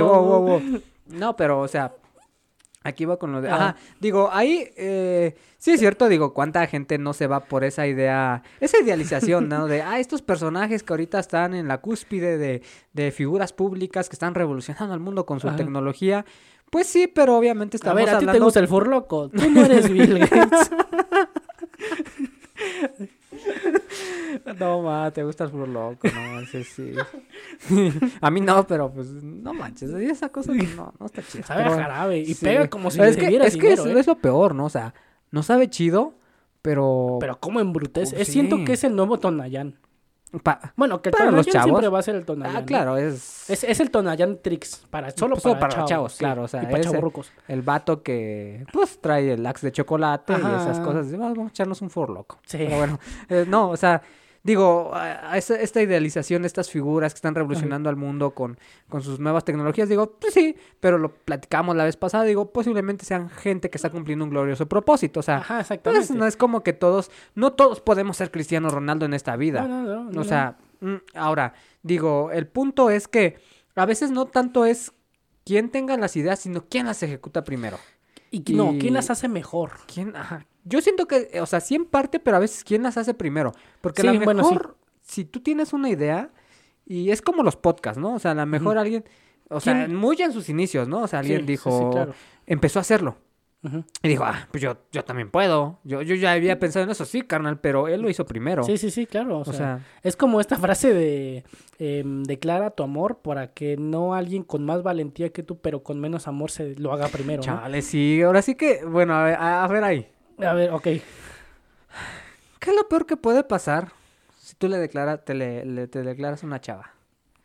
[0.01, 0.41] Wow, wow.
[0.41, 0.83] wow.
[1.09, 1.93] No, pero, o sea,
[2.89, 3.51] aquí va con lo de...
[3.51, 3.68] Ajá.
[3.68, 7.86] Ajá, digo, ahí, eh, sí es cierto, digo, cuánta gente no se va por esa
[7.86, 9.66] idea, esa idealización, ¿no?
[9.66, 12.62] De, ah, estos personajes que ahorita están en la cúspide de,
[12.93, 15.57] de figuras públicas que están revolucionando al mundo con su Ajá.
[15.57, 16.24] tecnología.
[16.70, 18.45] Pues sí, pero obviamente A estamos ver, a ti te hablando...
[18.45, 19.30] gusta el furloco.
[19.30, 20.70] Tú no eres Bill Gates.
[24.59, 26.92] No, ma, te gusta el furloco, no, ese sí.
[28.20, 31.44] a mí no, pero pues no manches, esa cosa no, no está chida.
[31.44, 32.44] Sabe a Pero bueno, jarabe y sí.
[32.44, 33.99] pega como si es le que, dieras es que es, ¿eh?
[33.99, 34.66] es lo peor, ¿no?
[34.66, 34.92] O sea,
[35.30, 36.14] no sabe chido,
[36.62, 37.16] pero...
[37.20, 38.16] Pero como embrutece.
[38.16, 38.64] Oh, Es- Siento sí.
[38.64, 39.78] que es el nuevo Tonayán.
[40.43, 41.64] Pa- Bueno, que el Para los chavos.
[41.64, 42.57] siempre va a ser el Tonayán.
[42.57, 43.49] ah, claro, es...
[43.49, 44.85] Es, es el Tonayán Tricks.
[44.91, 47.33] Para, solo Pues para, para los chavos, claro, o sea, y para ese- chavorrucos.
[47.49, 50.62] El vato que, pues, trae el axe de chocolate y Ajá.
[50.62, 51.07] esas cosas.
[51.07, 52.39] Dice, "Vamos a echarnos un for loco.
[52.47, 52.59] Sí.
[52.59, 52.99] Pero bueno,
[53.29, 54.03] eh, no, o sea,
[54.49, 59.20] digo, a- esta idealización de estas figuras que están revolucionando al mundo con, con sus
[59.20, 63.68] nuevas tecnologías, digo, pues sí, pero lo platicamos la vez pasada, digo, posiblemente sean gente
[63.68, 65.20] que está cumpliendo un glorioso propósito.
[65.20, 69.05] O sea, Ajá, pues no es como que todos, no todos podemos ser Cristiano Ronaldo
[69.05, 69.62] en esta vida.
[69.68, 73.36] No, no, no, O sea, mm, ahora, digo, el punto es que
[73.74, 74.92] a veces no tanto es
[75.44, 77.78] quién tenga las ideas, sino quién las ejecuta primero.
[78.30, 79.72] Y, no, y- ¿quién las hace mejor?
[79.92, 80.16] ¿Quién?
[80.16, 80.46] Ajá.
[80.69, 83.53] Yo siento que, o sea, sí en parte, pero a veces quién las hace primero.
[83.81, 86.31] Porque a Sí, lo bueno, mejor, si tú tienes una idea,
[86.85, 88.14] y es como los podcasts, ¿no?
[88.14, 89.05] O sea, a lo mejor alguien,
[89.49, 89.95] o sea, ¿Quién?
[89.97, 91.03] muy en sus inicios, ¿no?
[91.03, 92.14] O sea, alguien Sí, dijo, claro.
[92.47, 93.16] empezó a hacerlo.
[94.03, 95.81] Y dijo, ah, pues yo, yo también puedo.
[95.83, 98.62] Yo, yo ya había pensado en eso, sí, carnal, pero él lo hizo primero.
[98.62, 99.39] Sí, sí, sí, claro.
[99.39, 101.45] O, O sea, sea, es como esta frase de
[101.81, 105.99] em, declara tu amor para que no alguien con más valentía que tú, pero con
[106.01, 107.39] menos amor, se lo haga primero.
[107.39, 107.45] ¿no?
[107.47, 110.09] chale, sí, ahora sí que, bueno, a ver, a- a ver ahí.
[110.39, 110.82] A ver, ok.
[110.82, 113.93] ¿Qué es lo peor que puede pasar
[114.39, 116.91] si tú le declaras, te, le, le- te declaras una chava?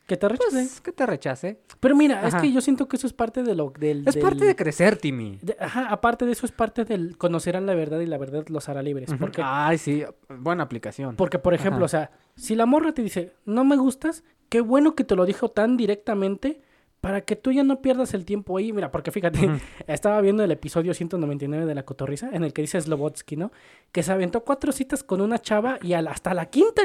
[0.07, 0.51] Que te rechace.
[0.51, 1.61] Pues que te rechace.
[1.79, 4.05] pero mira, es que yo siento que eso es parte de lo del.
[4.05, 5.39] Es parte de crecer, Timmy.
[5.41, 8.67] de- ajá, aparte de eso es parte del conocerán la verdad y la verdad los
[8.67, 9.09] hará libres.
[9.17, 11.15] Porque, Ay, sí, buena aplicación.
[11.15, 11.85] porque, por ejemplo, Ajá.
[11.85, 15.25] o sea, si la morra te dice, no me gustas, qué bueno que te lo
[15.25, 16.61] dijo tan directamente
[17.03, 18.71] para que tú ya no pierdas el tiempo ahí.
[18.71, 22.79] Mira, porque fíjate, estaba viendo el episodio 199 de La Cotorrisa, en el que dice
[22.79, 23.51] Slobotsky, ¿no?
[23.91, 26.83] Que se aventó cuatro citas con una chava y hasta la quinta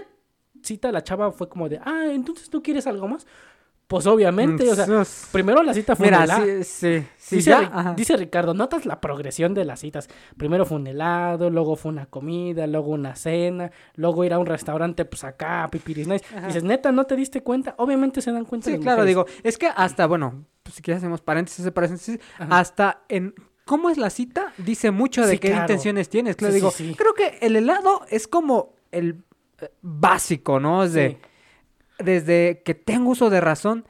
[0.60, 3.28] cita la chava fue como de, ah, entonces tú quieres algo más.
[3.88, 7.94] Pues obviamente, o sea, Sus- primero la cita fue Mira, sí, sí, sí, dice, ya,
[7.96, 10.08] dice Ricardo, notas la progresión de las citas.
[10.36, 14.44] Primero fue un helado, luego fue una comida, luego una cena, luego ir a un
[14.44, 16.24] restaurante, pues acá, pipiris nice.
[16.46, 17.74] Dices, neta, ¿no te diste cuenta?
[17.78, 19.08] Obviamente se dan cuenta Sí, las claro, mujeres.
[19.10, 22.58] digo, es que hasta, bueno, pues si quieres hacemos paréntesis, paréntesis, Ajá.
[22.58, 23.34] hasta en
[23.64, 25.62] cómo es la cita dice mucho de Sí, qué claro.
[25.62, 26.36] intenciones tienes.
[26.36, 29.22] Claro, digo, creo que el helado es como el
[29.62, 30.84] eh, básico, ¿no?
[30.84, 31.18] Es de.
[31.98, 33.84] Desde que tengo uso de razón,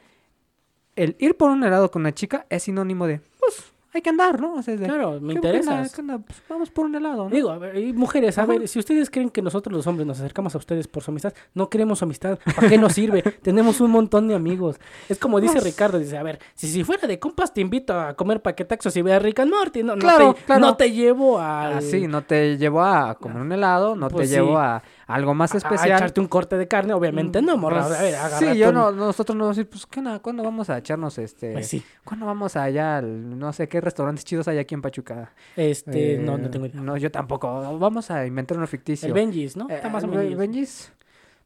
[0.97, 4.39] el ir por un helado con una chica es sinónimo de, pues, hay que andar,
[4.41, 4.55] ¿no?
[4.55, 5.59] O sea, de, Claro, me ¿qué- qué onda?
[5.61, 5.95] interesas.
[5.95, 6.19] ¿Qué onda?
[6.19, 7.31] Pues, vamos por un helado, ¿no?
[7.35, 8.53] Digo, a ver, y mujeres, a Ajá.
[8.53, 11.33] ver, si ustedes creen que nosotros los hombres nos acercamos a ustedes por su amistad,
[11.55, 12.39] no queremos su amistad.
[12.55, 13.23] ¿Para qué nos sirve?
[13.43, 14.79] Tenemos un montón de amigos.
[15.09, 17.99] Es como dice Pues- Ricardo, dice, a ver, si, si fuera de compas te invito
[17.99, 20.61] a comer paquetaxos y ve a Rick and Morty, no, no Claro, te, claro.
[20.61, 21.75] no te llevo al...
[21.79, 24.35] Ah, sí, no te llevo a comer un helado, no Pues te sí.
[24.35, 25.91] llevo a algo más a- a especial.
[25.99, 27.87] echarte un corte de carne, obviamente no, morra.
[27.87, 30.01] Pues, a ver, agárrate sí, yo un- no, nosotros no vamos a decir, pues, ¿qué
[30.01, 30.21] nada?
[30.21, 31.53] ¿Cuándo vamos a echarnos este?
[31.55, 31.83] Pues sí.
[32.05, 35.33] ¿Cuándo vamos allá al, no sé qué restaurantes chidos hay aquí en Pachuca?
[35.57, 36.81] Este, no, Eh, no tengo idea.
[36.81, 37.79] No, yo tampoco.
[37.79, 39.09] Vamos a inventar uno ficticio.
[39.09, 39.69] El Benjis, ¿no?
[39.69, 40.37] Eh, Está más o el.
[40.37, 40.93] Benjis.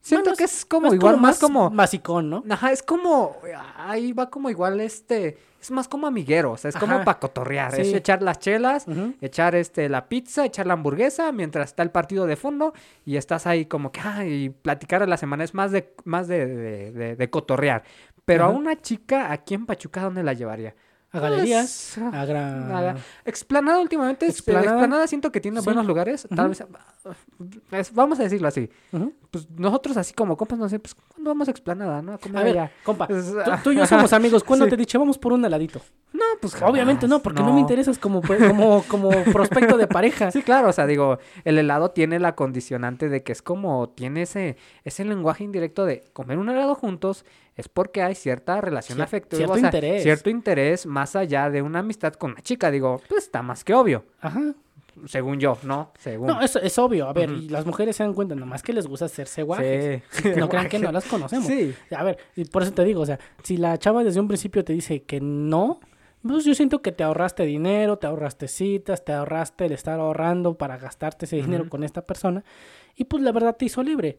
[0.02, 1.70] Siento Bueno, que es como Es igual, más como...
[1.70, 2.42] Basicón, ¿no?
[2.50, 3.36] Ajá, es como,
[3.76, 7.72] ahí va como igual este, es más como amiguero, o sea, es como para cotorrear,
[7.80, 8.86] es echar las chelas,
[9.20, 12.72] echar este la pizza, echar la hamburguesa mientras está el partido de fondo
[13.06, 16.46] y estás ahí como que ay, platicar a la semana es más de más de,
[16.46, 17.84] de, de- de cotorrear.
[18.24, 20.74] Pero a una chica aquí en Pachuca ¿dónde la llevaría?
[21.14, 22.68] A galerías, Pues, a gran...
[22.70, 22.96] Nada.
[23.26, 24.66] Explanada últimamente, es- Explanada.
[24.66, 25.64] Explanada, siento que tiene Sí.
[25.66, 26.66] buenos lugares, tal Ujú.
[27.70, 28.70] vez es- vamos a decirlo así.
[29.30, 32.14] Pues nosotros así como compas no sé, pues ¿cuándo vamos a Explanada, no?
[32.14, 32.72] A comer A ver, allá.
[32.82, 34.42] compa, Pues, tú, ah, tú y yo somos amigos.
[34.42, 34.70] ¿Cuándo Sí.
[34.70, 35.82] te dicho vamos por un heladito?
[36.14, 40.30] No, pues Obviamente no, jamás, porque no, me interesas como, como, como prospecto de pareja.
[40.30, 44.22] Sí, claro, o sea, digo, el helado tiene la condicionante de que es como, tiene
[44.22, 47.24] ese, ese lenguaje indirecto de comer un helado juntos
[47.56, 50.02] es porque hay cierta relación Cier- afectiva, cierto o sea, interés.
[50.02, 53.74] cierto interés más allá de una amistad con una chica, digo, pues está más que
[53.74, 54.40] obvio, Ajá.
[55.06, 55.92] según yo, ¿no?
[55.98, 56.28] Según.
[56.28, 57.06] No, es, es obvio.
[57.08, 60.02] A ver, y las mujeres se dan cuenta nomás que les gusta hacerse guajes.
[60.10, 60.30] Sí.
[60.36, 61.46] No crean que no las conocemos.
[61.46, 61.74] Sí.
[61.94, 64.64] A ver, y por eso te digo, o sea, si la chava desde un principio
[64.64, 65.80] te dice que no,
[66.26, 70.56] pues yo siento que te ahorraste dinero, te ahorraste citas, te ahorraste el estar ahorrando
[70.56, 72.44] para gastarte ese dinero con esta persona,
[72.94, 74.18] y pues la verdad te hizo libre.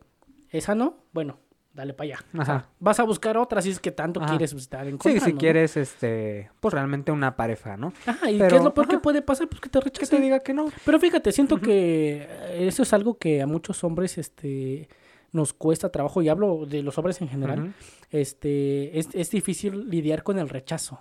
[0.49, 1.39] Esa no, bueno,
[1.73, 2.25] dale para allá.
[2.39, 2.69] O sea, Ajá.
[2.79, 4.29] vas a buscar otra si es que tanto Ajá.
[4.29, 7.93] quieres estar en Sí, si quieres, este, pues realmente una pareja, ¿no?
[8.05, 9.01] Ajá, y Pero, qué es lo peor que ajá.
[9.01, 10.17] puede pasar, pues que te Que rechacen.
[10.19, 10.65] te diga que no.
[10.85, 14.87] Pero fíjate, siento que eh, eso es algo que a muchos hombres este
[15.31, 17.73] nos cuesta trabajo, y hablo de los hombres en general,
[18.11, 20.99] este es, es difícil lidiar con el rechazo,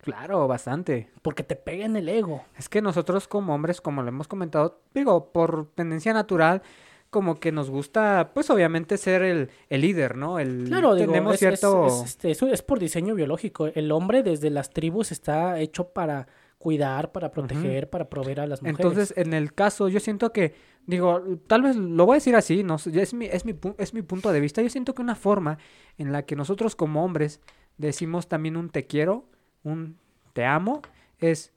[0.00, 1.10] Claro, bastante.
[1.20, 2.44] porque te pega en el ego.
[2.56, 6.62] Es que nosotros como hombres, como lo hemos comentado, digo, por tendencia natural,
[7.10, 10.38] como que nos gusta, pues obviamente ser el, el líder, ¿no?
[10.38, 11.86] El, Claro, digo, tenemos es, es- cierto...
[11.86, 13.66] es, este, eso es por diseño biológico.
[13.66, 16.28] El hombre desde las tribus está hecho para
[16.58, 18.80] cuidar, para proteger, para proveer a las mujeres.
[18.84, 20.54] Entonces, en el caso, yo siento que,
[20.86, 24.02] digo, tal vez lo voy a decir así, no es mi, es mi, es mi
[24.02, 24.60] punto de vista.
[24.60, 25.58] Yo siento que una forma
[25.98, 27.40] en la que nosotros como hombres
[27.76, 29.24] decimos también un te quiero,
[29.62, 29.96] un
[30.32, 30.82] te amo,
[31.20, 31.52] es,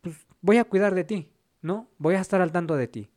[0.00, 1.28] pues, voy a cuidar de ti,
[1.60, 1.88] ¿no?
[1.98, 3.10] Voy a estar al tanto de ti.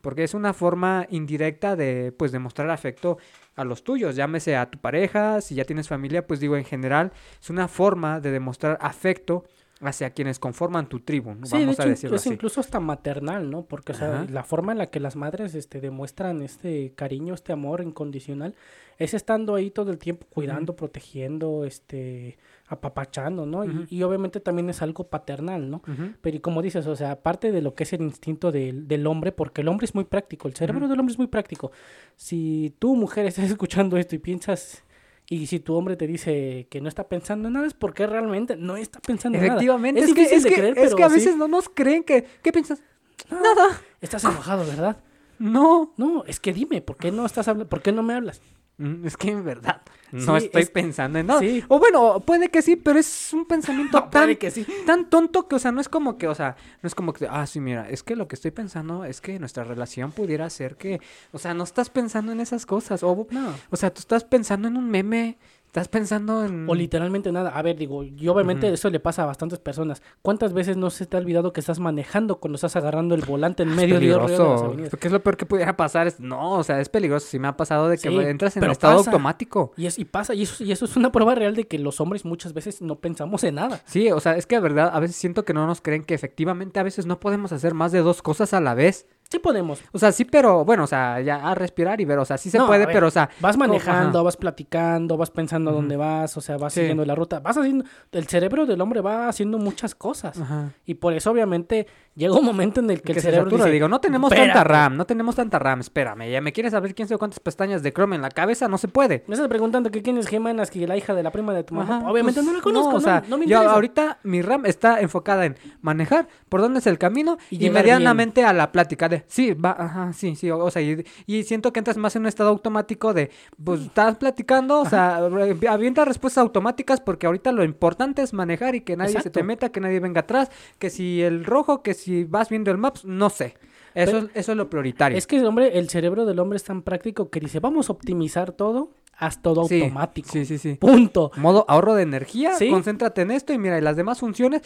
[0.00, 3.18] Porque es una forma indirecta de, pues, demostrar afecto
[3.56, 7.12] a los tuyos, llámese a tu pareja, si ya tienes familia, pues digo, en general,
[7.40, 9.44] es una forma de demostrar afecto
[9.82, 11.46] hacia quienes conforman tu tribu, ¿no?
[11.46, 12.34] Sí, de vamos a hecho, decirlo es así.
[12.34, 13.62] incluso hasta maternal, ¿no?
[13.64, 17.52] Porque, o sea, la forma en la que las madres este, demuestran este cariño, este
[17.52, 18.54] amor incondicional,
[18.98, 22.36] es estando ahí todo el tiempo cuidando, protegiendo, este,
[22.68, 23.64] apapachando, ¿no?
[23.64, 25.82] Y- y, obviamente también es algo paternal, ¿no?
[26.20, 29.06] Pero y como dices, o sea, aparte de lo que es el instinto del, del
[29.06, 31.72] hombre, porque el hombre es muy práctico, el cerebro del hombre es muy práctico.
[32.16, 34.84] Si tú, mujer, estás escuchando esto y piensas,
[35.32, 38.56] y si tu hombre te dice que no está pensando en nada, es porque realmente
[38.56, 39.54] no está pensando en nada.
[39.54, 41.14] Efectivamente, Es que, difícil es, que, creer, es que a sí.
[41.14, 42.26] veces no nos creen que...
[42.42, 42.82] ¿Qué piensas?
[43.30, 43.80] Nada.
[44.00, 44.96] Estás enojado, ¿verdad?
[45.38, 45.94] No.
[45.96, 47.68] No, es que dime, ¿por qué no estás hablando?
[47.68, 48.42] ¿Por qué no me hablas?
[48.80, 49.82] Mm, Es que en verdad
[50.12, 51.40] no Sí, estoy es- pensando en nada.
[51.40, 51.62] sí.
[51.68, 54.66] O bueno, puede que sí, pero es un pensamiento tan, Puede que sí.
[54.86, 57.26] tan tonto que, o sea, no es como que, o sea, no es como que,
[57.30, 60.76] ah, sí, mira, es que lo que estoy pensando es que nuestra relación pudiera ser
[60.76, 61.00] que,
[61.32, 63.02] o sea, no estás pensando en esas cosas.
[63.02, 63.54] O, No.
[63.70, 65.36] o sea, tú estás pensando en un meme,
[65.70, 66.68] estás pensando en...
[66.68, 67.50] O literalmente nada.
[67.50, 70.02] A ver, digo, y obviamente eso le pasa a bastantes personas.
[70.20, 73.62] ¿Cuántas veces no se te ha olvidado que estás manejando cuando estás agarrando el volante
[73.62, 74.90] en Es medio de, de las avenidas?
[74.90, 76.08] Porque es lo peor que pudiera pasar.
[76.08, 77.28] Es, no, o sea, es peligroso.
[77.28, 79.10] Sí me ha pasado de que Sí, entras en estado pasa.
[79.10, 79.72] automático.
[79.76, 82.00] Y, es, y pasa, y eso, y eso es una prueba real de que los
[82.00, 83.80] hombres muchas veces no pensamos en nada.
[83.86, 86.14] Sí, o sea, es que de verdad a veces siento que no nos creen que
[86.14, 89.06] efectivamente a veces no podemos hacer más de dos cosas a la vez.
[89.30, 89.80] Sí podemos.
[89.92, 92.50] O sea, sí, pero bueno, o sea, ya a respirar y ver, o sea, sí
[92.50, 95.96] se No, puede, ver, pero o sea, Vas manejando, vas platicando, vas pensando a dónde
[95.96, 96.80] vas, o sea, vas Sí.
[96.80, 100.40] siguiendo la ruta, vas haciendo, el cerebro del hombre va haciendo muchas cosas.
[100.40, 100.72] Ajá.
[100.84, 101.86] Y por eso obviamente
[102.16, 104.52] llega un momento en el que, el se cerebro satura, dice, digo, no tenemos "Espérate".
[104.52, 107.84] tanta RAM, no tenemos tanta RAM, espérame, ya me quieres saber quién sabe cuántas pestañas
[107.84, 109.22] de Chrome en la cabeza, no se puede.
[109.28, 111.76] Me estás preguntando que quién es Gemanas, que la hija de la prima de tu
[111.76, 111.98] mamá.
[111.98, 113.74] Ajá, Obviamente pues, no la conozco, no, o sea, no me yo interesa.
[113.74, 118.52] ahorita mi RAM está enfocada en manejar por dónde es el camino Y medianamente a
[118.52, 121.80] la plática de sí, va, ajá, sí, sí, o, o sea, y, y siento que
[121.80, 123.30] entras más en un estado automático de
[123.62, 128.74] pues estás platicando, o sea, re- avienta respuestas automáticas porque ahorita lo importante es manejar
[128.74, 131.94] y que nadie se te meta, que nadie venga atrás, que si el rojo, que
[131.94, 133.54] si vas viendo el maps, no sé.
[133.94, 135.18] Eso, Pero- es, eso es lo prioritario.
[135.18, 137.92] Es que el hombre, el cerebro del hombre es tan práctico que dice, vamos a
[137.92, 140.28] optimizar todo, haz todo Sí, automático.
[140.30, 140.74] Sí, sí, sí.
[140.76, 141.32] Punto.
[141.36, 142.70] Modo ahorro de energía, Sí.
[142.70, 144.62] concéntrate en esto y mira, y las demás funciones,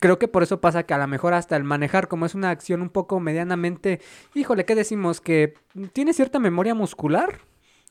[0.00, 2.50] creo que por eso pasa que a lo mejor hasta el manejar, como es una
[2.50, 4.00] acción un poco medianamente,
[4.34, 5.20] híjole, ¿qué decimos?
[5.20, 5.54] Que
[5.92, 7.40] tiene cierta memoria muscular.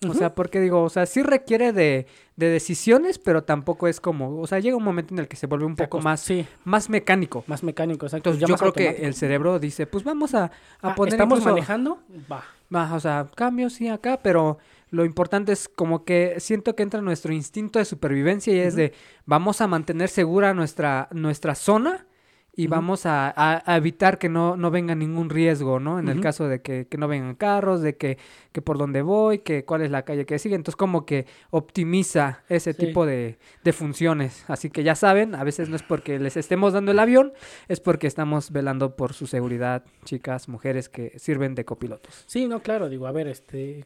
[0.10, 4.42] O sea, porque digo, o sea, sí requiere de, de decisiones, pero tampoco es como,
[4.42, 6.90] o sea, llega un momento en el que se vuelve un poco más, Sí, más
[6.90, 7.44] mecánico.
[7.46, 8.32] más mecánico, exacto.
[8.32, 10.52] Entonces yo creo que el cerebro dice, pues vamos a, a
[10.82, 12.00] Ah, poner ¿Estamos incluso- manejando?
[12.32, 12.44] Va.
[12.76, 14.58] Va, o sea, cambios sí acá, pero
[14.92, 18.94] lo importante es como que siento que entra nuestro instinto de supervivencia y es de
[19.26, 22.06] vamos a mantener segura nuestra, nuestra zona
[22.54, 26.00] y vamos a, a- a evitar que no, no venga ningún riesgo, ¿no?
[26.00, 28.18] En el caso de que, que no vengan carros, de que,
[28.52, 30.56] que por dónde voy, que cuál es la calle que sigue.
[30.56, 31.26] Entonces como que
[31.72, 32.88] optimiza ese Sí.
[32.88, 34.44] tipo de, de funciones.
[34.50, 37.32] Así que ya saben, a veces no es porque les estemos dando el avión,
[37.70, 42.24] es porque estamos velando por su seguridad, chicas, mujeres que sirven de copilotos.
[42.28, 43.86] Sí, no, claro, digo, a ver, este,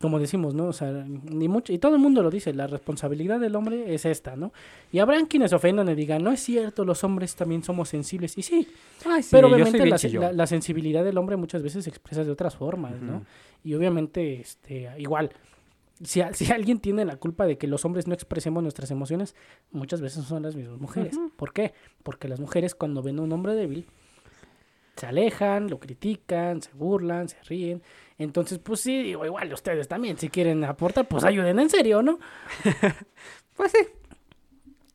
[0.00, 0.66] como decimos, ¿no?
[0.66, 4.04] O sea, ni mucho, y todo el mundo lo dice, la responsabilidad del hombre es
[4.04, 4.52] esta, ¿no?
[4.90, 8.42] Y habrán quienes ofendan y digan, no es cierto, los hombres también somos sensibles, y
[8.42, 8.68] sí,
[9.06, 10.22] Ay, sí, pero obviamente la, chillón.
[10.22, 13.24] la- la sensibilidad del hombre muchas veces se expresa de otras formas, ¿no?
[13.64, 15.30] Y obviamente, este, igual,
[16.02, 19.34] si, a- si alguien tiene la culpa de que los hombres no expresemos nuestras emociones,
[19.70, 21.16] muchas veces son las mismas mujeres.
[21.36, 21.72] ¿Por qué?
[22.02, 23.86] Porque las mujeres cuando ven a un hombre débil,
[24.96, 27.82] se alejan, lo critican, se burlan, se ríen.
[28.18, 32.18] Entonces, pues sí, digo, igual ustedes también, si quieren aportar, pues ayuden en serio, ¿no?
[33.56, 33.78] Pues sí.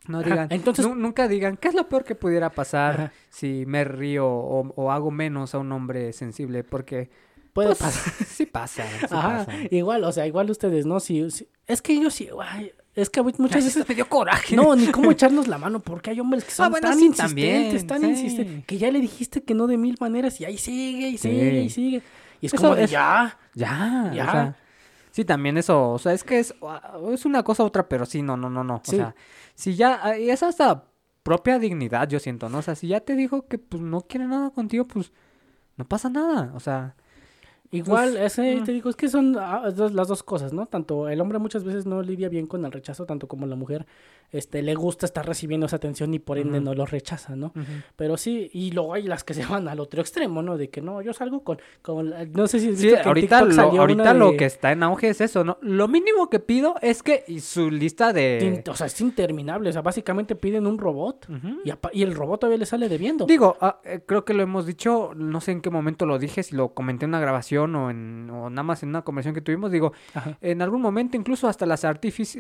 [0.08, 3.12] No Ajá, digan, entonces- nu- nunca digan, ¿qué es lo peor que pudiera pasar Ajá.
[3.30, 6.64] si me río o, o hago menos a un hombre sensible?
[6.64, 7.10] Porque
[7.54, 8.14] Puede pues, pasar.
[8.28, 9.54] sí pasa, sí Ajá, pasa.
[9.70, 11.00] igual, o sea, igual ustedes, ¿no?
[11.02, 14.56] Si, si- es que yo sí, ay, es que muchas veces me dio coraje.
[14.56, 17.06] No, ni cómo echarnos la mano, porque hay hombres que son Ah, bueno, tan sí,
[17.06, 18.08] insistentes, también, tan sí.
[18.26, 21.62] insistentes, que ya le dijiste que no de mil maneras y ahí sigue, y sigue,
[21.62, 22.02] y sigue.
[22.42, 23.38] Y es Eso como de, es- ya.
[23.54, 24.28] Ya, Ya.
[24.28, 24.56] o sea,
[25.12, 26.54] sí, también eso, o sea, es que es,
[27.14, 28.76] es una cosa u otra, pero sí, no, no, no, no.
[28.76, 29.16] O sea,
[29.56, 30.84] si ya, y es hasta
[31.24, 32.60] propia dignidad, yo siento, ¿no?
[32.60, 35.12] O sea, si ya te dijo que pues no quiere nada contigo, pues
[35.76, 36.96] no pasa nada, o sea,
[37.72, 38.64] Igual, Pues, ese, mm.
[38.64, 40.68] te digo, es que son ah, las dos cosas, ¿no?
[40.68, 43.86] Tanto el hombre muchas veces no lidia bien con el rechazo, tanto como la mujer,
[44.32, 47.54] este, le gusta estar recibiendo esa atención y por ende no lo rechaza, ¿no?
[47.96, 50.58] Pero sí, y luego hay las que se van al otro extremo, ¿no?
[50.58, 53.62] De que no, yo salgo con, con la- no sé si Sí, que ahorita, lo,
[53.80, 55.58] ahorita lo que está en auge es eso, ¿no?
[55.62, 58.64] Lo mínimo que pido es que y su lista de...
[58.70, 61.28] o sea, es interminable, o sea, básicamente piden un robot
[61.64, 63.26] y, y el robot todavía le sale debiendo.
[63.26, 66.44] Digo, ah, eh, creo que lo hemos dicho, no sé en qué momento lo dije,
[66.44, 69.42] si lo comenté en una grabación o, en, o nada más en una conversación que
[69.42, 70.38] tuvimos, digo, Ajá.
[70.42, 71.84] en algún momento incluso hasta las,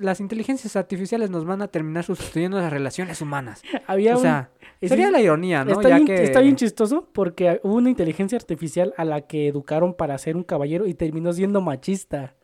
[0.02, 3.62] las inteligencias artificiales nos van a terminar sustituyendo las relaciones humanas.
[3.88, 4.50] Había O un- sea,
[4.82, 5.72] es- sería la ironía, ¿no?
[5.74, 6.24] Está, ya bien, que...
[6.24, 10.44] está bien chistoso porque hubo una inteligencia artificial a la que educaron para ser un
[10.44, 12.36] caballero y terminó siendo machista.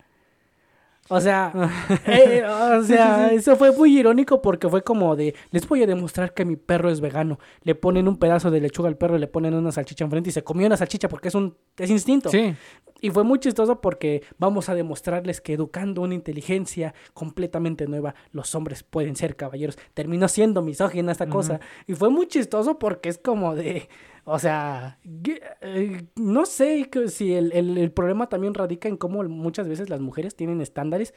[1.10, 1.52] O sea,
[2.08, 6.34] eh, o sea, eso fue muy irónico porque fue como de, les voy a demostrar
[6.34, 7.40] que mi perro es vegano.
[7.64, 10.44] Le ponen un pedazo de lechuga al perro, le ponen una salchicha enfrente y se
[10.44, 12.30] comió una salchicha porque es un es instinto.
[12.30, 12.56] Sí,
[13.02, 18.56] Y fue muy chistoso porque vamos a demostrarles que educando una inteligencia completamente nueva, los
[18.56, 19.78] hombres pueden ser caballeros.
[19.94, 21.60] Terminó siendo misógina esta cosa.
[21.86, 23.90] Y fue muy chistoso porque es como de,
[24.26, 28.98] o sea, que- eh, no sé que si el, el- el problema también radica en
[28.98, 31.14] cómo muchas veces las mujeres tienen estándares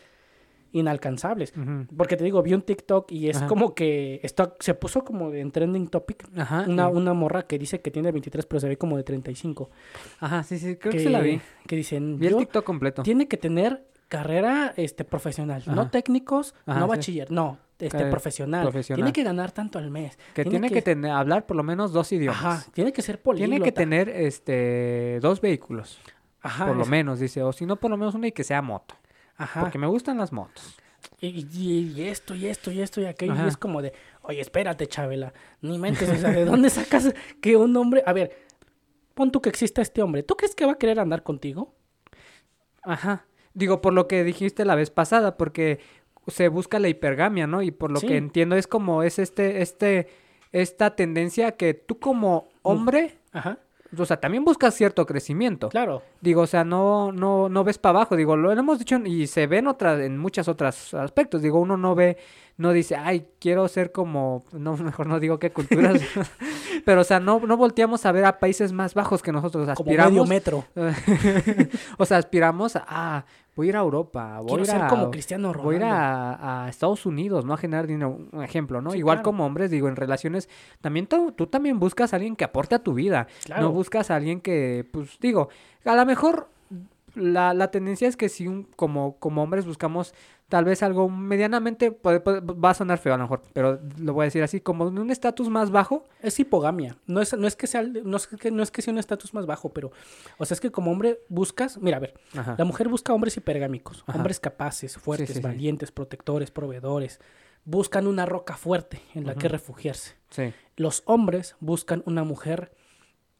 [0.72, 1.54] inalcanzables.
[1.96, 3.46] Porque te digo, vi un TikTok y es Ajá.
[3.46, 6.28] como que esto se puso como en trending topic.
[6.36, 9.70] Ajá, Una, una morra que dice que tiene 23 pero se ve como de 35.
[10.20, 11.40] ajá, sí, sí, creo que, se la vi.
[11.66, 13.02] Que dicen, Vi el "Yo TikTok completo.
[13.02, 16.88] tiene que tener carrera este profesional, no técnicos, no sí.
[16.88, 18.62] bachiller, no, este profesional.
[18.62, 18.98] profesional.
[18.98, 20.18] Tiene que ganar tanto al mes.
[20.34, 22.38] Que tiene que, tener, hablar por lo menos dos idiomas.
[22.44, 23.50] Ajá, tiene que ser políglota.
[23.50, 25.98] Tiene que tener este dos vehículos,
[26.40, 27.42] Ajá, por lo es- menos, dice.
[27.42, 28.94] O si no, por lo menos uno y que sea moto.
[29.36, 29.60] Ajá.
[29.60, 30.76] Porque me gustan las motos.
[31.20, 33.32] Y, y- y esto, y esto, y esto, y aquello.
[33.32, 33.44] Ajá.
[33.44, 33.92] Y es como de,
[34.22, 35.32] oye, espérate, Chabela.
[35.60, 38.02] Ni mentes, o sea, ¿de dónde sacas que un hombre...
[38.06, 38.36] A ver,
[39.14, 40.22] pon tú que exista este hombre.
[40.22, 41.74] ¿Tú crees que va a querer andar contigo?
[42.82, 43.26] Ajá.
[43.54, 45.80] Digo, por lo que dijiste la vez pasada, porque
[46.26, 47.62] se busca la hipergamia, ¿no?
[47.62, 48.06] Y por lo Sí.
[48.08, 50.08] que entiendo es como es este, este,
[50.52, 53.58] esta tendencia que tú como hombre, Ajá,
[53.96, 55.68] o sea, también buscas cierto crecimiento.
[55.68, 56.02] claro.
[56.20, 58.16] Digo, o sea, no, no, no ves para abajo.
[58.16, 61.40] Digo, lo hemos dicho y se ve en otras, en muchos otros aspectos.
[61.40, 62.16] Digo, uno no ve,
[62.56, 66.00] no dice, ay, quiero ser como, no, mejor no digo qué culturas.
[66.84, 69.68] Pero, o sea, no, no volteamos a ver a países más bajos que nosotros.
[69.76, 70.28] Como medio Aspiramos.
[70.28, 70.64] metro.
[71.98, 73.24] o sea, aspiramos a, ah,
[73.56, 75.64] voy a ir a Europa, voy Quiero a ir ser a, como Cristiano Ronaldo.
[75.64, 77.54] voy a ir a, a Estados Unidos, ¿no?
[77.54, 78.90] A generar dinero, un ejemplo, ¿no?
[78.90, 79.24] Sí, Igual claro.
[79.24, 80.48] como hombres, digo, en relaciones,
[80.80, 83.26] también tú, tú también buscas a alguien que aporte a tu vida.
[83.44, 83.62] Claro.
[83.62, 85.48] No buscas a alguien que, pues, digo,
[85.84, 86.48] a lo mejor
[87.14, 90.14] la, la tendencia es que si un, como, como hombres buscamos
[90.48, 94.12] tal vez algo medianamente, puede- puede- va a sonar feo a lo mejor, pero lo
[94.12, 96.04] voy a decir así, como en un estatus más bajo.
[96.22, 96.96] Es hipogamia.
[97.06, 99.34] No es, no es que sea, no es que, no es que sea un estatus
[99.34, 99.90] más bajo, pero,
[100.38, 102.54] o sea, es que como hombre buscas, mira, a ver, Ajá.
[102.58, 104.16] la mujer busca hombres hipergámicos, Ajá.
[104.18, 105.40] hombres capaces, fuertes, sí, sí.
[105.40, 107.20] valientes, protectores, proveedores.
[107.64, 110.14] Buscan una roca fuerte en la que refugiarse.
[110.30, 110.52] Sí.
[110.76, 112.70] Los hombres buscan una mujer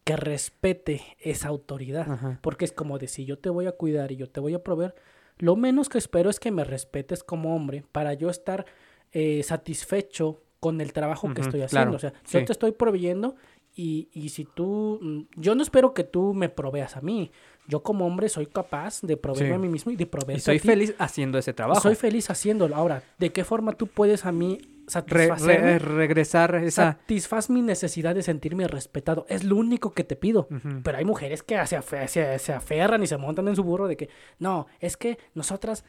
[0.03, 2.39] que respete esa autoridad.
[2.41, 4.63] Porque es como de si yo te voy a cuidar y yo te voy a
[4.63, 4.95] proveer,
[5.39, 8.65] lo menos que espero es que me respetes como hombre para yo estar
[9.11, 11.91] eh, satisfecho con el trabajo que estoy haciendo.
[11.91, 12.39] claro, O sea, sí.
[12.39, 13.35] yo te estoy proveyendo
[13.75, 17.31] y, y si tú, mm, yo no espero que tú me proveas a mí.
[17.67, 19.55] Yo como hombre soy capaz de proveerme Sí.
[19.55, 20.67] a mí mismo y de proveerte Y soy a ti.
[20.67, 21.81] feliz haciendo ese trabajo.
[21.81, 22.75] Soy feliz haciéndolo.
[22.75, 24.57] Ahora, ¿de qué forma tú puedes a mí
[25.05, 26.93] Re- re- regresar esa...
[26.93, 29.25] Satisfaz mi necesidad de sentirme respetado.
[29.27, 30.47] Es lo único que te pido.
[30.83, 33.87] Pero hay mujeres que se, afe- se, se aferran y se montan en su burro
[33.87, 34.09] de que,
[34.39, 35.83] no, es que nosotras,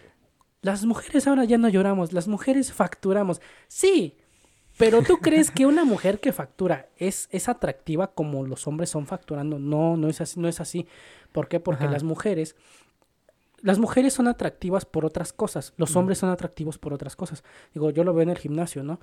[0.62, 3.40] las mujeres ahora ya no lloramos, las mujeres facturamos.
[3.68, 4.16] Sí,
[4.76, 9.06] pero tú crees que una mujer que factura es, es atractiva como los hombres son
[9.06, 9.58] facturando.
[9.58, 10.40] No, no es así.
[10.40, 10.86] No es así.
[11.32, 11.60] ¿Por qué?
[11.60, 11.92] Porque Ajá.
[11.92, 12.56] las mujeres...
[13.62, 17.42] Las mujeres son atractivas por otras cosas, los hombres son atractivos por otras cosas.
[17.74, 19.00] Digo, yo lo veo en el gimnasio, ¿no?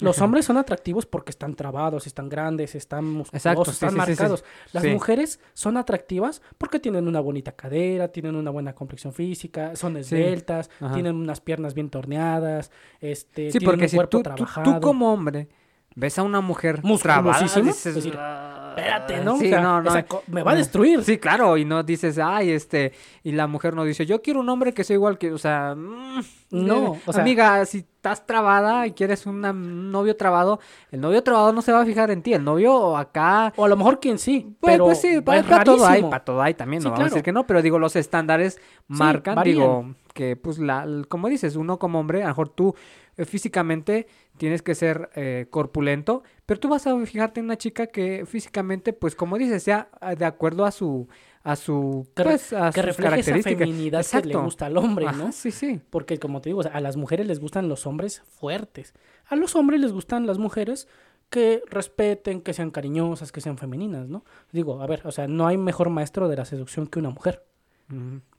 [0.00, 3.94] Los hombres son atractivos porque están trabados, están grandes, están musculosos, Exacto, sí, están sí,
[3.96, 4.10] sí, sí.
[4.10, 4.44] marcados.
[4.72, 9.96] Las mujeres son atractivas porque tienen una bonita cadera, tienen una buena complexión física, son
[9.98, 12.70] esbeltas, tienen unas piernas bien torneadas,
[13.00, 14.74] este, Sí, tienen porque un cuerpo tú, tú, trabajado.
[14.74, 15.48] tú como hombre
[15.94, 19.36] ves a una mujer trabada, dices, es decir, "Ah, Espérate, ¿no?
[19.36, 19.90] Sí, O sea, no, no.
[19.90, 21.04] esa co- me va a destruir.
[21.04, 22.92] Sí, claro, y no dices, ay, este,
[23.22, 25.74] y la mujer no dice, yo quiero un hombre que sea igual que, o sea,
[25.76, 26.20] mm,
[26.52, 30.58] No, eh, o sea- amiga, si estás trabada y quieres una- un novio trabado,
[30.90, 33.68] el novio trabado no se va a fijar en ti, el novio acá, O a
[33.68, 36.80] lo mejor quien sí, pues, pero pues sí, para, todo hay, para todo hay también,
[36.80, 38.58] Sí, no vamos a decir que no, pero digo, los estándares
[38.88, 42.74] marcan, digo, que pues la, como dices, uno como hombre, a lo mejor tú
[43.18, 44.06] eh, físicamente
[44.42, 48.92] tienes que ser eh, corpulento, pero tú vas a fijarte en una chica que físicamente,
[48.92, 51.06] pues como dices, sea ah, de acuerdo a su
[51.44, 54.42] a su Que, pues, a que sus refleje esa feminidad que le Exacto.
[54.42, 55.30] gusta al hombre, Ajá, ¿no?
[55.30, 55.80] sí, sí.
[55.90, 58.94] Porque como te digo, o sea, a las mujeres les gustan los hombres fuertes.
[59.26, 60.88] A los hombres les gustan las mujeres
[61.30, 64.24] que respeten, que sean cariñosas, que sean femeninas, ¿no?
[64.50, 67.44] Digo, a ver, o sea, no hay mejor maestro de la seducción que una mujer.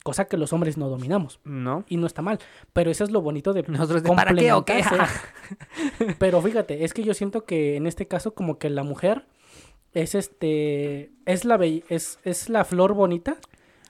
[0.03, 1.39] Cosa que los hombres no dominamos.
[1.43, 1.85] No.
[1.87, 2.39] Y no está mal.
[2.73, 4.83] Pero eso es lo bonito de Nosotros de ¿para qué o qué?
[6.19, 9.25] Pero fíjate, es que yo siento que en este caso como que la mujer
[9.93, 13.37] es este es la be- es, es la flor bonita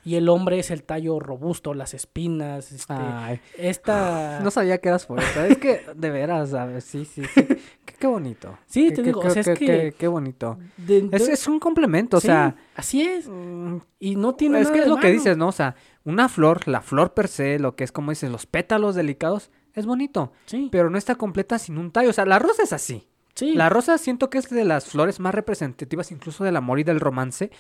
[0.06, 4.90] y el hombre es el tallo robusto, las espinas, este, Ay, esta no sabía que
[4.90, 5.48] eras poeta.
[5.48, 7.48] Es que, de veras, a ver, sí, sí, sí.
[8.04, 8.58] Qué, bonito.
[8.66, 10.58] Sí, Qué- te qué- digo, qué- es que- qué- bonito.
[10.76, 12.54] de- Es, de- es un complemento, o sea...
[12.76, 15.48] así es mm, y no tiene Es nada que es de lo que dices, ¿no?
[15.48, 18.96] O sea, una flor, la flor per se, lo que es como dices, los pétalos
[18.96, 22.10] delicados, es bonito, Sí, pero no está completa sin un tallo.
[22.10, 23.08] O sea, la rosa es así.
[23.36, 23.54] sí.
[23.54, 27.00] La rosa siento que es de las flores más representativas incluso del amor y del
[27.00, 27.52] romance.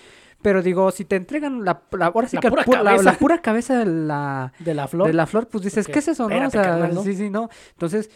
[0.41, 3.41] Pero digo, si te entregan la, la- ahora sí La que pura pu- la, pura
[3.41, 5.07] cabeza de la, de la flor.
[5.07, 6.47] de la flor, pues dices, ¿qué es eso, no?
[6.47, 7.01] O sea, carnal, ¿no?
[7.01, 7.49] sí, sí, no.
[7.71, 8.09] Entonces,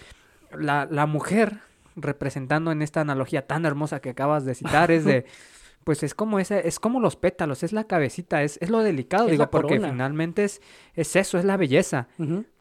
[0.57, 1.59] la, la mujer
[1.97, 5.25] representando en esta analogía tan hermosa que acabas de citar es de,
[5.83, 9.25] pues es como esa, es como los pétalos, es la cabecita, es, es lo delicado,
[9.25, 10.61] Es digo, porque finalmente es,
[10.93, 12.07] es eso, es la belleza,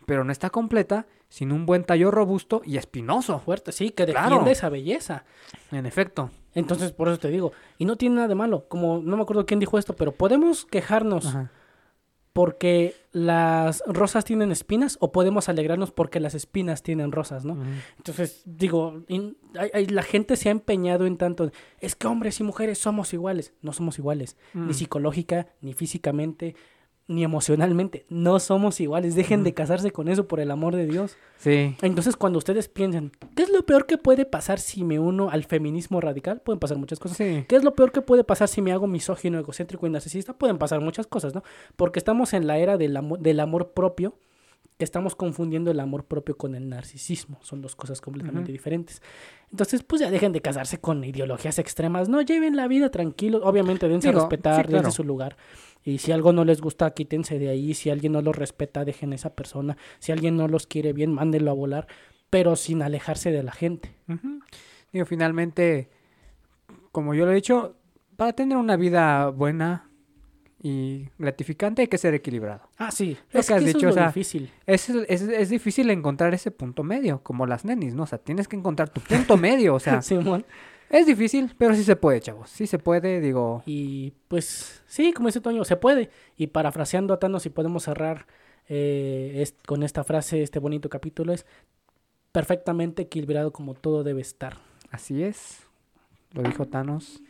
[0.06, 4.28] pero no está completa sin un buen tallo robusto y espinoso, Fuerte, sí, que Claro.
[4.28, 5.24] defiende esa belleza.
[5.72, 6.30] en efecto.
[6.54, 9.44] Entonces, por eso te digo, y no tiene nada de malo, como no me acuerdo
[9.44, 11.50] quién dijo esto, pero podemos quejarnos Ajá.
[12.36, 17.56] Porque las rosas tienen espinas o podemos alegrarnos porque las espinas tienen rosas, ¿no?
[17.96, 21.50] Entonces, digo, in- hay- hay- la gente se ha empeñado en tanto,
[21.80, 24.66] es que hombres y mujeres somos iguales, no somos iguales, Mm.
[24.66, 26.54] ni psicológica, ni físicamente,
[27.08, 31.16] ni emocionalmente, no somos iguales, dejen de casarse con eso por el amor de Dios.
[31.38, 35.30] Sí, Entonces, cuando ustedes piensan, ¿qué es lo peor que puede pasar si me uno
[35.30, 36.40] al feminismo radical?
[36.40, 37.16] Pueden pasar muchas cosas.
[37.18, 37.44] sí.
[37.48, 40.32] ¿Qué es lo peor que puede pasar si me hago misógino, egocéntrico y narcisista?
[40.32, 41.44] Pueden pasar muchas cosas, ¿no?
[41.76, 44.14] Porque estamos en la era del, amo- del amor propio,
[44.84, 47.38] estamos confundiendo el amor propio con el narcisismo.
[47.42, 49.00] Son dos cosas completamente diferentes.
[49.50, 52.08] Entonces, pues ya dejen de casarse con ideologías extremas.
[52.08, 53.42] No, lleven la vida tranquilos.
[53.44, 54.82] Obviamente, dense Digo, a respetar, sí, claro.
[54.82, 55.36] dense su lugar.
[55.82, 57.72] Y si algo no les gusta, quítense de ahí.
[57.72, 59.76] Si alguien no los respeta, dejen a esa persona.
[59.98, 61.86] Si alguien no los quiere bien, mándenlo a volar.
[62.28, 63.96] Pero sin alejarse de la gente.
[64.92, 65.90] Digo, finalmente,
[66.92, 67.76] como yo lo he dicho,
[68.16, 69.85] para tener una vida buena
[70.66, 72.62] y gratificante hay que ser equilibrado.
[72.78, 73.16] Ah, sí.
[73.32, 74.50] Lo es que has que eso dicho, es o sea, difícil.
[74.66, 78.02] Es, es, es difícil encontrar ese punto medio, como las nenis, ¿no?
[78.02, 80.00] O sea, tienes que encontrar tu punto medio, o sea,
[80.90, 82.48] es difícil, pero sí se puede, chavos.
[82.50, 86.10] Sí se puede, digo, Y pues sí, como dice Toño, se puede.
[86.36, 88.26] Y parafraseando a Thanos, si podemos cerrar
[88.68, 91.46] eh, es- con esta frase, este bonito capítulo, es
[92.32, 94.58] perfectamente equilibrado como todo debe estar.
[94.90, 95.58] así es.
[96.32, 97.20] Lo dijo Thanos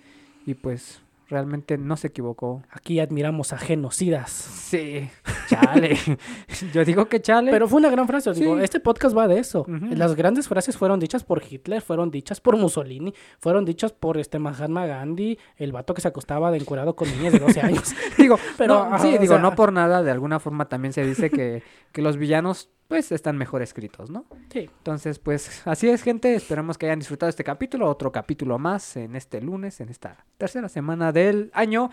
[0.47, 2.63] y pues realmente no se equivocó.
[2.71, 4.31] Aquí admiramos a genocidas.
[4.31, 5.09] Sí,
[5.49, 5.97] chale.
[6.73, 7.51] yo digo que chale.
[7.51, 8.65] Pero fue una gran frase, digo, Sí.
[8.65, 9.65] este podcast va de eso.
[9.69, 14.39] Las grandes frases fueron dichas por Hitler, fueron dichas por Mussolini, fueron dichas por este
[14.39, 17.95] Mahatma Gandhi, el vato que se acostaba de encuerado con niñas de 12 años.
[18.19, 21.31] digo, Pero, no, sí, digo, sea- no por nada, de alguna forma también se dice
[21.31, 21.63] que,
[21.93, 24.25] que los villanos pues están mejor escritos, ¿no?
[24.53, 24.71] Sí.
[24.79, 26.35] Entonces, pues así es, gente.
[26.35, 30.69] Esperamos que hayan disfrutado este capítulo, otro capítulo más en este lunes, en esta tercera
[30.69, 31.91] semana del año.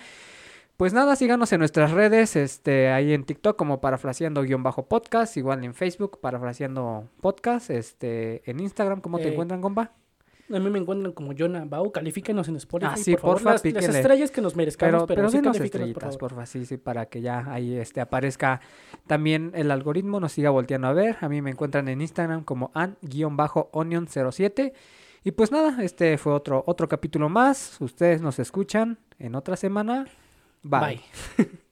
[0.77, 6.19] Pues nada, síganos en nuestras redes, este, ahí en TikTok como parafraseando-podcast, igual en Facebook,
[6.19, 9.91] parafraseando podcast, este, en Instagram, ¿cómo te Eh, encuentran, compa?
[10.51, 13.35] A mí me encuentran como Jonah Bau, califíquenos en Spotify, Ah, sí, por favor.
[13.43, 16.17] porfa, las, las estrellas que nos merezcamos, Pero, pero, pero, sí califíquenos, por favor.
[16.19, 18.59] porfa, sí, sí, para que ya ahí este, aparezca
[19.07, 21.17] también el algoritmo, nos siga volteando a ver.
[21.21, 24.73] A mí me encuentran en Instagram como an-onion07.
[25.23, 27.79] Y pues nada, este fue otro, otro capítulo más.
[27.79, 30.05] Ustedes nos escuchan en otra semana.
[30.61, 31.01] Bye.
[31.37, 31.49] Bye.